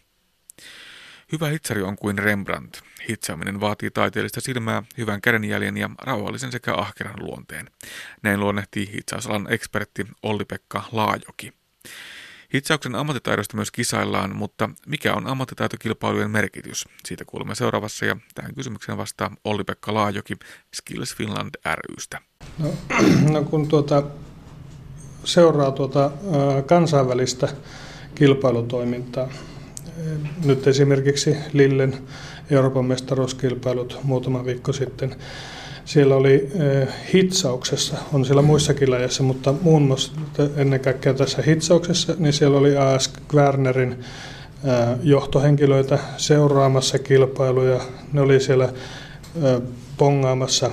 Hyvä 1.33 1.49
hitsari 1.49 1.83
on 1.83 1.97
kuin 1.97 2.19
Rembrandt. 2.19 2.81
Hitsaaminen 3.09 3.61
vaatii 3.61 3.91
taiteellista 3.91 4.41
silmää, 4.41 4.83
hyvän 4.99 5.21
kädenjäljen 5.21 5.77
ja 5.77 5.91
rauhallisen 6.03 6.53
sekä 6.53 6.75
ahkeran 6.75 7.21
luonteen. 7.21 7.71
Näin 8.23 8.41
luonnehtii 8.41 8.93
hitsausalan 8.93 9.53
ekspertti 9.53 10.07
Olli-Pekka 10.23 10.83
Laajoki. 10.93 11.53
Hitsauksen 12.55 12.95
ammattitaidosta 12.95 13.57
myös 13.57 13.71
kisaillaan, 13.71 14.37
mutta 14.37 14.71
mikä 14.87 15.15
on 15.15 15.27
ammattitaitokilpailujen 15.27 16.31
merkitys? 16.31 16.89
Siitä 17.05 17.25
kuulemme 17.25 17.55
seuraavassa 17.55 18.05
ja 18.05 18.17
tähän 18.35 18.55
kysymykseen 18.55 18.99
vastaa 18.99 19.31
Olli-Pekka 19.45 19.95
Laajoki 19.95 20.37
Skills 20.75 21.17
Finland 21.17 21.55
rystä. 21.65 22.21
No, 22.59 22.73
no 23.33 23.45
kun 23.45 23.69
tuota, 23.69 24.03
seuraa 25.25 25.71
tuota, 25.71 26.11
kansainvälistä 26.67 27.49
kilpailutoimintaa, 28.15 29.29
nyt 30.45 30.67
esimerkiksi 30.67 31.37
Lillen 31.53 31.95
Euroopan 32.51 32.85
mestaruuskilpailut 32.85 33.99
muutama 34.03 34.45
viikko 34.45 34.73
sitten. 34.73 35.15
Siellä 35.85 36.17
oli 36.17 36.49
hitsauksessa, 37.15 37.97
on 38.13 38.25
siellä 38.25 38.43
muissakin 38.43 38.91
lajeissa, 38.91 39.23
mutta 39.23 39.55
muun 39.63 39.83
muassa 39.83 40.13
ennen 40.57 40.81
kaikkea 40.81 41.15
tässä 41.15 41.43
hitsauksessa, 41.43 42.15
niin 42.19 42.33
siellä 42.33 42.59
oli 42.59 42.77
AS 42.77 43.13
Wernerin 43.35 43.93
eh, 43.93 43.99
johtohenkilöitä 45.03 45.99
seuraamassa 46.17 46.99
kilpailuja. 46.99 47.81
Ne 48.13 48.21
oli 48.21 48.41
siellä 48.41 48.73
pongaamassa 49.97 50.71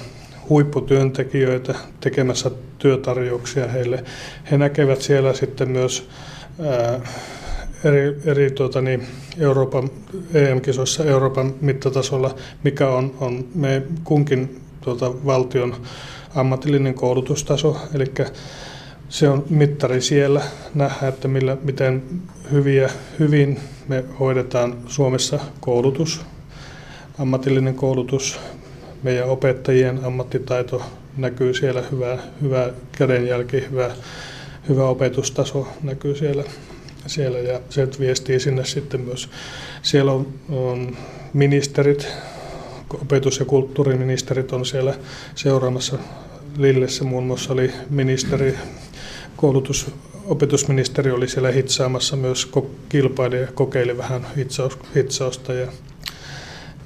huipputyöntekijöitä 0.49 1.75
tekemässä 1.99 2.51
työtarjouksia 2.77 3.67
heille. 3.67 4.03
He 4.51 4.57
näkevät 4.57 5.01
siellä 5.01 5.33
sitten 5.33 5.69
myös 5.69 6.09
eri, 7.85 8.15
eri 8.25 8.51
tuota, 8.51 8.81
niin, 8.81 9.07
Euroopan 9.37 9.89
EM-kisoissa 10.33 11.05
Euroopan 11.05 11.53
mittatasolla, 11.61 12.35
mikä 12.63 12.89
on, 12.89 13.15
on 13.19 13.45
me 13.55 13.83
kunkin 14.03 14.61
tuota, 14.81 15.25
valtion 15.25 15.75
ammatillinen 16.35 16.93
koulutustaso, 16.93 17.77
eli 17.93 18.05
se 19.09 19.29
on 19.29 19.45
mittari 19.49 20.01
siellä 20.01 20.41
nähdä, 20.75 21.07
että 21.07 21.27
millä, 21.27 21.57
miten 21.63 22.03
hyviä, 22.51 22.89
hyvin 23.19 23.59
me 23.87 24.03
hoidetaan 24.19 24.77
Suomessa 24.87 25.39
koulutus, 25.59 26.21
ammatillinen 27.19 27.75
koulutus, 27.75 28.39
meidän 29.03 29.29
opettajien 29.29 29.99
ammattitaito 30.05 30.81
näkyy 31.17 31.53
siellä, 31.53 31.83
hyvä, 31.91 32.17
hyvä 32.41 32.69
kädenjälki, 32.91 33.63
hyvä, 33.71 33.91
hyvä 34.69 34.85
opetustaso 34.85 35.67
näkyy 35.83 36.15
siellä, 36.15 36.43
siellä 37.07 37.39
ja 37.39 37.59
se 37.69 37.87
viestii 37.99 38.39
sinne 38.39 38.65
sitten 38.65 39.01
myös. 39.01 39.29
Siellä 39.81 40.11
on, 40.11 40.27
on 40.49 40.97
ministerit, 41.33 42.07
opetus- 43.01 43.39
ja 43.39 43.45
kulttuuriministerit 43.45 44.51
on 44.51 44.65
siellä 44.65 44.93
seuraamassa. 45.35 45.97
Lillessä 46.57 47.03
muun 47.03 47.23
muassa 47.23 47.53
oli 47.53 47.71
ministeri, 47.89 48.55
koulutus, 49.35 49.91
opetusministeri 50.25 51.11
oli 51.11 51.27
siellä 51.27 51.51
hitsaamassa 51.51 52.15
myös 52.15 52.51
kilpaili 52.89 53.41
ja 53.41 53.47
kokeili 53.47 53.97
vähän 53.97 54.27
hitsaus, 54.37 54.77
hitsausta. 54.95 55.53
Ja, 55.53 55.67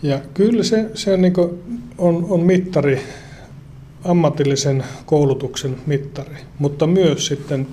ja 0.03 0.19
kyllä 0.33 0.63
se, 0.63 0.85
se 0.93 1.13
on, 1.13 1.21
niin 1.21 1.33
on, 1.97 2.25
on 2.29 2.39
mittari, 2.39 3.01
ammatillisen 4.03 4.83
koulutuksen 5.05 5.75
mittari, 5.85 6.35
mutta 6.59 6.87
myös 6.87 7.25
sitten 7.25 7.67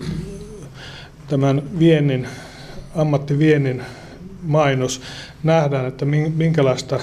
tämän 1.28 1.78
viennin, 1.78 2.28
ammattiviennin 2.94 3.82
mainos. 4.42 5.00
Nähdään, 5.42 5.86
että 5.86 6.04
minkälaista 6.34 7.00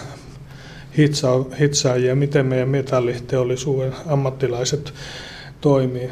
hitsaajia, 1.59 2.15
miten 2.15 2.45
meidän 2.45 2.69
metalliteollisuuden 2.69 3.93
ammattilaiset 4.07 4.93
toimii. 5.61 6.09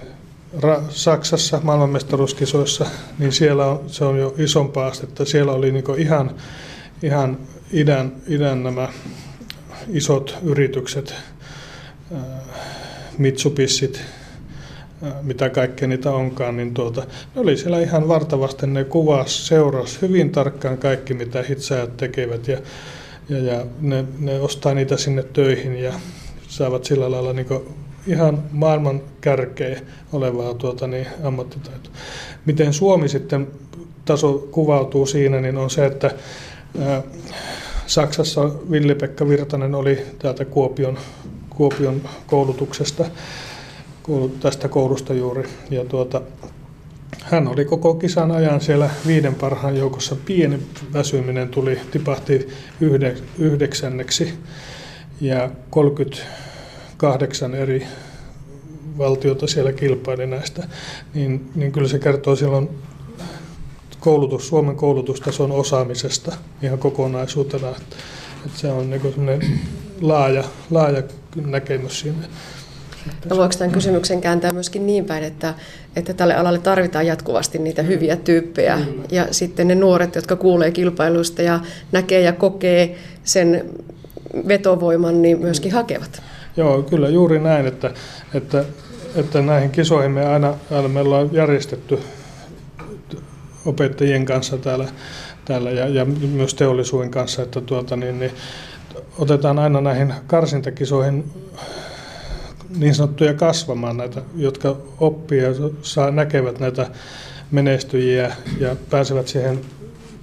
Ra- 0.58 0.84
Saksassa 0.90 1.60
maailmanmestaruuskisoissa, 1.64 2.86
niin 3.20 3.32
siellä 3.32 3.66
on, 3.66 3.84
se 3.88 4.06
on 4.06 4.20
jo 4.20 4.36
isompaa 4.38 4.88
astetta. 4.88 5.26
Siellä 5.26 5.52
oli 5.52 5.72
niin 5.72 5.84
ihan, 5.98 6.36
ihan 7.04 7.38
idän, 7.74 8.14
idän 8.28 8.64
nämä 8.64 8.90
isot 9.90 10.38
yritykset, 10.44 11.16
Mitsubishit, 13.18 14.02
mitä 15.22 15.50
kaikkea 15.50 15.88
niitä 15.88 16.12
onkaan, 16.12 16.58
niin 16.58 16.74
tuota, 16.74 17.02
ne 17.36 17.42
oli 17.42 17.58
siellä 17.58 17.80
ihan 17.80 18.08
vartavasti, 18.08 18.68
ne 18.68 18.84
kuvas, 18.84 19.48
seurasi 19.48 20.02
hyvin 20.02 20.32
tarkkaan 20.32 20.78
kaikki, 20.78 21.14
mitä 21.14 21.44
hitsaajat 21.44 21.98
tekevät 21.98 22.48
ja, 22.48 22.58
ja, 23.30 23.38
ja 23.38 23.66
ne, 23.82 24.06
ne, 24.20 24.40
ostaa 24.40 24.74
niitä 24.74 24.98
sinne 24.98 25.24
töihin 25.24 25.76
ja 25.76 25.94
saavat 26.48 26.86
sillä 26.86 27.12
lailla 27.12 27.34
niin 27.34 27.48
ihan 28.08 28.44
maailman 28.52 29.02
kärkeä 29.22 29.80
olevaa 30.14 30.54
tuota, 30.54 30.88
niin, 30.88 31.08
ammattitaitoa. 31.24 31.94
Miten 32.46 32.74
Suomi 32.74 33.10
sitten 33.10 33.48
taso 34.06 34.48
kuvautuu 34.52 35.06
siinä, 35.06 35.42
niin 35.42 35.58
on 35.58 35.70
se, 35.70 35.86
että 35.86 36.12
ää, 36.80 37.04
Saksassa 37.88 38.42
Villi-Pekka 38.72 39.30
Virtanen 39.30 39.76
oli 39.76 40.06
täältä 40.20 40.46
Kuopion, 40.46 40.98
Kuopion 41.50 42.02
koulutuksesta, 42.28 43.06
tästä 44.40 44.68
koulusta 44.68 45.14
juuri. 45.14 45.50
Ja 45.70 45.86
tuota, 45.86 46.22
hän 47.24 47.48
oli 47.48 47.66
koko 47.66 47.96
kisan 47.96 48.32
ajan 48.32 48.62
siellä 48.62 48.90
viiden 49.08 49.36
parhaan 49.36 49.78
joukossa. 49.78 50.16
Pieni 50.26 50.60
väsyminen 50.94 51.50
tuli, 51.50 51.80
tipahti 51.92 52.48
yhdeksänneksi 53.40 54.34
ja 55.22 55.50
38 55.70 57.56
eri 57.56 57.88
valtiota 58.98 59.48
siellä 59.48 59.74
kilpaili 59.74 60.28
näistä, 60.28 60.68
niin, 61.14 61.50
niin 61.56 61.72
kyllä 61.72 61.88
se 61.88 62.00
kertoo 62.00 62.36
silloin 62.36 62.70
koulutus, 64.00 64.48
Suomen 64.48 64.76
koulutustason 64.76 65.52
osaamisesta 65.52 66.36
ihan 66.62 66.80
kokonaisuutena. 66.80 67.70
Että, 67.70 67.96
se 68.56 68.72
on 68.72 68.90
niin 68.90 69.60
laaja, 70.02 70.44
laaja 70.70 71.04
näkemys 71.46 72.00
siinä. 72.00 72.28
No 73.30 73.38
voiko 73.38 73.54
tämän 73.58 73.72
kysymyksen 73.72 74.22
kääntää 74.22 74.52
myöskin 74.52 74.86
niin 74.86 75.06
päin, 75.06 75.24
että, 75.24 75.54
että 75.96 76.14
tälle 76.14 76.36
alalle 76.36 76.60
tarvitaan 76.60 77.08
jatkuvasti 77.08 77.60
niitä 77.60 77.84
hyviä 77.84 78.16
tyyppejä 78.16 78.78
mm. 78.78 79.04
ja 79.12 79.28
sitten 79.32 79.68
ne 79.68 79.76
nuoret, 79.76 80.16
jotka 80.16 80.36
kuulee 80.36 80.72
kilpailuista 80.72 81.42
ja 81.42 81.60
näkee 81.92 82.22
ja 82.22 82.34
kokee 82.34 82.96
sen 83.24 83.66
vetovoiman, 84.48 85.22
niin 85.22 85.40
myöskin 85.40 85.72
hakevat? 85.72 86.22
Joo, 86.58 86.84
kyllä 86.84 87.10
juuri 87.10 87.40
näin, 87.40 87.68
että, 87.68 87.92
että, 88.34 88.66
että 89.16 89.42
näihin 89.42 89.72
kisoihin 89.72 90.12
me 90.12 90.26
aina, 90.26 90.54
aina 90.72 90.88
me 90.88 91.00
ollaan 91.00 91.30
järjestetty 91.32 92.00
opettajien 93.66 94.26
kanssa 94.26 94.58
täällä, 94.58 94.88
täällä 95.46 95.72
ja, 95.72 95.88
ja 95.88 96.06
myös 96.06 96.54
teollisuuden 96.54 97.12
kanssa, 97.12 97.42
että 97.42 97.62
tuota, 97.62 97.96
niin, 97.96 98.20
niin, 98.20 98.32
otetaan 99.18 99.60
aina 99.60 99.82
näihin 99.82 100.14
karsintakisoihin 100.28 101.32
niin 102.78 102.96
sanottuja 102.96 103.34
kasvamaan 103.34 103.98
näitä, 103.98 104.22
jotka 104.36 104.78
oppii 105.00 105.40
ja 105.40 105.50
saa, 105.82 106.12
näkevät 106.12 106.60
näitä 106.60 106.90
menestyjiä 107.52 108.36
ja 108.60 108.76
pääsevät 108.90 109.28
siihen 109.28 109.60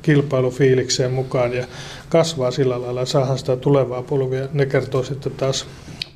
kilpailufiilikseen 0.03 1.13
mukaan 1.13 1.55
ja 1.55 1.67
kasvaa 2.09 2.51
sillä 2.51 2.83
lailla 2.83 3.01
ja 3.01 3.07
saadaan 3.07 3.39
sitä 3.39 3.57
tulevaa 3.57 4.03
polvia. 4.03 4.49
Ne 4.53 4.67
kertoo 4.67 5.03
sitten 5.03 5.33
taas 5.33 5.67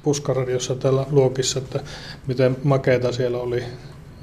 puskaradiossa 0.02 0.74
tällä 0.74 1.06
luokissa, 1.10 1.58
että 1.58 1.80
miten 2.26 2.56
makeita 2.64 3.12
siellä 3.12 3.38
oli, 3.38 3.64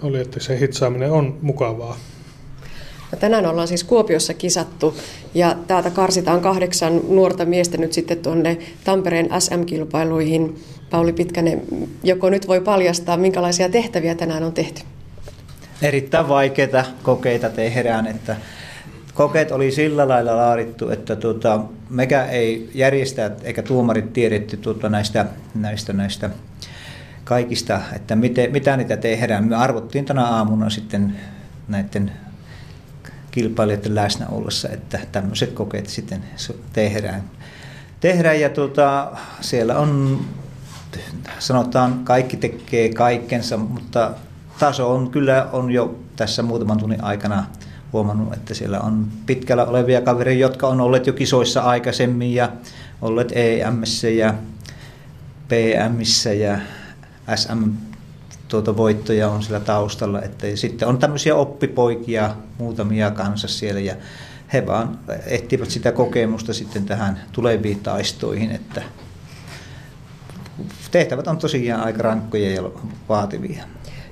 oli 0.01 0.19
että 0.19 0.39
se 0.39 0.59
hitsaaminen 0.59 1.11
on 1.11 1.37
mukavaa. 1.41 1.97
Ja 3.11 3.17
tänään 3.17 3.45
ollaan 3.45 3.67
siis 3.67 3.83
Kuopiossa 3.83 4.33
kisattu 4.33 4.95
ja 5.33 5.55
täältä 5.67 5.89
karsitaan 5.89 6.41
kahdeksan 6.41 7.01
nuorta 7.07 7.45
miestä 7.45 7.77
nyt 7.77 7.93
sitten 7.93 8.17
tuonne 8.17 8.57
Tampereen 8.83 9.29
SM-kilpailuihin. 9.39 10.59
Pauli 10.89 11.13
Pitkänen, 11.13 11.61
joko 12.03 12.29
nyt 12.29 12.47
voi 12.47 12.61
paljastaa, 12.61 13.17
minkälaisia 13.17 13.69
tehtäviä 13.69 14.15
tänään 14.15 14.43
on 14.43 14.53
tehty? 14.53 14.81
Erittäin 15.81 16.27
vaikeita 16.27 16.85
kokeita 17.03 17.49
tehdään, 17.49 18.07
että 18.07 18.35
kokeet 19.13 19.51
oli 19.51 19.71
sillä 19.71 20.07
lailla 20.07 20.37
laadittu, 20.37 20.89
että 20.89 21.15
tuota, 21.15 21.61
mekä 21.89 22.25
ei 22.25 22.69
järjestä 22.73 23.31
eikä 23.43 23.61
tuomarit 23.61 24.13
tiedetty 24.13 24.57
tuota 24.57 24.89
näistä, 24.89 25.25
näistä, 25.55 25.93
näistä 25.93 26.29
kaikista, 27.23 27.81
että 27.95 28.15
miten, 28.15 28.51
mitä 28.51 28.77
niitä 28.77 28.97
tehdään. 28.97 29.47
Me 29.47 29.55
arvottiin 29.55 30.05
tänä 30.05 30.25
aamuna 30.25 30.69
sitten 30.69 31.15
näiden 31.67 32.11
kilpailijoiden 33.31 33.95
läsnä 33.95 34.27
ollessa, 34.27 34.69
että 34.69 34.99
tämmöiset 35.11 35.51
kokeet 35.51 35.87
sitten 35.87 36.23
tehdään. 36.73 37.23
tehdään 37.99 38.39
ja 38.39 38.49
tuota, 38.49 39.11
siellä 39.41 39.77
on, 39.77 40.19
sanotaan, 41.39 41.99
kaikki 42.03 42.37
tekee 42.37 42.93
kaikkensa, 42.93 43.57
mutta 43.57 44.11
taso 44.59 44.93
on 44.93 45.11
kyllä 45.11 45.49
on 45.51 45.71
jo 45.71 45.99
tässä 46.15 46.43
muutaman 46.43 46.77
tunnin 46.77 47.03
aikana 47.03 47.45
huomannut, 47.93 48.33
että 48.33 48.53
siellä 48.53 48.79
on 48.79 49.07
pitkällä 49.25 49.65
olevia 49.65 50.01
kavereita, 50.01 50.41
jotka 50.41 50.67
on 50.67 50.81
olleet 50.81 51.07
jo 51.07 51.13
kisoissa 51.13 51.61
aikaisemmin 51.61 52.33
ja 52.33 52.51
olleet 53.01 53.31
EMissä 53.35 54.09
ja 54.09 54.33
PMissä 55.47 56.33
ja 56.33 56.59
SM 57.35 57.63
tuota 58.47 58.77
voittoja 58.77 59.29
on 59.29 59.43
sillä 59.43 59.59
taustalla. 59.59 60.21
Että 60.21 60.47
sitten 60.55 60.87
on 60.87 60.97
tämmöisiä 60.97 61.35
oppipoikia 61.35 62.35
muutamia 62.57 63.11
kanssa 63.11 63.47
siellä 63.47 63.81
ja 63.81 63.95
he 64.53 64.67
vaan 64.67 64.99
etsivät 65.25 65.69
sitä 65.69 65.91
kokemusta 65.91 66.53
sitten 66.53 66.85
tähän 66.85 67.19
tuleviin 67.31 67.79
taistoihin, 67.79 68.51
että 68.51 68.81
tehtävät 70.91 71.27
on 71.27 71.37
tosiaan 71.37 71.81
aika 71.81 72.03
rankkoja 72.03 72.53
ja 72.53 72.63
vaativia. 73.09 73.63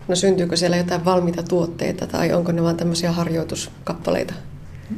No 0.08 0.16
syntyykö 0.16 0.56
siellä 0.56 0.78
jotain 0.78 1.06
valmiita 1.06 1.43
tuotteita 1.43 2.08
tai 2.08 2.34
onko 2.34 2.52
ne 2.52 2.64
vain 2.64 2.78
tämmöisiä 2.78 3.12
harjoituskappaleita? 3.12 4.34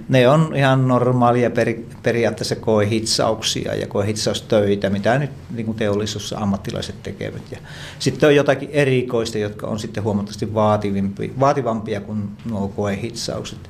Ne 0.09 0.29
on 0.29 0.55
ihan 0.55 0.87
normaalia 0.87 1.49
peri, 1.49 1.87
periaatteessa 2.03 2.55
koehitsauksia 2.55 3.75
ja 3.75 3.87
koehitsaustöitä, 3.87 4.89
mitä 4.89 5.19
nyt 5.19 5.31
niin 5.55 5.65
kuin 5.65 5.77
teollisuus 5.77 6.33
ammattilaiset 6.33 7.03
tekevät. 7.03 7.41
Ja 7.51 7.57
sitten 7.99 8.27
on 8.27 8.35
jotakin 8.35 8.69
erikoista, 8.71 9.37
jotka 9.37 9.67
on 9.67 9.79
sitten 9.79 10.03
huomattavasti 10.03 10.53
vaativampia 11.39 12.01
kuin 12.01 12.29
nuo 12.45 12.67
koehitsaukset. 12.67 13.69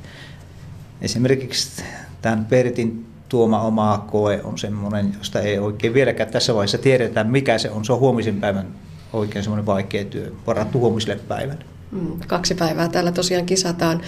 Esimerkiksi 1.01 1.83
tämän 2.21 2.45
Pertin 2.45 3.05
tuoma 3.29 3.61
oma 3.61 4.05
koe 4.11 4.41
on 4.43 4.57
semmoinen, 4.57 5.13
josta 5.17 5.39
ei 5.39 5.59
oikein 5.59 5.93
vieläkään 5.93 6.29
tässä 6.29 6.53
vaiheessa 6.53 6.77
tiedetä, 6.77 7.23
mikä 7.23 7.57
se 7.57 7.69
on. 7.69 7.85
Se 7.85 7.93
on 7.93 7.99
huomisen 7.99 8.39
päivän 8.41 8.67
oikein 9.13 9.43
semmoinen 9.43 9.65
vaikea 9.65 10.05
työ, 10.05 10.31
varattu 10.47 10.79
huomiselle 10.79 11.19
päivälle. 11.27 11.65
Mm, 11.91 12.19
kaksi 12.27 12.55
päivää 12.55 12.87
täällä 12.87 13.11
tosiaan 13.11 13.45
kisataan. 13.45 14.01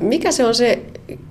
Mikä 0.00 0.32
se 0.32 0.44
on 0.44 0.54
se 0.54 0.82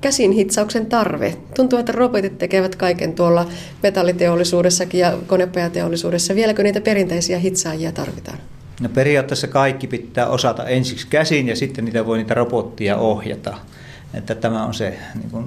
käsin 0.01 0.31
hitsauksen 0.31 0.85
tarve? 0.85 1.37
Tuntuu, 1.55 1.79
että 1.79 1.91
robotit 1.91 2.37
tekevät 2.37 2.75
kaiken 2.75 3.13
tuolla 3.13 3.47
metalliteollisuudessakin 3.83 4.99
ja 4.99 5.17
konepajateollisuudessa. 5.27 6.35
Vieläkö 6.35 6.63
niitä 6.63 6.81
perinteisiä 6.81 7.39
hitsaajia 7.39 7.91
tarvitaan? 7.91 8.37
No 8.81 8.89
periaatteessa 8.89 9.47
kaikki 9.47 9.87
pitää 9.87 10.27
osata 10.27 10.67
ensiksi 10.67 11.07
käsin 11.07 11.47
ja 11.47 11.55
sitten 11.55 11.85
niitä 11.85 12.05
voi 12.05 12.17
niitä 12.17 12.33
robottia 12.33 12.97
ohjata. 12.97 13.57
Että 14.13 14.35
tämä 14.35 14.65
on 14.65 14.73
se 14.73 14.99
niin 15.15 15.29
kuin 15.31 15.45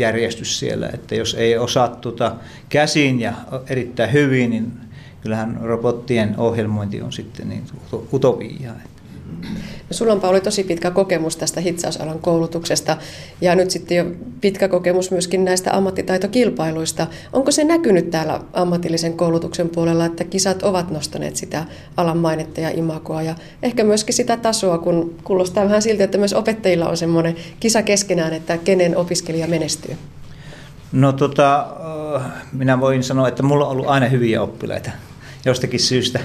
järjestys 0.00 0.58
siellä, 0.58 0.88
että 0.94 1.14
jos 1.14 1.34
ei 1.34 1.58
osaa 1.58 1.88
tuota 1.88 2.36
käsin 2.68 3.20
ja 3.20 3.32
erittäin 3.68 4.12
hyvin, 4.12 4.50
niin 4.50 4.72
kyllähän 5.20 5.58
robottien 5.62 6.34
ohjelmointi 6.38 7.02
on 7.02 7.12
sitten 7.12 7.48
niin 7.48 7.64
utopiaa. 8.12 8.74
No, 9.90 9.94
sulla 9.94 10.12
on 10.12 10.20
Pauli 10.20 10.40
tosi 10.40 10.64
pitkä 10.64 10.90
kokemus 10.90 11.36
tästä 11.36 11.60
hitsausalan 11.60 12.18
koulutuksesta 12.18 12.96
ja 13.40 13.54
nyt 13.54 13.70
sitten 13.70 13.96
jo 13.96 14.04
pitkä 14.40 14.68
kokemus 14.68 15.10
myöskin 15.10 15.44
näistä 15.44 15.76
ammattitaitokilpailuista. 15.76 17.06
Onko 17.32 17.50
se 17.50 17.64
näkynyt 17.64 18.10
täällä 18.10 18.40
ammatillisen 18.52 19.12
koulutuksen 19.12 19.68
puolella, 19.68 20.04
että 20.04 20.24
kisat 20.24 20.62
ovat 20.62 20.90
nostaneet 20.90 21.36
sitä 21.36 21.64
alan 21.96 22.18
mainetta 22.18 22.60
ja 22.60 22.70
imagoa 22.70 23.22
ja 23.22 23.34
ehkä 23.62 23.84
myöskin 23.84 24.14
sitä 24.14 24.36
tasoa, 24.36 24.78
kun 24.78 25.14
kuulostaa 25.24 25.64
vähän 25.64 25.82
siltä, 25.82 26.04
että 26.04 26.18
myös 26.18 26.32
opettajilla 26.32 26.88
on 26.88 26.96
semmoinen 26.96 27.36
kisa 27.60 27.82
keskenään, 27.82 28.32
että 28.32 28.58
kenen 28.58 28.96
opiskelija 28.96 29.46
menestyy? 29.46 29.96
No 30.92 31.12
tota, 31.12 31.66
minä 32.52 32.80
voin 32.80 33.02
sanoa, 33.02 33.28
että 33.28 33.42
mulla 33.42 33.64
on 33.64 33.70
ollut 33.70 33.86
aina 33.86 34.06
hyviä 34.06 34.42
oppilaita 34.42 34.90
jostakin 35.44 35.80
syystä. 35.80 36.20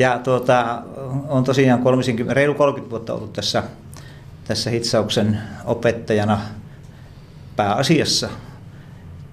Ja 0.00 0.18
tuota, 0.18 0.82
on 1.28 1.44
tosiaan 1.44 1.82
30, 1.82 2.34
reilu 2.34 2.54
30 2.54 2.90
vuotta 2.90 3.14
ollut 3.14 3.32
tässä, 3.32 3.62
tässä 4.44 4.70
hitsauksen 4.70 5.38
opettajana 5.64 6.40
pääasiassa. 7.56 8.28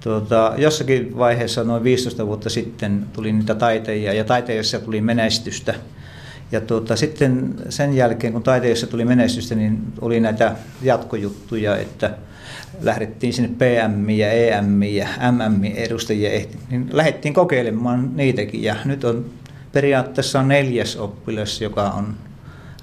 Tuota, 0.03 0.53
jossakin 0.57 1.17
vaiheessa 1.17 1.63
noin 1.63 1.83
15 1.83 2.27
vuotta 2.27 2.49
sitten 2.49 3.05
tuli 3.13 3.31
niitä 3.31 3.55
taiteja 3.55 4.13
ja 4.13 4.23
taiteessa 4.23 4.79
tuli 4.79 5.01
menestystä. 5.01 5.73
Ja 6.51 6.61
tuota, 6.61 6.95
sitten 6.95 7.55
sen 7.69 7.95
jälkeen, 7.95 8.33
kun 8.33 8.43
taiteessa 8.43 8.87
tuli 8.87 9.05
menestystä, 9.05 9.55
niin 9.55 9.79
oli 10.01 10.19
näitä 10.19 10.55
jatkojuttuja, 10.81 11.77
että 11.77 12.17
lähdettiin 12.81 13.33
sinne 13.33 13.49
PM 13.57 14.09
ja 14.09 14.31
EM 14.31 14.83
ja 14.83 15.07
MM 15.31 15.63
edustajia, 15.63 16.45
niin 16.69 16.89
lähdettiin 16.91 17.33
kokeilemaan 17.33 18.15
niitäkin. 18.15 18.63
Ja 18.63 18.75
nyt 18.85 19.03
on 19.03 19.25
periaatteessa 19.71 20.39
on 20.39 20.47
neljäs 20.47 20.95
oppilas, 20.95 21.61
joka 21.61 21.83
on 21.83 22.15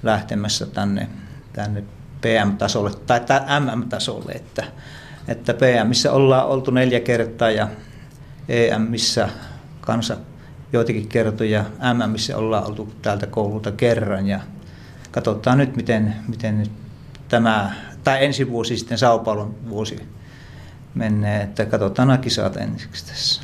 lähtemässä 0.03 0.65
tänne, 0.65 1.07
tänne 1.53 1.83
PM-tasolle 2.21 2.91
tai 3.07 3.19
MM-tasolle, 3.59 4.31
että, 4.31 4.63
että 5.27 5.53
PMissä 5.53 6.11
ollaan 6.11 6.47
oltu 6.47 6.71
neljä 6.71 6.99
kertaa 6.99 7.51
ja 7.51 7.67
EMissä 8.49 9.29
kanssa 9.81 10.17
joitakin 10.73 11.07
kertoja, 11.07 11.65
MMissä 11.93 12.37
ollaan 12.37 12.67
oltu 12.67 12.93
täältä 13.01 13.27
koululta 13.27 13.71
kerran 13.71 14.27
ja 14.27 14.39
katsotaan 15.11 15.57
nyt, 15.57 15.75
miten, 15.75 16.15
miten 16.27 16.67
tämä, 17.29 17.71
tai 18.03 18.25
ensi 18.25 18.49
vuosi 18.49 18.77
sitten 18.77 18.97
Sao 18.97 19.19
Paulon 19.19 19.55
vuosi 19.69 20.09
menee, 20.95 21.41
että 21.41 21.65
katsotaan 21.65 22.07
nämä 22.07 22.17
kisat 22.17 22.57
ensiksi 22.57 23.05
tässä. 23.05 23.41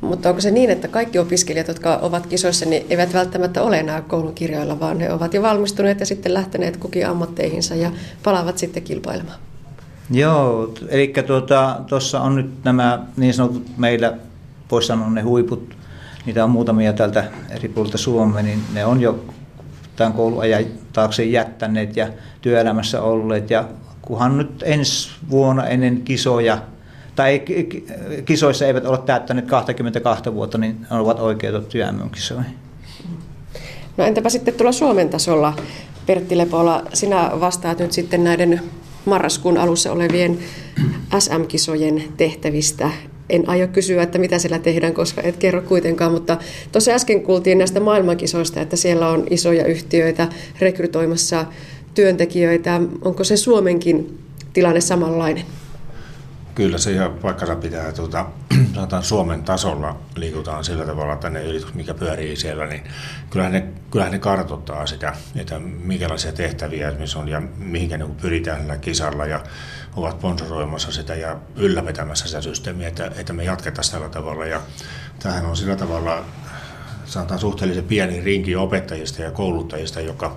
Mutta 0.00 0.28
onko 0.28 0.40
se 0.40 0.50
niin, 0.50 0.70
että 0.70 0.88
kaikki 0.88 1.18
opiskelijat, 1.18 1.68
jotka 1.68 1.96
ovat 1.96 2.26
kisoissa, 2.26 2.66
niin 2.66 2.86
eivät 2.90 3.14
välttämättä 3.14 3.62
ole 3.62 3.78
enää 3.78 4.02
koulun 4.02 4.34
kirjoilla, 4.34 4.80
vaan 4.80 5.00
he 5.00 5.12
ovat 5.12 5.34
jo 5.34 5.42
valmistuneet 5.42 6.00
ja 6.00 6.06
sitten 6.06 6.34
lähteneet 6.34 6.76
kukin 6.76 7.06
ammatteihinsa 7.06 7.74
ja 7.74 7.92
palaavat 8.22 8.58
sitten 8.58 8.82
kilpailemaan? 8.82 9.38
Joo, 10.10 10.74
eli 10.88 11.12
tuota, 11.26 11.80
tuossa 11.86 12.20
on 12.20 12.36
nyt 12.36 12.64
nämä 12.64 13.06
niin 13.16 13.34
sanotut 13.34 13.78
meillä, 13.78 14.16
voisi 14.70 14.88
sanoa 14.88 15.10
ne 15.10 15.22
huiput, 15.22 15.76
niitä 16.26 16.44
on 16.44 16.50
muutamia 16.50 16.92
täältä 16.92 17.24
eri 17.50 17.68
puolilta 17.68 17.98
Suomea, 17.98 18.42
niin 18.42 18.62
ne 18.74 18.84
on 18.84 19.00
jo 19.00 19.24
tämän 19.96 20.12
kouluajan 20.12 20.64
taakse 20.92 21.24
jättäneet 21.24 21.96
ja 21.96 22.08
työelämässä 22.40 23.02
olleet. 23.02 23.50
Ja 23.50 23.64
kunhan 24.02 24.38
nyt 24.38 24.62
ensi 24.66 25.10
vuonna 25.30 25.66
ennen 25.66 26.02
kisoja 26.02 26.58
tai 27.20 27.42
kisoissa 28.24 28.66
eivät 28.66 28.86
ole 28.86 28.98
täyttäneet 28.98 29.46
22 29.46 30.34
vuotta, 30.34 30.58
niin 30.58 30.86
ovat 30.90 31.20
oikeutettuja 31.20 31.92
MM-kisoihin. 31.92 32.54
No 33.96 34.04
entäpä 34.04 34.28
sitten 34.28 34.54
tuolla 34.54 34.72
Suomen 34.72 35.08
tasolla, 35.08 35.54
Pertti 36.06 36.38
Lepola, 36.38 36.82
sinä 36.92 37.30
vastaat 37.40 37.78
nyt 37.78 37.92
sitten 37.92 38.24
näiden 38.24 38.60
marraskuun 39.04 39.58
alussa 39.58 39.92
olevien 39.92 40.38
SM-kisojen 41.18 42.04
tehtävistä. 42.16 42.90
En 43.30 43.48
aio 43.48 43.68
kysyä, 43.68 44.02
että 44.02 44.18
mitä 44.18 44.38
siellä 44.38 44.58
tehdään, 44.58 44.94
koska 44.94 45.22
et 45.22 45.36
kerro 45.36 45.62
kuitenkaan, 45.62 46.12
mutta 46.12 46.38
tuossa 46.72 46.92
äsken 46.92 47.22
kuultiin 47.22 47.58
näistä 47.58 47.80
maailmankisoista, 47.80 48.60
että 48.60 48.76
siellä 48.76 49.08
on 49.08 49.26
isoja 49.30 49.66
yhtiöitä 49.66 50.28
rekrytoimassa 50.60 51.46
työntekijöitä. 51.94 52.80
Onko 53.02 53.24
se 53.24 53.36
Suomenkin 53.36 54.18
tilanne 54.52 54.80
samanlainen? 54.80 55.44
Kyllä 56.54 56.78
se 56.78 56.92
ihan 56.92 57.12
paikkansa 57.12 57.56
pitää, 57.56 57.92
tuota, 57.92 58.26
sanotaan 58.74 59.04
Suomen 59.04 59.42
tasolla 59.42 59.96
liikutaan 60.16 60.64
sillä 60.64 60.86
tavalla, 60.86 61.12
että 61.12 61.30
ne 61.30 61.44
yritykset, 61.44 61.74
mikä 61.74 61.94
pyörii 61.94 62.36
siellä, 62.36 62.66
niin 62.66 62.82
kyllähän 63.30 63.52
ne, 63.52 63.64
kyllähän 63.90 64.12
ne 64.12 64.18
kartoittaa 64.18 64.86
sitä, 64.86 65.12
että 65.36 65.58
minkälaisia 65.58 66.32
tehtäviä 66.32 66.88
esimerkiksi 66.88 67.18
on 67.18 67.28
ja 67.28 67.42
mihinkä 67.56 67.98
ne 67.98 68.06
pyritään 68.20 68.60
sillä 68.60 68.76
kisalla 68.76 69.26
ja 69.26 69.40
ovat 69.96 70.18
sponsoroimassa 70.18 70.92
sitä 70.92 71.14
ja 71.14 71.36
ylläpitämässä 71.56 72.26
sitä 72.26 72.40
systeemiä, 72.40 72.88
että, 72.88 73.10
että 73.16 73.32
me 73.32 73.44
jatketaan 73.44 73.84
tällä 73.92 74.08
tavalla. 74.08 74.46
Ja 74.46 74.60
tämähän 75.22 75.46
on 75.46 75.56
sillä 75.56 75.76
tavalla, 75.76 76.24
sanotaan 77.04 77.40
suhteellisen 77.40 77.84
pieni 77.84 78.20
rinki 78.20 78.56
opettajista 78.56 79.22
ja 79.22 79.30
kouluttajista, 79.30 80.00
joka, 80.00 80.36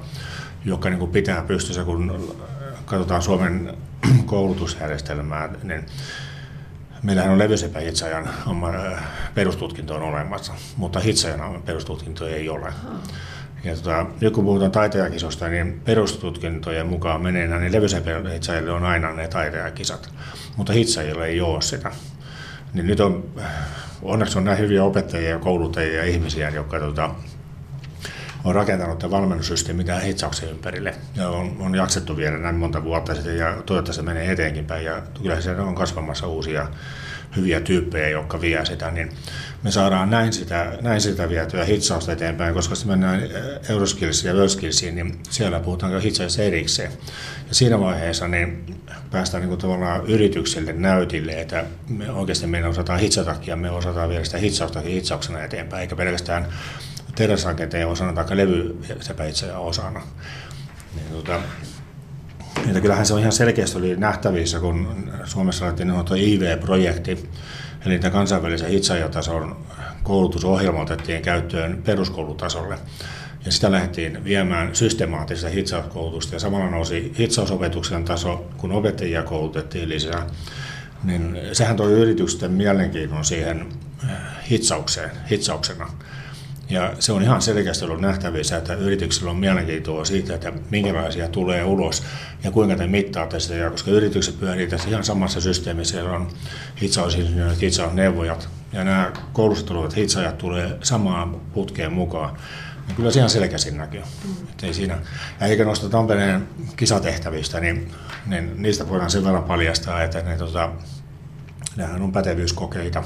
joka 0.66 0.90
niin 0.90 1.10
pitää 1.10 1.42
pystyssä, 1.42 1.84
kun 1.84 2.36
katsotaan 2.86 3.22
Suomen 3.22 3.78
koulutusjärjestelmää, 4.26 5.50
niin 5.64 5.86
meillähän 7.04 7.32
on 7.32 7.40
levysepä 7.40 7.80
hitsaajan 7.80 8.30
perustutkinto 9.36 9.96
on 9.96 10.02
olemassa, 10.02 10.54
mutta 10.78 11.00
hitsajan 11.00 11.62
perustutkinto 11.66 12.28
ei 12.28 12.50
ole. 12.50 12.74
Ja 13.64 13.76
tota, 13.76 14.06
nyt 14.22 14.34
kun 14.34 14.44
puhutaan 14.46 14.72
taiteakisosta, 14.72 15.48
niin 15.48 15.82
perustutkintojen 15.86 16.88
mukaan 16.88 17.22
menee 17.22 17.60
niin 17.60 17.72
levysepä 17.72 18.12
on 18.76 18.84
aina 18.84 19.12
ne 19.12 19.28
taiteakisat, 19.28 20.10
mutta 20.58 20.74
hitsaajilla 20.74 21.26
ei 21.26 21.42
ole 21.42 21.62
sitä. 21.62 21.92
Niin 22.74 22.88
nyt 22.88 23.00
on, 23.00 23.24
onneksi 24.02 24.38
on 24.38 24.44
näin 24.44 24.60
hyviä 24.60 24.84
opettajia 24.84 25.30
ja 25.30 25.40
kouluttajia 25.40 25.98
ja 25.98 26.06
ihmisiä, 26.06 26.50
jotka 26.50 26.80
tota, 26.80 27.10
on 28.44 28.56
rakentanut 28.56 29.00
tämän 29.00 29.12
valmennussysteemin 29.12 29.86
tähän 29.86 30.04
hitsauksen 30.04 30.50
ympärille. 30.50 30.96
Ja 31.16 31.30
on, 31.30 31.56
on 31.60 31.76
jaksettu 31.76 32.18
vielä 32.18 32.38
näin 32.38 32.56
monta 32.56 32.84
vuotta 32.84 33.16
sitten 33.16 33.38
ja 33.38 33.54
toivottavasti 33.66 34.02
se 34.02 34.06
menee 34.06 34.32
eteenkin 34.32 34.66
päin. 34.66 34.86
Ja 34.86 35.02
kyllä 35.22 35.42
siellä 35.42 35.64
on 35.64 35.76
kasvamassa 35.76 36.28
uusia 36.28 36.68
hyviä 37.36 37.60
tyyppejä, 37.60 38.10
jotka 38.10 38.42
vie 38.42 38.66
sitä, 38.66 38.92
niin 38.92 39.12
me 39.64 39.72
saadaan 39.72 40.10
näin 40.10 40.34
sitä, 40.34 40.78
näin 40.82 41.02
sitä 41.02 41.30
vietyä 41.30 41.64
hitsausta 41.64 42.12
eteenpäin, 42.12 42.54
koska 42.54 42.76
se 42.76 42.88
mennään 42.88 43.22
Euroskillsiin 43.70 44.30
ja 44.30 44.36
Worldskillsiin, 44.36 44.96
niin 44.96 45.20
siellä 45.30 45.60
puhutaan 45.60 45.92
jo 45.92 46.00
hitsaajassa 46.00 46.44
erikseen. 46.44 46.92
Ja 47.50 47.56
siinä 47.56 47.80
vaiheessa 47.80 48.28
niin 48.28 48.76
päästään 49.12 49.50
niin 49.50 49.58
tavallaan 49.58 50.06
yritykselle 50.08 50.74
näytille, 50.74 51.42
että 51.42 51.66
me 51.90 52.12
oikeasti 52.12 52.48
meidän 52.48 52.70
osataan 52.70 53.00
hitsatakin 53.00 53.48
ja 53.48 53.56
me 53.56 53.72
osataan 53.72 54.10
viedä 54.10 54.24
sitä 54.24 54.38
hitsaustakin 54.38 54.92
hitsauksena 54.92 55.44
eteenpäin, 55.44 55.82
eikä 55.82 55.96
pelkästään 55.96 56.46
teräsrakenteen 57.16 57.88
osana 57.88 58.14
tai 58.14 58.38
levysepäitsejä 58.38 59.58
osana. 59.58 60.02
Niin, 60.96 61.12
tota, 61.12 61.40
niin 62.66 62.82
kyllähän 62.82 63.06
se 63.06 63.14
on 63.14 63.20
ihan 63.20 63.32
selkeästi 63.32 63.78
oli 63.78 63.96
nähtävissä, 63.96 64.60
kun 64.60 65.10
Suomessa 65.26 65.66
laitettiin 65.66 65.88
niin 65.88 66.34
IV-projekti, 66.34 67.30
eli 67.86 68.00
tämä 68.00 68.12
kansainvälisen 68.12 68.70
hitsajatason 68.70 69.66
koulutusohjelma 70.04 70.82
otettiin 70.82 71.22
käyttöön 71.22 71.82
peruskoulutasolle. 71.86 72.78
Ja 73.46 73.52
sitä 73.52 73.72
lähdettiin 73.72 74.24
viemään 74.24 74.76
systemaattista 74.76 75.50
hitsauskoulutusta 75.50 76.36
ja 76.36 76.40
samalla 76.40 76.70
nousi 76.70 77.14
hitsausopetuksen 77.20 78.06
taso, 78.06 78.46
kun 78.58 78.72
opettajia 78.72 79.24
koulutettiin 79.24 79.90
lisää. 79.90 80.28
Niin 81.04 81.38
sehän 81.54 81.76
toi 81.76 81.92
yritysten 81.92 82.52
mielenkiinnon 82.52 83.26
siihen 83.26 83.66
hitsaukseen, 84.50 85.12
hitsauksena. 85.32 85.90
Ja 86.74 86.94
se 87.00 87.12
on 87.12 87.24
ihan 87.24 87.42
selkeästi 87.42 87.86
ollut 87.86 88.02
nähtävissä, 88.02 88.58
että 88.58 88.74
yrityksillä 88.74 89.32
on 89.32 89.38
mielenkiintoa 89.38 90.06
siitä, 90.06 90.36
että 90.36 90.54
minkälaisia 90.70 91.28
tulee 91.28 91.64
ulos 91.64 92.04
ja 92.44 92.52
kuinka 92.52 92.76
te 92.76 92.88
mittaatte 92.88 93.40
sitä. 93.40 93.56
Ja 93.56 93.70
koska 93.70 93.92
yritykset 93.92 94.40
pyörii 94.40 94.68
tässä 94.68 94.90
ihan 94.90 95.04
samassa 95.04 95.42
systeemissä, 95.42 95.92
siellä 95.92 96.12
on 96.12 96.28
hitsausinsinöörit, 96.82 97.62
hitsausneuvojat 97.62 98.50
ja 98.72 98.84
nämä 98.84 99.12
koulussa 99.34 99.66
tulevat 99.66 99.96
hitsaajat 99.96 100.38
tulee 100.38 100.78
samaan 100.84 101.42
putkeen 101.54 101.94
mukaan, 101.94 102.38
niin 102.88 102.96
kyllä 102.96 103.12
siinä 103.12 103.28
selkeästi 103.28 103.72
näkyy. 103.72 104.02
Mm. 104.02 104.48
ei 104.64 104.74
siinä, 104.74 104.98
ja 105.40 105.48
eikä 105.48 105.66
noista 105.66 105.90
Tampereen 105.90 106.48
kisatehtävistä, 106.76 107.60
niin, 107.60 107.92
niin 108.26 108.62
niistä 108.62 108.90
voidaan 108.90 109.12
sen 109.12 109.24
verran 109.24 109.44
paljastaa, 109.44 110.04
että 110.04 110.22
ne, 110.22 110.38
tota, 110.38 110.70
nehän 111.76 112.02
on 112.02 112.12
pätevyyskokeita, 112.12 113.04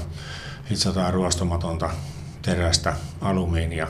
hitsataan 0.70 1.14
ruostumatonta 1.14 1.90
terästä, 2.48 2.94
alumiinia, 3.20 3.88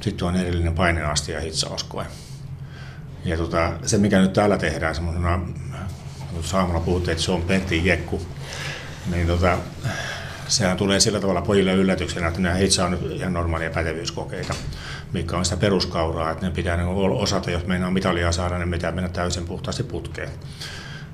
sitten 0.00 0.28
on 0.28 0.36
erillinen 0.36 0.74
paineasti 0.74 1.32
ja 1.32 1.40
hitsauskoe. 1.40 2.06
Ja 3.24 3.36
tota, 3.36 3.72
se, 3.86 3.98
mikä 3.98 4.18
nyt 4.18 4.32
täällä 4.32 4.58
tehdään 4.58 4.94
semmoisena, 4.94 5.40
saamalla 6.42 6.80
puhuttiin, 6.80 7.12
että 7.12 7.24
se 7.24 7.32
on 7.32 7.42
Pentti 7.42 7.86
Jekku, 7.86 8.26
niin 9.14 9.26
tota, 9.26 9.58
sehän 10.48 10.76
tulee 10.76 11.00
sillä 11.00 11.20
tavalla 11.20 11.42
pojille 11.42 11.74
yllätyksenä, 11.74 12.28
että 12.28 12.40
ne 12.40 12.64
itse 12.64 12.82
on 12.82 12.98
ihan 13.12 13.32
normaalia 13.32 13.70
pätevyyskokeita, 13.70 14.54
mikä 15.12 15.36
on 15.36 15.44
sitä 15.44 15.56
peruskauraa, 15.56 16.30
että 16.30 16.46
ne 16.46 16.52
pitää 16.52 16.76
niin 16.76 16.88
osata, 16.88 17.50
jos 17.50 17.66
meinaa 17.66 17.90
mitalia 17.90 18.32
saada, 18.32 18.58
niin 18.58 18.70
pitää 18.70 18.92
mennä 18.92 19.08
täysin 19.10 19.46
puhtaasti 19.46 19.82
putkeen. 19.82 20.30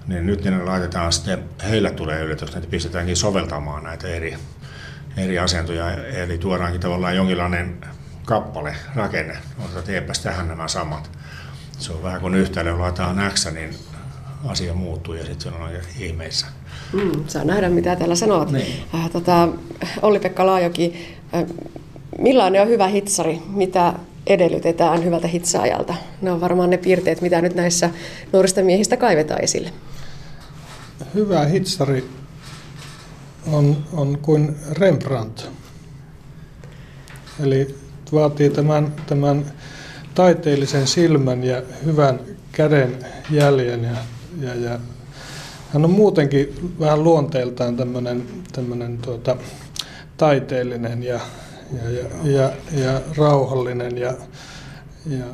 Niin 0.07 0.27
nyt 0.27 0.45
ne 0.45 0.65
laitetaan 0.65 1.13
sitten, 1.13 1.45
heille 1.69 1.91
tulee 1.91 2.23
yllätys, 2.23 2.57
että 2.57 2.71
pistetäänkin 2.71 3.17
soveltamaan 3.17 3.85
näitä 3.85 4.09
eri, 4.09 4.37
eri 5.17 5.39
asentoja, 5.39 5.91
eli 5.93 6.39
tuodaankin 6.39 6.81
tavallaan 6.81 7.17
jonkinlainen 7.17 7.77
kappale, 8.25 8.77
rakenne, 8.95 9.37
mutta 9.59 9.83
teepäs 9.83 10.19
tähän 10.19 10.49
nämä 10.49 10.69
samat. 10.69 11.11
Se 11.79 11.93
on 11.93 12.03
vähän 12.03 12.21
kuin 12.21 12.35
yhtälö, 12.35 12.79
laitetaan 12.79 13.33
X, 13.35 13.53
niin 13.53 13.71
asia 14.47 14.75
muuttuu 14.75 15.15
ja 15.15 15.25
sitten 15.25 15.53
se 15.53 15.59
on 15.59 15.71
ihmeissä. 15.99 16.47
Mm, 16.93 17.25
saa 17.27 17.45
nähdä, 17.45 17.69
mitä 17.69 17.97
täällä 17.97 18.15
sanot. 18.15 18.51
Niin. 18.53 18.83
Äh, 18.95 19.11
tota, 19.11 19.49
Olli-Pekka 20.03 20.47
Laajoki, 20.47 21.17
äh, 21.35 21.45
millainen 22.19 22.63
on 22.63 22.69
hyvä 22.69 22.87
hitsari? 22.87 23.43
Mitä 23.49 23.93
edellytetään 24.27 25.05
hyvältä 25.05 25.29
hitsaajalta? 25.29 25.95
Ne 26.23 26.31
on 26.31 26.41
varmaan 26.41 26.71
ne 26.71 26.77
piirteet, 26.77 27.21
mitä 27.21 27.41
nyt 27.41 27.55
näissä 27.55 27.91
nuorista 28.33 28.63
miehistä 28.63 28.97
kaivetaan 28.97 29.45
esille. 29.45 29.73
Hyvä 31.15 31.45
hitsari 31.45 32.09
on, 33.53 33.85
on 33.93 34.19
kuin 34.23 34.57
Rembrandt. 34.71 35.51
Eli 37.41 37.75
vaatii 38.13 38.51
tämän, 38.51 38.95
tämän 39.07 39.53
taiteellisen 40.15 40.87
silmän 40.87 41.45
ja 41.45 41.63
hyvän 41.85 42.21
käden 42.53 42.99
jäljen 43.31 43.85
ja, 43.85 43.97
ja, 44.41 44.55
ja 44.55 44.79
hän 45.73 45.85
on 45.85 45.91
muutenkin 45.91 46.73
vähän 46.81 47.05
luonteeltaan 47.05 47.77
tämmöinen, 47.77 48.27
tämmöinen 48.53 48.99
tuota, 48.99 49.37
taiteellinen 50.17 51.03
ja, 51.03 51.21
ja, 51.83 51.91
ja, 51.91 52.05
ja, 52.25 52.53
ja 52.83 53.01
rauhallinen 53.17 53.99
ja, 53.99 54.15
ja 55.07 55.25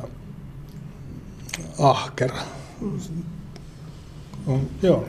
ahkera. 1.79 2.37
On, 4.47 4.69
joo, 4.81 5.05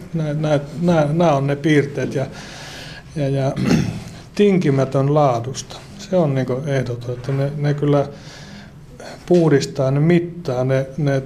nämä 1.13 1.33
on 1.33 1.47
ne 1.47 1.57
piirteet 1.57 2.15
ja, 2.15 2.27
ja, 3.17 3.29
ja 3.29 3.53
tinkimätön 4.35 5.15
laadusta. 5.15 5.77
Se 5.99 6.17
on 6.17 6.35
niin 6.35 6.47
ehdoton, 6.67 7.15
että 7.15 7.33
ne, 7.33 7.53
ne 7.57 7.75
kyllä 7.75 8.09
puhdistaa, 9.27 9.91
ne 9.91 10.01
mittaa, 10.01 10.65
ne, 10.65 10.87
ne 10.97 11.23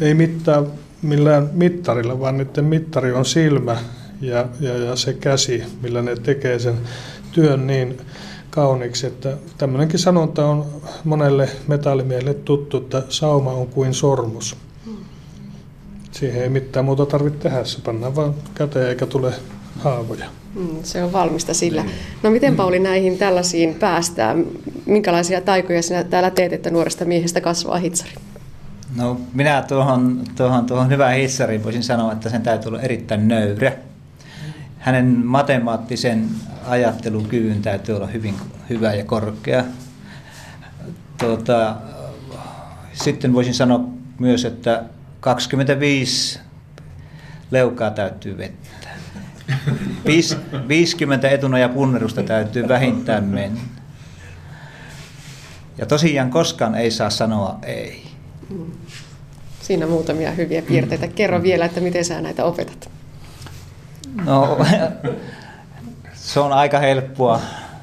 ei 0.00 0.14
mittaa 0.14 0.64
millään 1.02 1.50
mittarilla, 1.52 2.20
vaan 2.20 2.38
niiden 2.38 2.64
mittari 2.64 3.12
on 3.12 3.24
silmä 3.24 3.76
ja, 4.20 4.46
ja, 4.60 4.78
ja 4.78 4.96
se 4.96 5.12
käsi, 5.12 5.62
millä 5.82 6.02
ne 6.02 6.16
tekee 6.16 6.58
sen 6.58 6.74
työn 7.32 7.66
niin 7.66 7.98
kauniiksi, 8.50 9.06
että 9.06 9.36
tämmöinenkin 9.58 9.98
sanonta 9.98 10.46
on 10.46 10.66
monelle 11.04 11.48
metallimiehelle 11.68 12.34
tuttu, 12.34 12.76
että 12.76 13.02
sauma 13.08 13.52
on 13.52 13.66
kuin 13.66 13.94
sormus. 13.94 14.56
Siihen 16.12 16.42
ei 16.42 16.48
mitään 16.48 16.84
muuta 16.84 17.06
tarvitse 17.06 17.38
tehdä, 17.38 17.64
se 17.64 17.78
pannaan 17.84 18.16
vaan 18.16 18.34
käteen 18.54 18.88
eikä 18.88 19.06
tule 19.06 19.32
haavoja. 19.78 20.26
Mm, 20.54 20.82
se 20.82 21.04
on 21.04 21.12
valmista 21.12 21.54
sillä. 21.54 21.82
Niin. 21.82 21.94
No 22.22 22.30
miten 22.30 22.56
Pauli 22.56 22.78
näihin 22.78 23.18
tällaisiin 23.18 23.74
päästään? 23.74 24.44
Minkälaisia 24.86 25.40
taikoja 25.40 25.82
sinä 25.82 26.04
täällä 26.04 26.30
teet, 26.30 26.52
että 26.52 26.70
nuoresta 26.70 27.04
miehestä 27.04 27.40
kasvaa 27.40 27.78
hitsari? 27.78 28.12
No 28.96 29.20
minä 29.34 29.62
tuohon, 29.62 30.24
tuohon, 30.36 30.66
tuohon 30.66 30.90
hyvään 30.90 31.16
hissariin 31.16 31.64
voisin 31.64 31.82
sanoa, 31.82 32.12
että 32.12 32.30
sen 32.30 32.42
täytyy 32.42 32.68
olla 32.68 32.80
erittäin 32.80 33.28
nöyrä. 33.28 33.72
Hänen 34.78 35.06
matemaattisen 35.26 36.28
ajattelukyvyn 36.66 37.62
täytyy 37.62 37.96
olla 37.96 38.06
hyvin 38.06 38.34
hyvä 38.70 38.94
ja 38.94 39.04
korkea. 39.04 39.64
Tuota, 41.18 41.76
sitten 42.92 43.32
voisin 43.32 43.54
sanoa 43.54 43.80
myös, 44.18 44.44
että 44.44 44.84
25 45.20 46.40
leukaa 47.50 47.90
täytyy 47.90 48.38
vettä. 48.38 48.83
50 50.68 51.28
etuna 51.28 51.58
ja 51.58 51.68
punnerusta 51.68 52.22
täytyy 52.22 52.68
vähintään 52.68 53.24
mennä. 53.24 53.60
Ja 55.78 55.86
tosiaan 55.86 56.30
koskaan 56.30 56.74
ei 56.74 56.90
saa 56.90 57.10
sanoa 57.10 57.58
ei. 57.62 58.04
Siinä 59.62 59.86
muutamia 59.86 60.30
hyviä 60.30 60.62
piirteitä. 60.62 61.08
Kerro 61.08 61.42
vielä, 61.42 61.64
että 61.64 61.80
miten 61.80 62.04
sä 62.04 62.20
näitä 62.20 62.44
opetat. 62.44 62.90
No, 64.24 64.58
se 66.14 66.40
on 66.40 66.52
aika 66.52 66.78
helppoa. 66.78 67.40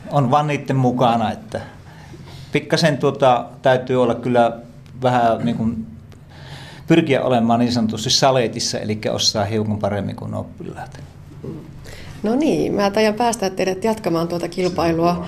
On 0.09 0.31
vaan 0.31 0.47
niiden 0.47 0.75
mukana, 0.75 1.31
että 1.31 1.61
pikkasen 2.51 2.97
tuota, 2.97 3.45
täytyy 3.61 4.03
olla 4.03 4.15
kyllä 4.15 4.57
vähän 5.01 5.45
niin 5.45 5.57
kuin, 5.57 5.87
pyrkiä 6.87 7.23
olemaan 7.23 7.59
niin 7.59 7.71
sanotusti 7.71 8.09
saletissa, 8.09 8.79
eli 8.79 8.99
osaa 9.11 9.45
hiukan 9.45 9.79
paremmin 9.79 10.15
kuin 10.15 10.33
oppilaat. 10.33 11.10
No 12.23 12.35
niin, 12.35 12.73
mä 12.73 12.91
tajan 12.91 13.13
päästä 13.13 13.49
teidät 13.49 13.83
jatkamaan 13.83 14.27
tuota 14.27 14.47
kilpailua. 14.47 15.25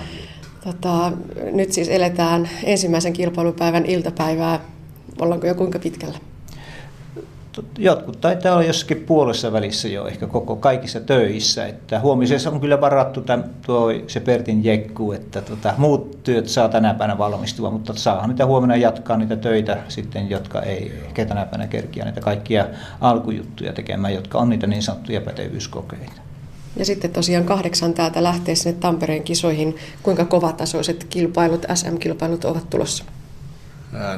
Tota, 0.64 1.12
nyt 1.52 1.72
siis 1.72 1.88
eletään 1.88 2.48
ensimmäisen 2.64 3.12
kilpailupäivän 3.12 3.86
iltapäivää 3.86 4.60
Ollaanko 5.20 5.46
jo 5.46 5.54
kuinka 5.54 5.78
pitkällä? 5.78 6.18
Jotkut 7.78 8.20
taitaa 8.20 8.52
olla 8.52 8.64
jossakin 8.64 8.96
puolessa 8.96 9.52
välissä 9.52 9.88
jo 9.88 10.06
ehkä 10.06 10.26
koko 10.26 10.56
kaikissa 10.56 11.00
töissä. 11.00 11.66
Että 11.66 12.00
huomisessa 12.00 12.50
on 12.50 12.60
kyllä 12.60 12.80
varattu 12.80 13.20
tämän, 13.20 13.50
tuo, 13.66 13.92
se 14.06 14.20
Pertin 14.20 14.64
jekku, 14.64 15.12
että 15.12 15.40
tota, 15.40 15.74
muut 15.76 16.22
työt 16.24 16.48
saa 16.48 16.68
tänä 16.68 16.94
päivänä 16.94 17.18
valmistua, 17.18 17.70
mutta 17.70 17.94
saahan 17.96 18.30
niitä 18.30 18.46
huomenna 18.46 18.76
jatkaa 18.76 19.16
niitä 19.16 19.36
töitä 19.36 19.78
sitten, 19.88 20.30
jotka 20.30 20.62
ei 20.62 20.92
ehkä 21.06 21.24
tänä 21.24 21.44
päivänä 21.44 21.66
kerkiä 21.66 22.04
niitä 22.04 22.20
kaikkia 22.20 22.66
alkujuttuja 23.00 23.72
tekemään, 23.72 24.14
jotka 24.14 24.38
on 24.38 24.48
niitä 24.48 24.66
niin 24.66 24.82
sanottuja 24.82 25.20
pätevyyskokeita. 25.20 26.24
Ja 26.76 26.84
sitten 26.84 27.10
tosiaan 27.10 27.44
kahdeksan 27.44 27.94
täältä 27.94 28.22
lähtee 28.22 28.54
sinne 28.54 28.80
Tampereen 28.80 29.22
kisoihin. 29.22 29.76
Kuinka 30.02 30.24
kovatasoiset 30.24 31.04
kilpailut, 31.04 31.66
SM-kilpailut 31.74 32.44
ovat 32.44 32.70
tulossa? 32.70 33.04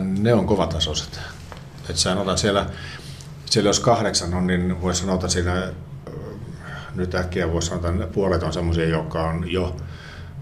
ne 0.01 0.35
on 0.35 0.47
kovatasoiset. 0.47 1.21
Et 1.91 1.97
sanotaan 1.97 2.39
siellä, 2.39 2.67
siellä 3.51 3.69
jos 3.69 3.81
kahdeksan 3.81 4.35
on, 4.35 4.47
niin 4.47 4.83
voisi 4.83 5.01
sanoa, 5.01 5.15
että 5.15 5.29
siinä 5.29 5.73
nyt 6.95 7.15
äkkiä 7.15 7.53
voisi 7.53 7.69
sanoa, 7.69 7.91
että 7.91 8.07
puolet 8.07 8.43
on 8.43 8.53
sellaisia, 8.53 8.89
jotka 8.89 9.23
on 9.23 9.53
jo 9.53 9.77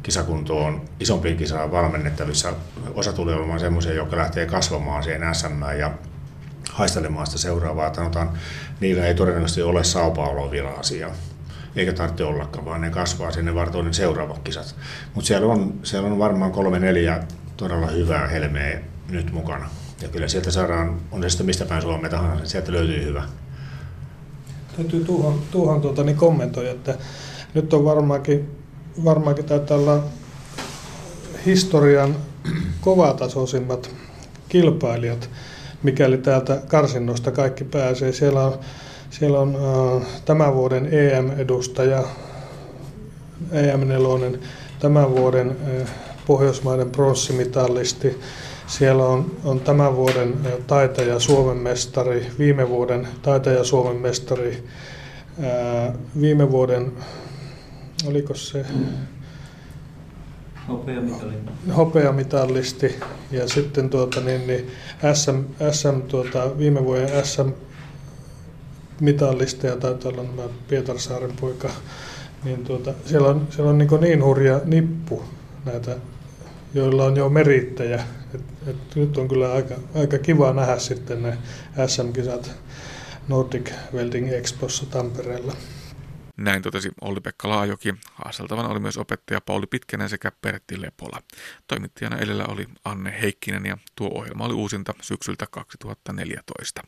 kisakuntoon 0.03 0.85
isompiin 1.01 1.37
kisaan 1.37 1.73
valmennettavissa. 1.73 2.53
Osa 2.95 3.13
tulee 3.13 3.35
olemaan 3.35 3.61
sellaisia, 3.61 3.95
jotka 3.95 4.17
lähtee 4.17 4.47
kasvamaan 4.47 5.03
siihen 5.03 5.35
SM 5.35 5.63
ja 5.79 5.91
haistelemaan 6.71 7.27
sitä 7.27 7.39
seuraavaa. 7.39 7.95
Sanotaan, 7.95 8.39
niillä 8.81 9.07
ei 9.07 9.15
todennäköisesti 9.15 9.63
ole 9.63 9.85
saupaoloa 9.85 10.51
vielä 10.51 10.71
asiaa 10.71 11.11
eikä 11.77 11.93
tarvitse 11.93 12.25
ollakaan, 12.25 12.65
vaan 12.65 12.81
ne 12.81 12.91
kasvaa 12.91 13.33
sinne 13.33 13.55
vartoinen 13.55 13.91
ne 13.91 13.93
seuraavat 13.93 14.39
kisat. 14.39 14.77
Mutta 15.15 15.29
siellä 15.29 15.53
on, 15.53 15.75
siellä 15.83 16.09
on 16.09 16.19
varmaan 16.19 16.53
kolme 16.53 16.79
neljä 16.79 17.23
todella 17.57 17.87
hyvää 17.87 18.27
helmeä 18.27 18.81
nyt 19.11 19.33
mukana. 19.33 19.71
Ja 20.03 20.09
kyllä 20.09 20.29
sieltä 20.29 20.51
saadaan, 20.51 21.01
on 21.13 21.23
se 21.23 21.29
sitten 21.29 21.47
mistä 21.47 21.65
päin 21.65 21.83
Suomea 21.83 22.11
tahansa, 22.11 22.37
niin 22.37 22.49
sieltä 22.49 22.73
löytyy 22.73 23.05
hyvä. 23.05 23.23
Täytyy 24.77 25.05
tuohon, 25.05 25.41
tuohon 25.51 25.81
tuota, 25.81 26.03
niin 26.05 26.17
kommentoida, 26.17 26.71
että 26.71 26.99
nyt 27.55 27.73
on 27.75 27.85
varmaankin, 27.85 28.51
varmaankin 29.05 29.45
olla 29.71 30.05
historian 31.47 32.17
kovatasoisimmat 32.81 33.91
kilpailijat, 34.49 35.31
mikäli 35.83 36.19
täältä 36.19 36.63
karsinnosta 36.69 37.31
kaikki 37.31 37.65
pääsee. 37.65 38.13
Siellä 38.13 38.45
on, 38.45 38.59
siellä 39.11 39.41
on 39.41 39.57
äh, 39.57 40.09
tämän 40.25 40.55
vuoden 40.55 40.89
EM-edustaja, 40.93 42.05
EM-nelonen, 43.53 44.41
tämän 44.79 45.11
vuoden 45.11 45.57
äh, 45.81 45.89
Pohjoismaiden 46.27 46.91
pronssimitalisti, 46.91 48.21
siellä 48.67 49.07
on, 49.07 49.37
on 49.45 49.61
tämän 49.61 49.97
vuoden 49.97 50.35
taitaja 50.67 51.19
Suomen 51.19 51.57
mestari, 51.57 52.27
viime 52.39 52.69
vuoden 52.69 53.09
taitaja 53.23 53.65
Suomen 53.65 53.97
mestari, 53.97 54.65
ää, 55.43 55.95
viime 56.21 56.51
vuoden, 56.51 56.93
oliko 58.07 58.35
se? 58.35 58.67
Hopeamitallisti 61.77 62.95
ja 63.31 63.49
sitten 63.49 63.91
tuota, 63.91 64.21
niin, 64.21 64.47
niin 64.47 64.71
SM, 65.15 65.39
SM 65.71 66.03
tuota, 66.09 66.59
viime 66.59 66.85
vuoden 66.85 67.27
SM 67.27 67.51
mitallisti 69.01 69.67
ja 69.67 69.77
taitaa 69.77 70.13
olla 70.13 70.23
nämä 70.23 70.49
Pietarsaaren 70.69 71.33
poika, 71.41 71.71
niin 72.45 72.65
tuota, 72.65 72.95
siellä 73.07 73.29
on, 73.29 73.47
siellä 73.51 73.71
on 73.71 73.79
niin, 73.79 74.01
niin 74.01 74.25
hurja 74.25 74.61
nippu 74.65 75.23
näitä, 75.65 75.97
joilla 76.75 77.05
on 77.05 77.17
jo 77.17 77.29
merittäjä. 77.29 78.03
Et, 78.67 78.97
nyt 78.97 79.17
on 79.19 79.29
kyllä 79.29 79.53
aika, 79.53 79.75
aika 79.95 80.19
kiva 80.19 80.53
nähdä 80.53 80.79
sitten 80.79 81.23
ne 81.23 81.39
SM-kisat 81.87 82.51
Nordic 83.29 83.71
Welding 83.93 84.33
Expossa 84.33 84.87
Tampereella. 84.87 85.53
Näin 86.37 86.63
totesi 86.63 86.91
Olli-Pekka 87.01 87.49
Laajoki. 87.49 87.95
Haaseltavan 88.13 88.67
oli 88.67 88.81
myös 88.81 88.97
opettaja 88.97 89.41
Pauli 89.41 89.67
Pitkänen 89.67 90.09
sekä 90.09 90.33
Pertti 90.43 90.83
Lepola. 90.83 91.23
Toimittajana 91.67 92.19
edellä 92.19 92.45
oli 92.49 92.67
Anne 92.85 93.21
Heikkinen 93.23 93.67
ja 93.67 93.79
tuo 93.97 94.11
ohjelma 94.15 94.45
oli 94.45 94.55
uusinta 94.55 94.95
syksyltä 95.03 95.47
2014. 95.51 96.83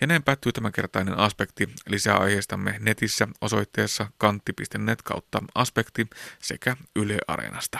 Ja 0.00 0.06
näin 0.06 0.22
päättyy 0.22 0.52
tämänkertainen 0.52 1.18
aspekti. 1.18 1.68
Lisää 1.88 2.16
aiheistamme 2.16 2.76
netissä 2.80 3.28
osoitteessa 3.40 4.06
kantti.net 4.18 5.02
kautta 5.02 5.42
aspekti 5.54 6.06
sekä 6.38 6.76
Yle 6.96 7.18
Areenasta. 7.26 7.78